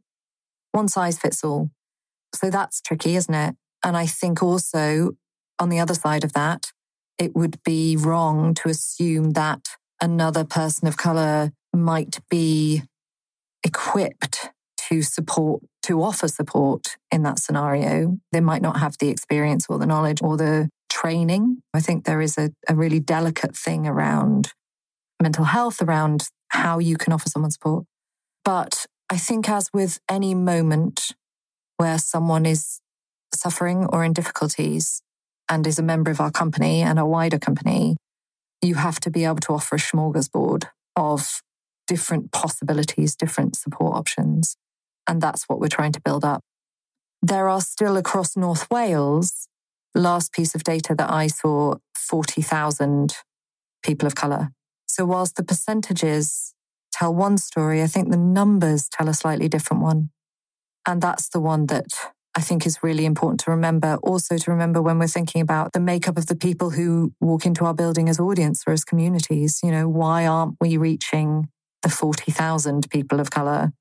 One 0.73 0.89
size 0.89 1.19
fits 1.19 1.43
all. 1.43 1.71
So 2.35 2.51
that's 2.51 2.81
tricky, 2.81 3.17
isn't 3.17 3.35
it? 3.35 3.57
And 3.85 3.97
I 3.97 4.07
think 4.07 4.43
also 4.43 5.17
on 5.59 5.69
the 5.69 5.79
other 5.79 5.95
side 5.95 6.25
of 6.25 6.33
that, 6.35 6.73
it 7.19 7.35
would 7.35 7.63
be 7.65 7.97
wrong 7.97 8.55
to 8.55 8.69
assume 8.69 9.33
that 9.33 9.61
another 10.01 10.45
person 10.45 10.87
of 10.87 10.97
color 10.97 11.53
might 11.73 12.19
be 12.29 12.83
equipped 13.65 14.51
to 14.89 15.03
support, 15.03 15.63
to 15.83 16.03
offer 16.03 16.29
support 16.29 16.97
in 17.11 17.23
that 17.23 17.39
scenario. 17.39 18.19
They 18.33 18.41
might 18.41 18.63
not 18.63 18.79
have 18.79 18.97
the 18.99 19.09
experience 19.09 19.67
or 19.69 19.79
the 19.79 19.87
knowledge 19.87 20.23
or 20.23 20.37
the 20.37 20.69
training. 20.91 21.63
I 21.75 21.81
think 21.81 22.05
there 22.05 22.21
is 22.21 22.39
a, 22.39 22.51
a 22.69 22.75
really 22.75 23.01
delicate 23.01 23.57
thing 23.57 23.87
around 23.87 24.53
mental 25.21 25.45
health, 25.45 25.83
around 25.83 26.29
how 26.49 26.79
you 26.79 26.97
can 26.97 27.13
offer 27.13 27.29
someone 27.29 27.51
support. 27.51 27.85
But 28.45 28.87
I 29.11 29.17
think, 29.17 29.49
as 29.49 29.69
with 29.73 29.99
any 30.09 30.35
moment 30.35 31.13
where 31.77 31.99
someone 31.99 32.47
is 32.47 32.81
suffering 33.35 33.87
or 33.87 34.05
in 34.05 34.13
difficulties, 34.13 35.03
and 35.49 35.67
is 35.67 35.79
a 35.79 35.83
member 35.83 36.11
of 36.11 36.21
our 36.21 36.31
company 36.31 36.83
and 36.83 36.99
a 36.99 37.07
wider 37.07 37.39
company, 37.39 37.97
you 38.63 38.77
have 38.77 39.01
to 39.01 39.11
be 39.11 39.25
able 39.25 39.37
to 39.37 39.53
offer 39.53 39.77
a 39.77 39.79
smorgasbord 39.79 40.65
of 40.97 41.41
different 41.87 42.33
possibilities, 42.33 43.15
different 43.15 43.57
support 43.57 43.97
options. 43.97 44.57
And 45.07 45.21
that's 45.21 45.45
what 45.45 45.61
we're 45.61 45.69
trying 45.69 45.93
to 45.93 46.01
build 46.01 46.25
up. 46.25 46.43
There 47.23 47.49
are 47.49 47.61
still 47.61 47.97
across 47.97 48.37
North 48.37 48.69
Wales, 48.71 49.49
last 49.95 50.33
piece 50.33 50.55
of 50.55 50.65
data 50.65 50.95
that 50.97 51.11
I 51.11 51.29
saw, 51.29 51.77
40,000 51.95 53.17
people 53.83 54.07
of 54.07 54.15
colour. 54.15 54.51
So 54.87 55.05
whilst 55.05 55.37
the 55.37 55.45
percentages 55.45 56.55
tell 56.93 57.15
one 57.15 57.39
story, 57.39 57.83
I 57.83 57.87
think 57.87 58.11
the 58.11 58.17
numbers 58.17 58.89
tell 58.89 59.09
a 59.09 59.15
slightly 59.15 59.49
different 59.49 59.83
one. 59.83 60.11
And 60.87 61.03
that's 61.03 61.29
the 61.29 61.41
one 61.41 61.67
that 61.67 61.89
I 62.37 62.43
think 62.43 62.67
is 62.67 62.83
really 62.83 63.07
important 63.07 63.41
to 63.41 63.51
remember. 63.51 63.97
Also, 64.03 64.37
to 64.37 64.51
remember 64.51 64.83
when 64.83 64.99
we're 64.99 65.07
thinking 65.07 65.41
about 65.41 65.73
the 65.73 65.81
makeup 65.81 66.19
of 66.19 66.27
the 66.27 66.37
people 66.37 66.69
who 66.69 67.15
walk 67.19 67.47
into 67.47 67.65
our 67.65 67.73
building 67.73 68.11
as 68.11 68.21
audience 68.21 68.63
or 68.67 68.75
as 68.75 68.85
communities. 68.85 69.61
You 69.63 69.71
know, 69.71 69.89
why 69.89 70.27
aren't 70.27 70.57
we 70.61 70.77
reaching 70.77 71.49
the 71.83 71.89
40,000 71.89 72.91
people 72.91 73.21
of 73.21 73.31
colour 73.31 73.73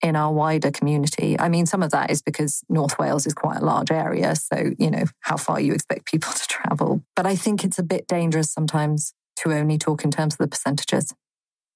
in 0.00 0.14
our 0.14 0.32
wider 0.32 0.70
community? 0.70 1.36
I 1.40 1.48
mean, 1.48 1.66
some 1.66 1.82
of 1.82 1.90
that 1.90 2.12
is 2.12 2.22
because 2.22 2.62
North 2.68 2.96
Wales 3.00 3.26
is 3.26 3.34
quite 3.34 3.56
a 3.56 3.64
large 3.64 3.90
area. 3.90 4.36
So, 4.36 4.70
you 4.78 4.92
know, 4.92 5.04
how 5.22 5.36
far 5.36 5.60
you 5.60 5.72
expect 5.72 6.06
people 6.06 6.32
to 6.34 6.46
travel. 6.46 7.02
But 7.16 7.26
I 7.26 7.34
think 7.34 7.64
it's 7.64 7.80
a 7.80 7.82
bit 7.82 8.06
dangerous 8.06 8.52
sometimes 8.52 9.12
to 9.38 9.52
only 9.52 9.76
talk 9.76 10.04
in 10.04 10.12
terms 10.12 10.34
of 10.34 10.38
the 10.38 10.48
percentages. 10.48 11.12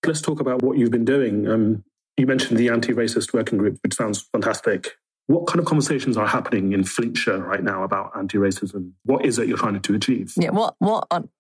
Let's 0.07 0.23
talk 0.23 0.39
about 0.39 0.63
what 0.63 0.79
you've 0.79 0.91
been 0.93 1.05
doing. 1.05 1.49
Um, 1.49 1.83
you 2.17 2.27
mentioned 2.27 2.59
the 2.59 2.69
anti 2.69 2.93
racist 2.93 3.33
working 3.33 3.59
group, 3.59 3.79
which 3.83 3.95
sounds 3.95 4.21
fantastic. 4.33 4.97
What 5.33 5.47
kind 5.47 5.61
of 5.61 5.65
conversations 5.65 6.19
are 6.19 6.27
happening 6.27 6.73
in 6.73 6.85
Flintshire 6.85 7.39
right 7.39 7.65
now 7.65 7.85
about 7.85 8.13
anti-racism? 8.15 8.93
What 9.05 9.25
is 9.25 9.39
it 9.39 9.49
you're 9.49 9.57
trying 9.57 9.81
to 9.81 9.95
achieve? 9.95 10.35
Yeah, 10.37 10.51
what 10.51 10.75
what 10.79 11.07
on 11.11 11.31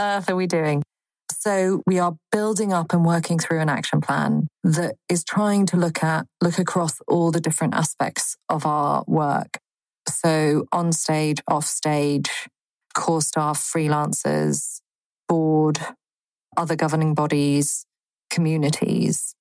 earth 0.00 0.28
are 0.28 0.34
we 0.34 0.48
doing? 0.48 0.82
So 1.30 1.80
we 1.86 2.00
are 2.00 2.16
building 2.32 2.72
up 2.72 2.92
and 2.92 3.04
working 3.04 3.38
through 3.38 3.60
an 3.60 3.68
action 3.68 4.00
plan 4.00 4.48
that 4.64 4.96
is 5.08 5.22
trying 5.22 5.64
to 5.66 5.76
look 5.76 6.02
at 6.02 6.26
look 6.40 6.58
across 6.58 7.00
all 7.06 7.30
the 7.30 7.40
different 7.40 7.74
aspects 7.74 8.36
of 8.48 8.66
our 8.66 9.04
work. 9.06 9.58
So 10.08 10.66
on 10.72 10.90
stage, 10.90 11.40
off 11.46 11.66
stage, 11.66 12.48
core 12.94 13.22
staff, 13.22 13.60
freelancers, 13.60 14.80
board, 15.28 15.78
other 16.56 16.74
governing 16.74 17.14
bodies, 17.14 17.86
communities. 18.28 19.36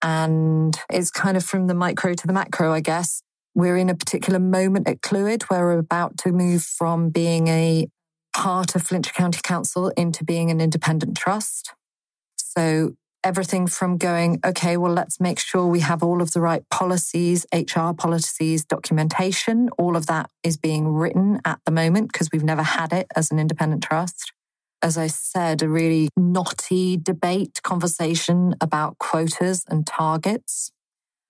And 0.00 0.78
it's 0.92 1.10
kind 1.10 1.36
of 1.36 1.44
from 1.44 1.66
the 1.66 1.74
micro 1.74 2.14
to 2.14 2.26
the 2.26 2.32
macro, 2.32 2.72
I 2.72 2.78
guess. 2.78 3.20
We're 3.54 3.76
in 3.76 3.90
a 3.90 3.94
particular 3.94 4.38
moment 4.38 4.88
at 4.88 5.00
Clwyd 5.00 5.44
where 5.44 5.66
we're 5.66 5.78
about 5.78 6.18
to 6.18 6.32
move 6.32 6.62
from 6.62 7.10
being 7.10 7.48
a 7.48 7.88
part 8.34 8.74
of 8.74 8.82
Flintshire 8.82 9.14
County 9.14 9.40
Council 9.42 9.88
into 9.96 10.24
being 10.24 10.50
an 10.50 10.60
independent 10.60 11.16
trust. 11.16 11.74
So 12.36 12.94
everything 13.24 13.66
from 13.66 13.96
going, 13.98 14.40
okay, 14.44 14.76
well, 14.76 14.92
let's 14.92 15.20
make 15.20 15.38
sure 15.38 15.66
we 15.66 15.80
have 15.80 16.02
all 16.02 16.22
of 16.22 16.32
the 16.32 16.40
right 16.40 16.62
policies, 16.70 17.44
HR 17.52 17.92
policies, 17.92 18.64
documentation, 18.64 19.68
all 19.76 19.96
of 19.96 20.06
that 20.06 20.30
is 20.42 20.56
being 20.56 20.88
written 20.88 21.40
at 21.44 21.58
the 21.66 21.72
moment 21.72 22.12
because 22.12 22.30
we've 22.32 22.44
never 22.44 22.62
had 22.62 22.92
it 22.92 23.06
as 23.16 23.30
an 23.30 23.38
independent 23.38 23.82
trust. 23.82 24.32
As 24.80 24.96
I 24.96 25.08
said, 25.08 25.62
a 25.62 25.68
really 25.68 26.08
knotty 26.16 26.96
debate 26.96 27.60
conversation 27.64 28.54
about 28.60 28.98
quotas 28.98 29.64
and 29.68 29.84
targets. 29.86 30.70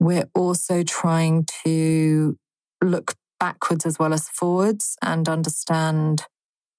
We're 0.01 0.29
also 0.35 0.83
trying 0.83 1.47
to 1.65 2.37
look 2.83 3.15
backwards 3.41 3.87
as 3.87 3.99
well 3.99 4.13
as 4.13 4.29
forwards 4.29 4.97
and 5.03 5.29
understand 5.29 6.25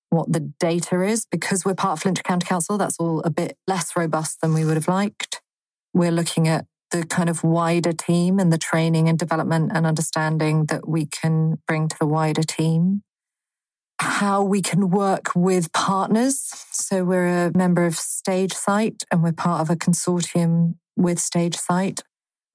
what 0.10 0.32
the 0.32 0.52
data 0.60 1.02
is. 1.02 1.26
Because 1.30 1.66
we're 1.66 1.76
part 1.76 1.94
of 1.94 2.02
Flintshire 2.02 2.24
County 2.24 2.46
Council, 2.46 2.78
that's 2.78 2.98
all 3.00 3.22
a 3.22 3.30
bit 3.30 3.58
less 3.68 3.96
robust 3.96 4.42
than 4.42 4.54
we 4.54 4.66
would 4.66 4.78
have 4.78 4.88
liked. 4.88 5.42
We're 5.94 6.12
looking 6.12 6.48
at 6.48 6.66
the 6.92 7.06
kind 7.06 7.30
of 7.30 7.44
wider 7.44 7.94
team 7.94 8.40
and 8.40 8.52
the 8.52 8.58
training 8.58 9.08
and 9.08 9.20
development 9.20 9.72
and 9.74 9.86
understanding 9.86 10.66
that 10.66 10.88
we 10.88 11.06
can 11.06 11.60
bring 11.68 11.88
to 11.88 11.96
the 12.00 12.08
wider 12.08 12.44
team. 12.44 13.04
How 14.00 14.42
we 14.42 14.62
can 14.62 14.90
work 14.90 15.36
with 15.36 15.72
partners. 15.74 16.40
So 16.72 17.04
we're 17.04 17.48
a 17.48 17.52
member 17.56 17.86
of 17.86 17.96
Stage 17.96 18.54
Sight 18.54 19.04
and 19.12 19.22
we're 19.22 19.34
part 19.34 19.62
of 19.62 19.70
a 19.70 19.76
consortium 19.76 20.76
with 20.96 21.20
Stage 21.20 21.58
Sight 21.58 22.02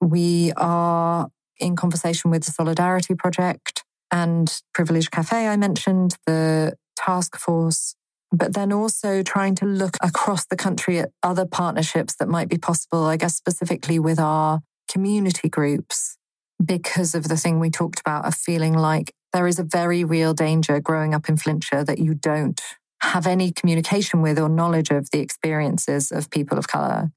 we 0.05 0.51
are 0.55 1.29
in 1.59 1.75
conversation 1.75 2.31
with 2.31 2.43
the 2.43 2.51
Solidarity 2.51 3.15
Project 3.15 3.83
and 4.11 4.61
Privilege 4.73 5.09
Cafe, 5.09 5.47
I 5.47 5.57
mentioned, 5.57 6.17
the 6.27 6.73
task 6.95 7.37
force, 7.37 7.95
but 8.31 8.53
then 8.53 8.71
also 8.71 9.23
trying 9.23 9.55
to 9.55 9.65
look 9.65 9.97
across 10.01 10.45
the 10.45 10.55
country 10.55 10.99
at 10.99 11.11
other 11.23 11.45
partnerships 11.45 12.15
that 12.15 12.27
might 12.27 12.49
be 12.49 12.57
possible, 12.57 13.05
I 13.05 13.17
guess, 13.17 13.35
specifically 13.35 13.99
with 13.99 14.19
our 14.19 14.61
community 14.89 15.49
groups, 15.49 16.17
because 16.63 17.15
of 17.15 17.27
the 17.27 17.37
thing 17.37 17.59
we 17.59 17.69
talked 17.69 17.99
about 17.99 18.25
of 18.25 18.35
feeling 18.35 18.73
like 18.73 19.13
there 19.33 19.47
is 19.47 19.59
a 19.59 19.63
very 19.63 20.03
real 20.03 20.33
danger 20.33 20.79
growing 20.79 21.13
up 21.13 21.27
in 21.27 21.35
Flintshire 21.35 21.83
that 21.83 21.99
you 21.99 22.13
don't 22.13 22.61
have 23.01 23.27
any 23.27 23.51
communication 23.51 24.21
with 24.21 24.39
or 24.39 24.49
knowledge 24.49 24.89
of 24.91 25.09
the 25.11 25.19
experiences 25.19 26.11
of 26.11 26.29
people 26.29 26.57
of 26.57 26.67
colour. 26.67 27.11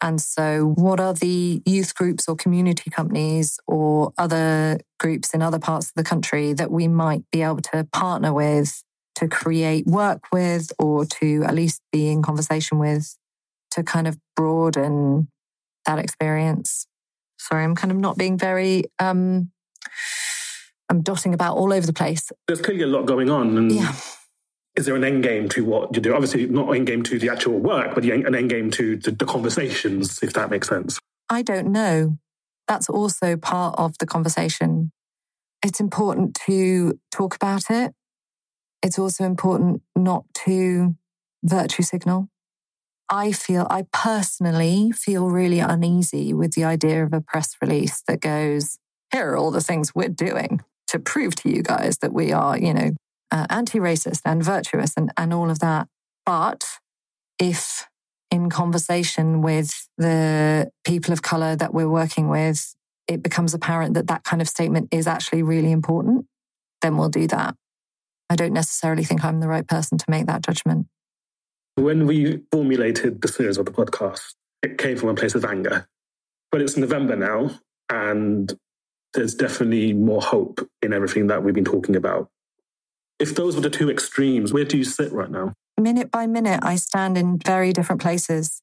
And 0.00 0.20
so, 0.20 0.74
what 0.76 1.00
are 1.00 1.12
the 1.12 1.60
youth 1.66 1.94
groups 1.94 2.28
or 2.28 2.36
community 2.36 2.90
companies 2.90 3.58
or 3.66 4.12
other 4.16 4.78
groups 4.98 5.34
in 5.34 5.42
other 5.42 5.58
parts 5.58 5.88
of 5.88 5.94
the 5.94 6.04
country 6.04 6.52
that 6.52 6.70
we 6.70 6.86
might 6.86 7.24
be 7.32 7.42
able 7.42 7.62
to 7.72 7.84
partner 7.92 8.32
with 8.32 8.82
to 9.16 9.26
create 9.26 9.86
work 9.86 10.22
with 10.32 10.70
or 10.78 11.04
to 11.04 11.42
at 11.44 11.54
least 11.54 11.82
be 11.90 12.08
in 12.08 12.22
conversation 12.22 12.78
with 12.78 13.16
to 13.72 13.82
kind 13.82 14.06
of 14.06 14.16
broaden 14.36 15.28
that 15.84 15.98
experience? 15.98 16.86
Sorry, 17.38 17.64
I'm 17.64 17.74
kind 17.74 17.90
of 17.90 17.96
not 17.98 18.16
being 18.16 18.38
very, 18.38 18.84
um, 18.98 19.50
I'm 20.88 21.02
dotting 21.02 21.34
about 21.34 21.56
all 21.56 21.72
over 21.72 21.86
the 21.86 21.92
place. 21.92 22.30
There's 22.46 22.60
clearly 22.60 22.84
a 22.84 22.86
lot 22.86 23.06
going 23.06 23.30
on. 23.30 23.56
And 23.56 23.72
yeah 23.72 23.94
is 24.76 24.86
there 24.86 24.94
an 24.94 25.04
end 25.04 25.22
game 25.22 25.48
to 25.50 25.64
what 25.64 25.94
you 25.94 26.00
do? 26.00 26.14
Obviously, 26.14 26.46
not 26.46 26.70
end 26.70 26.86
game 26.86 27.02
to 27.04 27.18
the 27.18 27.28
actual 27.28 27.58
work, 27.58 27.94
but 27.94 28.04
an 28.04 28.34
end 28.34 28.50
game 28.50 28.70
to 28.72 28.96
the, 28.96 29.10
the 29.10 29.24
conversations, 29.24 30.22
if 30.22 30.32
that 30.34 30.50
makes 30.50 30.68
sense. 30.68 30.98
I 31.28 31.42
don't 31.42 31.72
know. 31.72 32.18
That's 32.68 32.88
also 32.88 33.36
part 33.36 33.74
of 33.78 33.98
the 33.98 34.06
conversation. 34.06 34.92
It's 35.64 35.80
important 35.80 36.38
to 36.46 36.98
talk 37.10 37.34
about 37.34 37.70
it. 37.70 37.92
It's 38.82 38.98
also 38.98 39.24
important 39.24 39.82
not 39.96 40.24
to 40.44 40.94
virtue 41.42 41.82
signal. 41.82 42.28
I 43.10 43.32
feel, 43.32 43.66
I 43.70 43.86
personally 43.92 44.92
feel 44.92 45.28
really 45.28 45.60
uneasy 45.60 46.34
with 46.34 46.52
the 46.52 46.64
idea 46.64 47.02
of 47.02 47.12
a 47.12 47.20
press 47.20 47.56
release 47.60 48.02
that 48.06 48.20
goes, 48.20 48.78
here 49.12 49.30
are 49.30 49.36
all 49.36 49.50
the 49.50 49.62
things 49.62 49.94
we're 49.94 50.08
doing 50.08 50.60
to 50.88 50.98
prove 50.98 51.34
to 51.36 51.50
you 51.50 51.62
guys 51.62 51.98
that 51.98 52.12
we 52.12 52.32
are, 52.32 52.58
you 52.58 52.74
know, 52.74 52.90
uh, 53.30 53.46
anti 53.50 53.78
racist 53.78 54.20
and 54.24 54.42
virtuous 54.42 54.92
and, 54.96 55.12
and 55.16 55.32
all 55.32 55.50
of 55.50 55.58
that. 55.60 55.88
But 56.24 56.64
if 57.38 57.86
in 58.30 58.50
conversation 58.50 59.40
with 59.42 59.88
the 59.96 60.70
people 60.84 61.12
of 61.12 61.22
color 61.22 61.56
that 61.56 61.72
we're 61.72 61.88
working 61.88 62.28
with, 62.28 62.74
it 63.06 63.22
becomes 63.22 63.54
apparent 63.54 63.94
that 63.94 64.06
that 64.08 64.24
kind 64.24 64.42
of 64.42 64.48
statement 64.48 64.88
is 64.92 65.06
actually 65.06 65.42
really 65.42 65.72
important, 65.72 66.26
then 66.82 66.96
we'll 66.96 67.08
do 67.08 67.26
that. 67.28 67.56
I 68.30 68.36
don't 68.36 68.52
necessarily 68.52 69.04
think 69.04 69.24
I'm 69.24 69.40
the 69.40 69.48
right 69.48 69.66
person 69.66 69.96
to 69.96 70.04
make 70.08 70.26
that 70.26 70.42
judgment. 70.42 70.86
When 71.76 72.06
we 72.06 72.42
formulated 72.52 73.22
the 73.22 73.28
series 73.28 73.56
of 73.56 73.64
the 73.64 73.72
podcast, 73.72 74.34
it 74.62 74.76
came 74.76 74.96
from 74.96 75.08
a 75.08 75.14
place 75.14 75.34
of 75.34 75.44
anger. 75.44 75.88
But 76.50 76.60
it's 76.60 76.76
November 76.76 77.16
now, 77.16 77.50
and 77.88 78.52
there's 79.14 79.34
definitely 79.34 79.92
more 79.92 80.20
hope 80.20 80.68
in 80.82 80.92
everything 80.92 81.28
that 81.28 81.42
we've 81.42 81.54
been 81.54 81.64
talking 81.64 81.96
about. 81.96 82.28
If 83.18 83.34
those 83.34 83.56
were 83.56 83.62
the 83.62 83.70
two 83.70 83.90
extremes, 83.90 84.52
where 84.52 84.64
do 84.64 84.76
you 84.76 84.84
sit 84.84 85.12
right 85.12 85.30
now? 85.30 85.52
Minute 85.78 86.10
by 86.10 86.26
minute, 86.26 86.60
I 86.62 86.76
stand 86.76 87.18
in 87.18 87.38
very 87.38 87.72
different 87.72 88.00
places. 88.00 88.60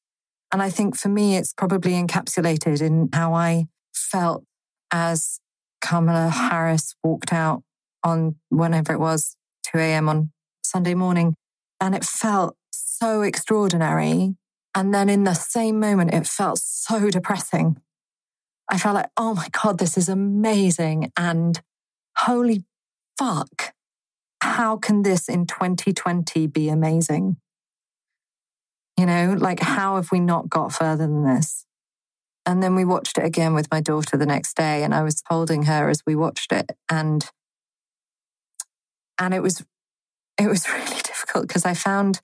And 0.51 0.62
I 0.62 0.70
think 0.70 0.95
for 0.95 1.10
me, 1.10 1.36
it's 1.36 1.53
probably 1.53 1.91
encapsulated 1.93 2.82
in 2.82 3.10
how 3.14 3.34
I 3.34 3.66
felt 3.93 4.43
as 4.91 5.39
Kamala 5.82 6.30
Harris 6.30 6.95
walked 7.03 7.34
out 7.34 7.64
on 8.03 8.36
whenever 8.49 8.93
it 8.93 8.99
was, 8.99 9.36
2 9.72 9.78
a.m. 9.80 10.08
on 10.08 10.32
Sunday 10.64 10.93
morning. 10.93 11.36
And 11.82 11.93
it 11.93 12.06
felt 12.06 12.56
so 12.72 13.22
extraordinary. 13.22 14.36
And 14.74 14.93
then 14.93 15.10
in 15.10 15.26
the 15.26 15.34
same 15.34 15.80
moment, 15.80 16.14
it 16.14 16.28
felt 16.28 16.60
so 16.60 17.10
depressing. 17.10 17.78
I 18.70 18.78
felt 18.78 18.95
like, 18.95 19.10
oh 19.18 19.36
my 19.36 19.47
God, 19.51 19.78
this 19.78 19.97
is 19.97 20.10
amazing. 20.10 21.12
And 21.18 21.62
holy 22.18 22.64
fuck, 23.18 23.74
how 24.46 24.78
can 24.78 25.02
this 25.02 25.28
in 25.28 25.48
2020 25.48 26.48
be 26.48 26.70
amazing? 26.70 27.38
You 28.98 29.06
know, 29.06 29.36
like, 29.38 29.60
how 29.60 29.96
have 29.96 30.12
we 30.12 30.20
not 30.20 30.50
got 30.50 30.72
further 30.72 31.06
than 31.08 31.26
this? 31.26 31.66
And 32.46 32.62
then 32.62 32.76
we 32.76 32.86
watched 32.86 33.18
it 33.18 33.26
again 33.26 33.56
with 33.56 33.70
my 33.72 33.82
daughter 33.82 34.18
the 34.18 34.26
next 34.26 34.56
day, 34.56 34.84
and 34.84 34.93
I 34.93 35.02
was 35.02 35.24
holding 35.28 35.64
her 35.64 35.89
as 35.89 36.04
we 36.06 36.16
watched 36.16 36.52
it. 36.52 36.72
And 36.89 37.28
and 39.20 39.34
it 39.34 39.41
was 39.41 39.66
it 40.39 40.48
was 40.48 40.70
really 40.74 41.02
difficult 41.02 41.48
because 41.48 41.66
I 41.66 41.74
found 41.74 42.22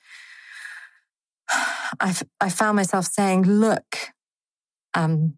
I, 1.50 2.16
I 2.40 2.50
found 2.50 2.78
myself 2.78 3.06
saying, 3.06 3.44
look, 3.44 3.98
um, 4.94 5.38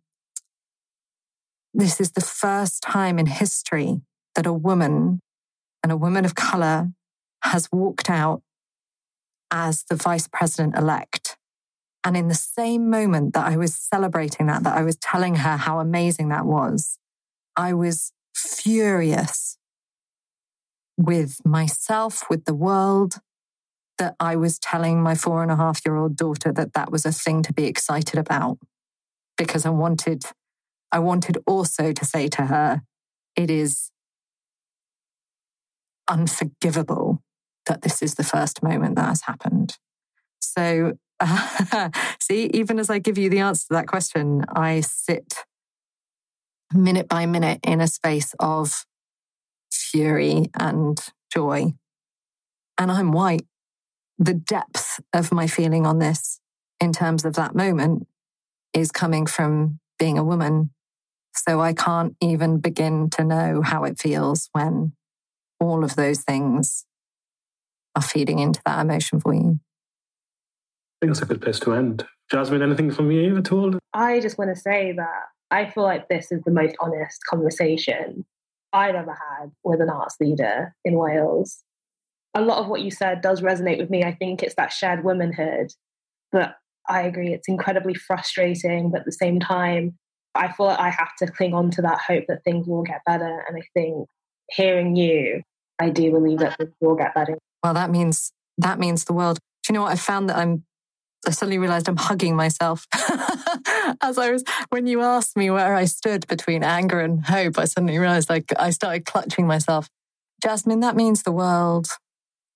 this 1.74 2.00
is 2.00 2.12
the 2.12 2.22
first 2.22 2.84
time 2.84 3.18
in 3.18 3.26
history 3.26 4.02
that 4.36 4.46
a 4.46 4.54
woman 4.54 5.23
and 5.84 5.92
a 5.92 5.98
woman 5.98 6.26
of 6.26 6.34
color 6.34 6.90
has 7.44 7.70
walked 7.72 8.10
out 8.10 8.42
as 9.52 9.84
the 9.84 9.96
vice 9.96 10.28
president 10.28 10.76
elect. 10.76 11.38
And 12.04 12.18
in 12.18 12.28
the 12.28 12.34
same 12.34 12.90
moment 12.90 13.34
that 13.34 13.46
I 13.46 13.58
was 13.58 13.76
celebrating 13.76 14.48
that, 14.48 14.64
that 14.64 14.76
I 14.76 14.82
was 14.82 14.96
telling 14.98 15.36
her 15.36 15.58
how 15.58 15.80
amazing 15.80 16.30
that 16.30 16.46
was, 16.46 16.98
I 17.56 17.74
was 17.74 18.12
furious 18.34 19.58
with 20.98 21.38
myself, 21.46 22.24
with 22.30 22.46
the 22.46 22.54
world, 22.54 23.20
that 24.00 24.16
I 24.20 24.36
was 24.36 24.58
telling 24.60 25.02
my 25.02 25.16
four 25.16 25.44
and 25.44 25.52
a 25.52 25.56
half 25.56 25.82
year 25.86 25.96
old 25.96 26.16
daughter 26.16 26.52
that 26.52 26.74
that 26.74 26.92
was 26.92 27.06
a 27.06 27.12
thing 27.12 27.44
to 27.44 27.54
be 27.54 27.66
excited 27.66 28.18
about 28.18 28.58
because 29.38 29.66
I 29.66 29.70
wanted, 29.70 30.24
I 30.92 31.00
wanted 31.00 31.38
also 31.46 31.94
to 31.94 32.06
say 32.06 32.28
to 32.30 32.48
her, 32.48 32.82
it 33.36 33.50
is 33.50 33.92
unforgivable 36.10 37.22
that 37.66 37.82
this 37.82 38.02
is 38.02 38.16
the 38.16 38.24
first 38.24 38.62
moment 38.62 38.96
that 38.96 39.08
has 39.08 39.22
happened. 39.22 39.78
So, 40.40 40.94
uh, 41.20 41.90
see, 42.20 42.50
even 42.54 42.80
as 42.80 42.90
I 42.90 43.00
give 43.00 43.18
you 43.18 43.30
the 43.30 43.40
answer 43.40 43.68
to 43.68 43.74
that 43.74 43.88
question, 43.88 44.44
I 44.54 44.82
sit 44.82 45.34
minute 46.74 47.08
by 47.08 47.26
minute 47.26 47.60
in 47.64 47.82
a 47.82 47.88
space 47.88 48.34
of 48.40 48.86
fury 49.72 50.50
and 50.60 51.00
joy. 51.32 51.74
And 52.78 52.92
I'm 52.92 53.12
white. 53.12 53.46
The 54.18 54.34
depth 54.34 55.00
of 55.14 55.32
my 55.32 55.48
feeling 55.48 55.86
on 55.86 56.00
this 56.00 56.40
in 56.80 56.92
terms 56.92 57.26
of 57.26 57.34
that 57.34 57.56
moment 57.56 58.08
is 58.74 58.92
coming 58.92 59.26
from 59.26 59.80
being 60.00 60.18
a 60.18 60.24
woman. 60.24 60.72
So 61.36 61.62
I 61.62 61.74
can't 61.74 62.16
even 62.22 62.60
begin 62.60 63.10
to 63.12 63.24
know 63.24 63.62
how 63.62 63.84
it 63.84 64.00
feels 64.00 64.50
when 64.52 64.94
all 65.64 65.84
of 65.84 65.96
those 65.96 66.22
things 66.22 66.86
are 67.96 68.02
feeding 68.02 68.40
into 68.40 68.62
that 68.66 68.82
emotion 68.82 69.20
for 69.20 69.34
you. 69.34 69.60
I 71.02 71.06
think 71.06 71.14
that's 71.14 71.22
a 71.22 71.26
good 71.26 71.42
place 71.42 71.60
to 71.62 71.74
end. 71.74 72.06
Jasmine, 72.32 72.62
anything 72.62 72.92
from 72.92 73.12
you 73.12 73.38
at 73.38 73.52
all? 73.52 73.78
I 73.94 74.20
just 74.20 74.38
want 74.38 74.54
to 74.54 74.60
say 74.60 74.94
that 74.94 75.24
I 75.52 75.70
feel 75.70 75.84
like 75.84 76.08
this 76.08 76.32
is 76.32 76.42
the 76.44 76.52
most 76.52 76.76
honest 76.80 77.20
conversation 77.30 78.26
I've 78.72 78.96
ever 78.96 79.12
had 79.12 79.52
with 79.64 79.82
an 79.82 79.90
arts 79.90 80.16
leader 80.20 80.76
in 80.84 80.98
Wales. 80.98 81.64
A 82.34 82.42
lot 82.42 82.58
of 82.58 82.68
what 82.68 82.82
you 82.82 82.90
said 82.90 83.22
does 83.22 83.42
resonate 83.42 83.78
with 83.78 83.90
me. 83.90 84.04
I 84.04 84.14
think 84.14 84.42
it's 84.42 84.56
that 84.56 84.74
shared 84.74 85.04
womanhood. 85.04 85.72
But 86.32 86.56
I 86.90 87.02
agree, 87.02 87.34
it's 87.34 87.48
incredibly 87.48 87.94
frustrating. 87.94 88.90
But 88.90 89.02
at 89.02 89.06
the 89.06 89.12
same 89.12 89.40
time, 89.40 89.98
I 90.34 90.52
feel 90.52 90.66
like 90.66 90.80
I 90.80 90.90
have 90.90 91.16
to 91.20 91.28
cling 91.28 91.54
on 91.54 91.70
to 91.72 91.82
that 91.84 92.00
hope 92.00 92.26
that 92.28 92.44
things 92.44 92.68
will 92.68 92.82
get 92.82 93.02
better. 93.06 93.46
And 93.48 93.56
I 93.56 93.62
think 93.76 94.08
hearing 94.50 94.96
you, 94.96 95.44
I 95.80 95.90
do 95.90 96.12
believe 96.12 96.40
that 96.40 96.58
things 96.58 96.72
will 96.80 96.96
get 96.96 97.14
better. 97.14 97.38
Well, 97.64 97.74
that 97.74 97.90
means 97.90 98.32
that 98.58 98.80
means 98.80 99.06
the 99.06 99.14
world. 99.14 99.40
Do 99.64 99.74
you 99.74 99.80
know 99.80 99.84
what? 99.84 99.92
I 99.92 99.96
found 99.96 100.30
that 100.30 100.38
I'm 100.38 100.64
I 101.26 101.32
suddenly 101.32 101.58
realized 101.58 101.88
I'm 101.88 101.98
hugging 101.98 102.36
myself. 102.36 102.86
As 104.02 104.18
I 104.18 104.32
was, 104.32 104.44
when 104.70 104.88
you 104.88 105.02
asked 105.02 105.38
me 105.38 105.50
where 105.50 105.74
I 105.74 105.86
stood 105.86 106.28
between 106.28 106.64
anger 106.64 107.00
and 107.00 107.26
hope, 107.26 107.58
I 107.58 107.66
suddenly 107.66 107.98
realized 107.98 108.30
like 108.30 108.52
I 108.58 108.72
started 108.72 109.06
clutching 109.06 109.48
myself. 109.48 109.88
Jasmine, 110.42 110.82
that 110.82 110.96
means 110.96 111.24
the 111.24 111.32
world. 111.32 111.88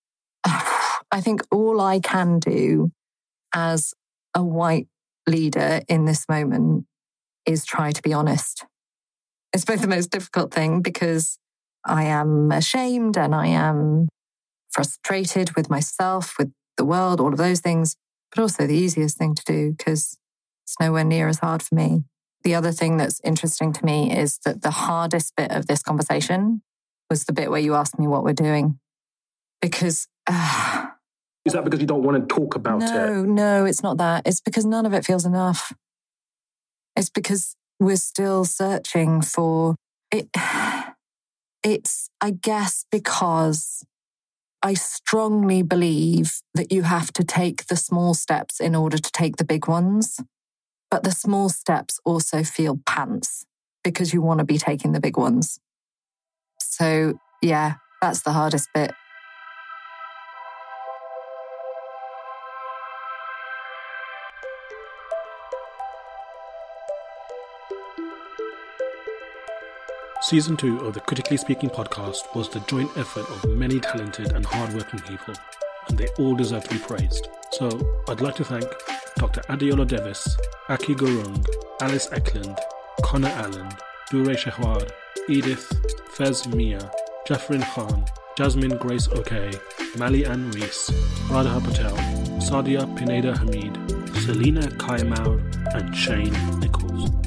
I 0.46 1.22
think 1.22 1.42
all 1.52 1.80
I 1.80 2.00
can 2.00 2.40
do 2.40 2.92
as 3.54 3.94
a 4.36 4.44
white 4.44 4.88
leader 5.26 5.82
in 5.88 6.06
this 6.06 6.26
moment 6.28 6.86
is 7.46 7.66
try 7.66 7.92
to 7.92 8.02
be 8.02 8.12
honest. 8.12 8.66
It's 9.54 9.64
both 9.64 9.82
the 9.82 9.88
most 9.88 10.12
difficult 10.12 10.54
thing 10.54 10.82
because 10.82 11.40
I 11.88 12.04
am 12.04 12.52
ashamed 12.52 13.18
and 13.18 13.34
I 13.34 13.48
am 13.48 14.10
frustrated 14.70 15.56
with 15.56 15.70
myself, 15.70 16.36
with 16.38 16.52
the 16.78 16.86
world, 16.86 17.20
all 17.20 17.32
of 17.32 17.38
those 17.38 17.60
things 17.60 17.96
but 18.32 18.42
also 18.42 18.68
the 18.68 18.76
easiest 18.76 19.18
thing 19.18 19.36
to 19.36 19.44
do 19.46 19.72
because 19.72 20.18
it's 20.64 20.80
nowhere 20.80 21.04
near 21.04 21.28
as 21.28 21.40
hard 21.40 21.64
for 21.64 21.76
me. 21.76 22.04
The 22.44 22.56
other 22.56 22.72
thing 22.72 22.98
that's 22.98 23.20
interesting 23.24 23.74
to 23.74 23.86
me 23.86 24.16
is 24.16 24.40
that 24.46 24.62
the 24.62 24.72
hardest 24.72 25.36
bit 25.36 25.52
of 25.52 25.68
this 25.68 25.82
conversation 25.82 26.62
was 27.10 27.26
the 27.26 27.34
bit 27.34 27.50
where 27.50 27.60
you 27.60 27.74
asked 27.76 27.98
me 27.98 28.08
what 28.08 28.24
we're 28.24 28.34
doing. 28.34 28.80
Because. 29.62 30.08
Uh, 30.28 30.88
is 31.46 31.54
that 31.54 31.64
because 31.64 31.80
you 31.80 31.88
don't 31.88 32.04
want 32.04 32.28
to 32.28 32.36
talk 32.36 32.56
about 32.56 32.80
no, 32.80 32.86
it? 32.86 32.90
No, 32.90 33.24
no, 33.24 33.66
it's 33.66 33.84
not 33.84 33.98
that. 33.98 34.28
It's 34.28 34.42
because 34.42 34.66
none 34.66 34.86
of 34.86 34.94
it 34.94 35.06
feels 35.06 35.26
enough. 35.26 35.74
It's 36.96 37.10
because 37.10 37.56
we're 37.80 37.96
still 37.96 38.46
searching 38.46 39.22
for 39.22 39.76
it. 40.12 40.30
It's, 41.64 42.10
I 42.22 42.32
guess, 42.32 42.86
because 42.92 43.84
I 44.62 44.74
strongly 44.74 45.62
believe 45.62 46.42
that 46.54 46.72
you 46.72 46.84
have 46.84 47.12
to 47.14 47.24
take 47.24 47.68
the 47.68 47.76
small 47.76 48.14
steps 48.14 48.60
in 48.60 48.76
order 48.76 48.98
to 48.98 49.12
take 49.12 49.38
the 49.38 49.46
big 49.46 49.68
ones. 49.68 50.20
But 50.90 51.04
the 51.04 51.12
small 51.12 51.50
steps 51.50 52.00
also 52.06 52.44
feel 52.44 52.80
pants 52.86 53.46
because 53.84 54.14
you 54.14 54.22
want 54.22 54.40
to 54.40 54.46
be 54.46 54.58
taking 54.58 54.94
the 54.94 55.00
big 55.00 55.18
ones. 55.18 55.60
So, 56.62 57.20
yeah, 57.42 57.76
that's 58.02 58.22
the 58.22 58.32
hardest 58.32 58.70
bit. 58.74 58.94
Season 70.28 70.58
2 70.58 70.80
of 70.82 70.94
the 70.94 71.00
Critically 71.00 71.38
Speaking 71.38 71.70
podcast 71.70 72.36
was 72.36 72.50
the 72.50 72.60
joint 72.68 72.92
effort 72.98 73.30
of 73.30 73.50
many 73.50 73.80
talented 73.80 74.34
and 74.34 74.46
hardworking 74.46 75.00
people, 75.00 75.34
and 75.88 75.98
they 75.98 76.10
all 76.20 76.36
deserve 76.36 76.66
to 76.66 76.76
be 76.76 76.82
praised. 76.82 77.30
So, 77.54 77.70
I'd 78.10 78.20
like 78.20 78.36
to 78.36 78.44
thank 78.44 78.66
Dr. 79.16 79.40
Adeola 79.44 79.88
Davis, 79.88 80.36
Aki 80.68 80.96
Gurung, 80.96 81.48
Alice 81.80 82.10
Eklund, 82.12 82.60
Connor 83.04 83.30
Allen, 83.30 83.70
Dure 84.12 84.36
Shehwar, 84.36 84.92
Edith, 85.30 85.72
Fez 86.10 86.46
Mia, 86.50 86.92
Jeffrin 87.26 87.64
Khan, 87.74 88.04
Jasmine 88.38 88.76
Grace 88.80 89.08
Oke, 89.08 89.58
Mali 89.98 90.26
Ann 90.26 90.52
Rees, 90.52 90.92
Radha 91.30 91.62
Patel, 91.62 91.96
Sadia 92.42 92.86
Pineda 92.98 93.34
Hamid, 93.38 93.78
Selina 94.26 94.68
Kayamaur, 94.72 95.40
and 95.74 95.96
Shane 95.96 96.60
Nichols. 96.60 97.27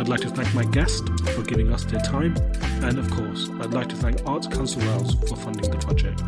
I'd 0.00 0.08
like 0.08 0.22
to 0.22 0.30
thank 0.30 0.54
my 0.54 0.64
guest 0.64 1.06
for 1.34 1.42
giving 1.42 1.70
us 1.70 1.84
their 1.84 2.00
time, 2.00 2.34
and 2.82 2.98
of 2.98 3.10
course, 3.10 3.50
I'd 3.60 3.74
like 3.74 3.86
to 3.90 3.96
thank 3.96 4.26
Arts 4.26 4.46
Council 4.46 4.80
Wales 4.80 5.14
for 5.28 5.36
funding 5.36 5.70
the 5.70 5.76
project. 5.76 6.22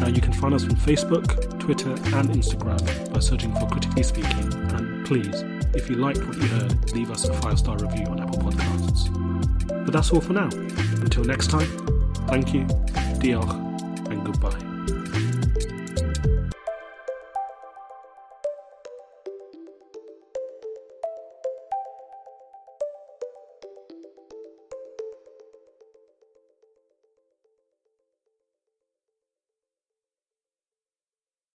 Now, 0.00 0.08
you 0.08 0.22
can 0.22 0.32
find 0.32 0.54
us 0.54 0.64
on 0.64 0.70
Facebook, 0.70 1.60
Twitter, 1.60 1.90
and 1.90 2.30
Instagram 2.30 3.12
by 3.12 3.20
searching 3.20 3.54
for 3.56 3.66
Critically 3.66 4.02
Speaking, 4.02 4.54
and 4.72 5.06
please, 5.06 5.44
if 5.74 5.90
you 5.90 5.96
liked 5.96 6.26
what 6.26 6.38
you 6.38 6.48
heard, 6.48 6.90
leave 6.92 7.10
us 7.10 7.28
a 7.28 7.34
five 7.34 7.58
star 7.58 7.76
review 7.76 8.06
on 8.06 8.20
Apple 8.20 8.38
Podcasts. 8.38 9.84
But 9.84 9.92
that's 9.92 10.10
all 10.10 10.22
for 10.22 10.32
now. 10.32 10.48
Until 11.02 11.24
next 11.24 11.50
time, 11.50 11.68
thank 12.26 12.54
you, 12.54 12.64
diolch. 13.20 13.67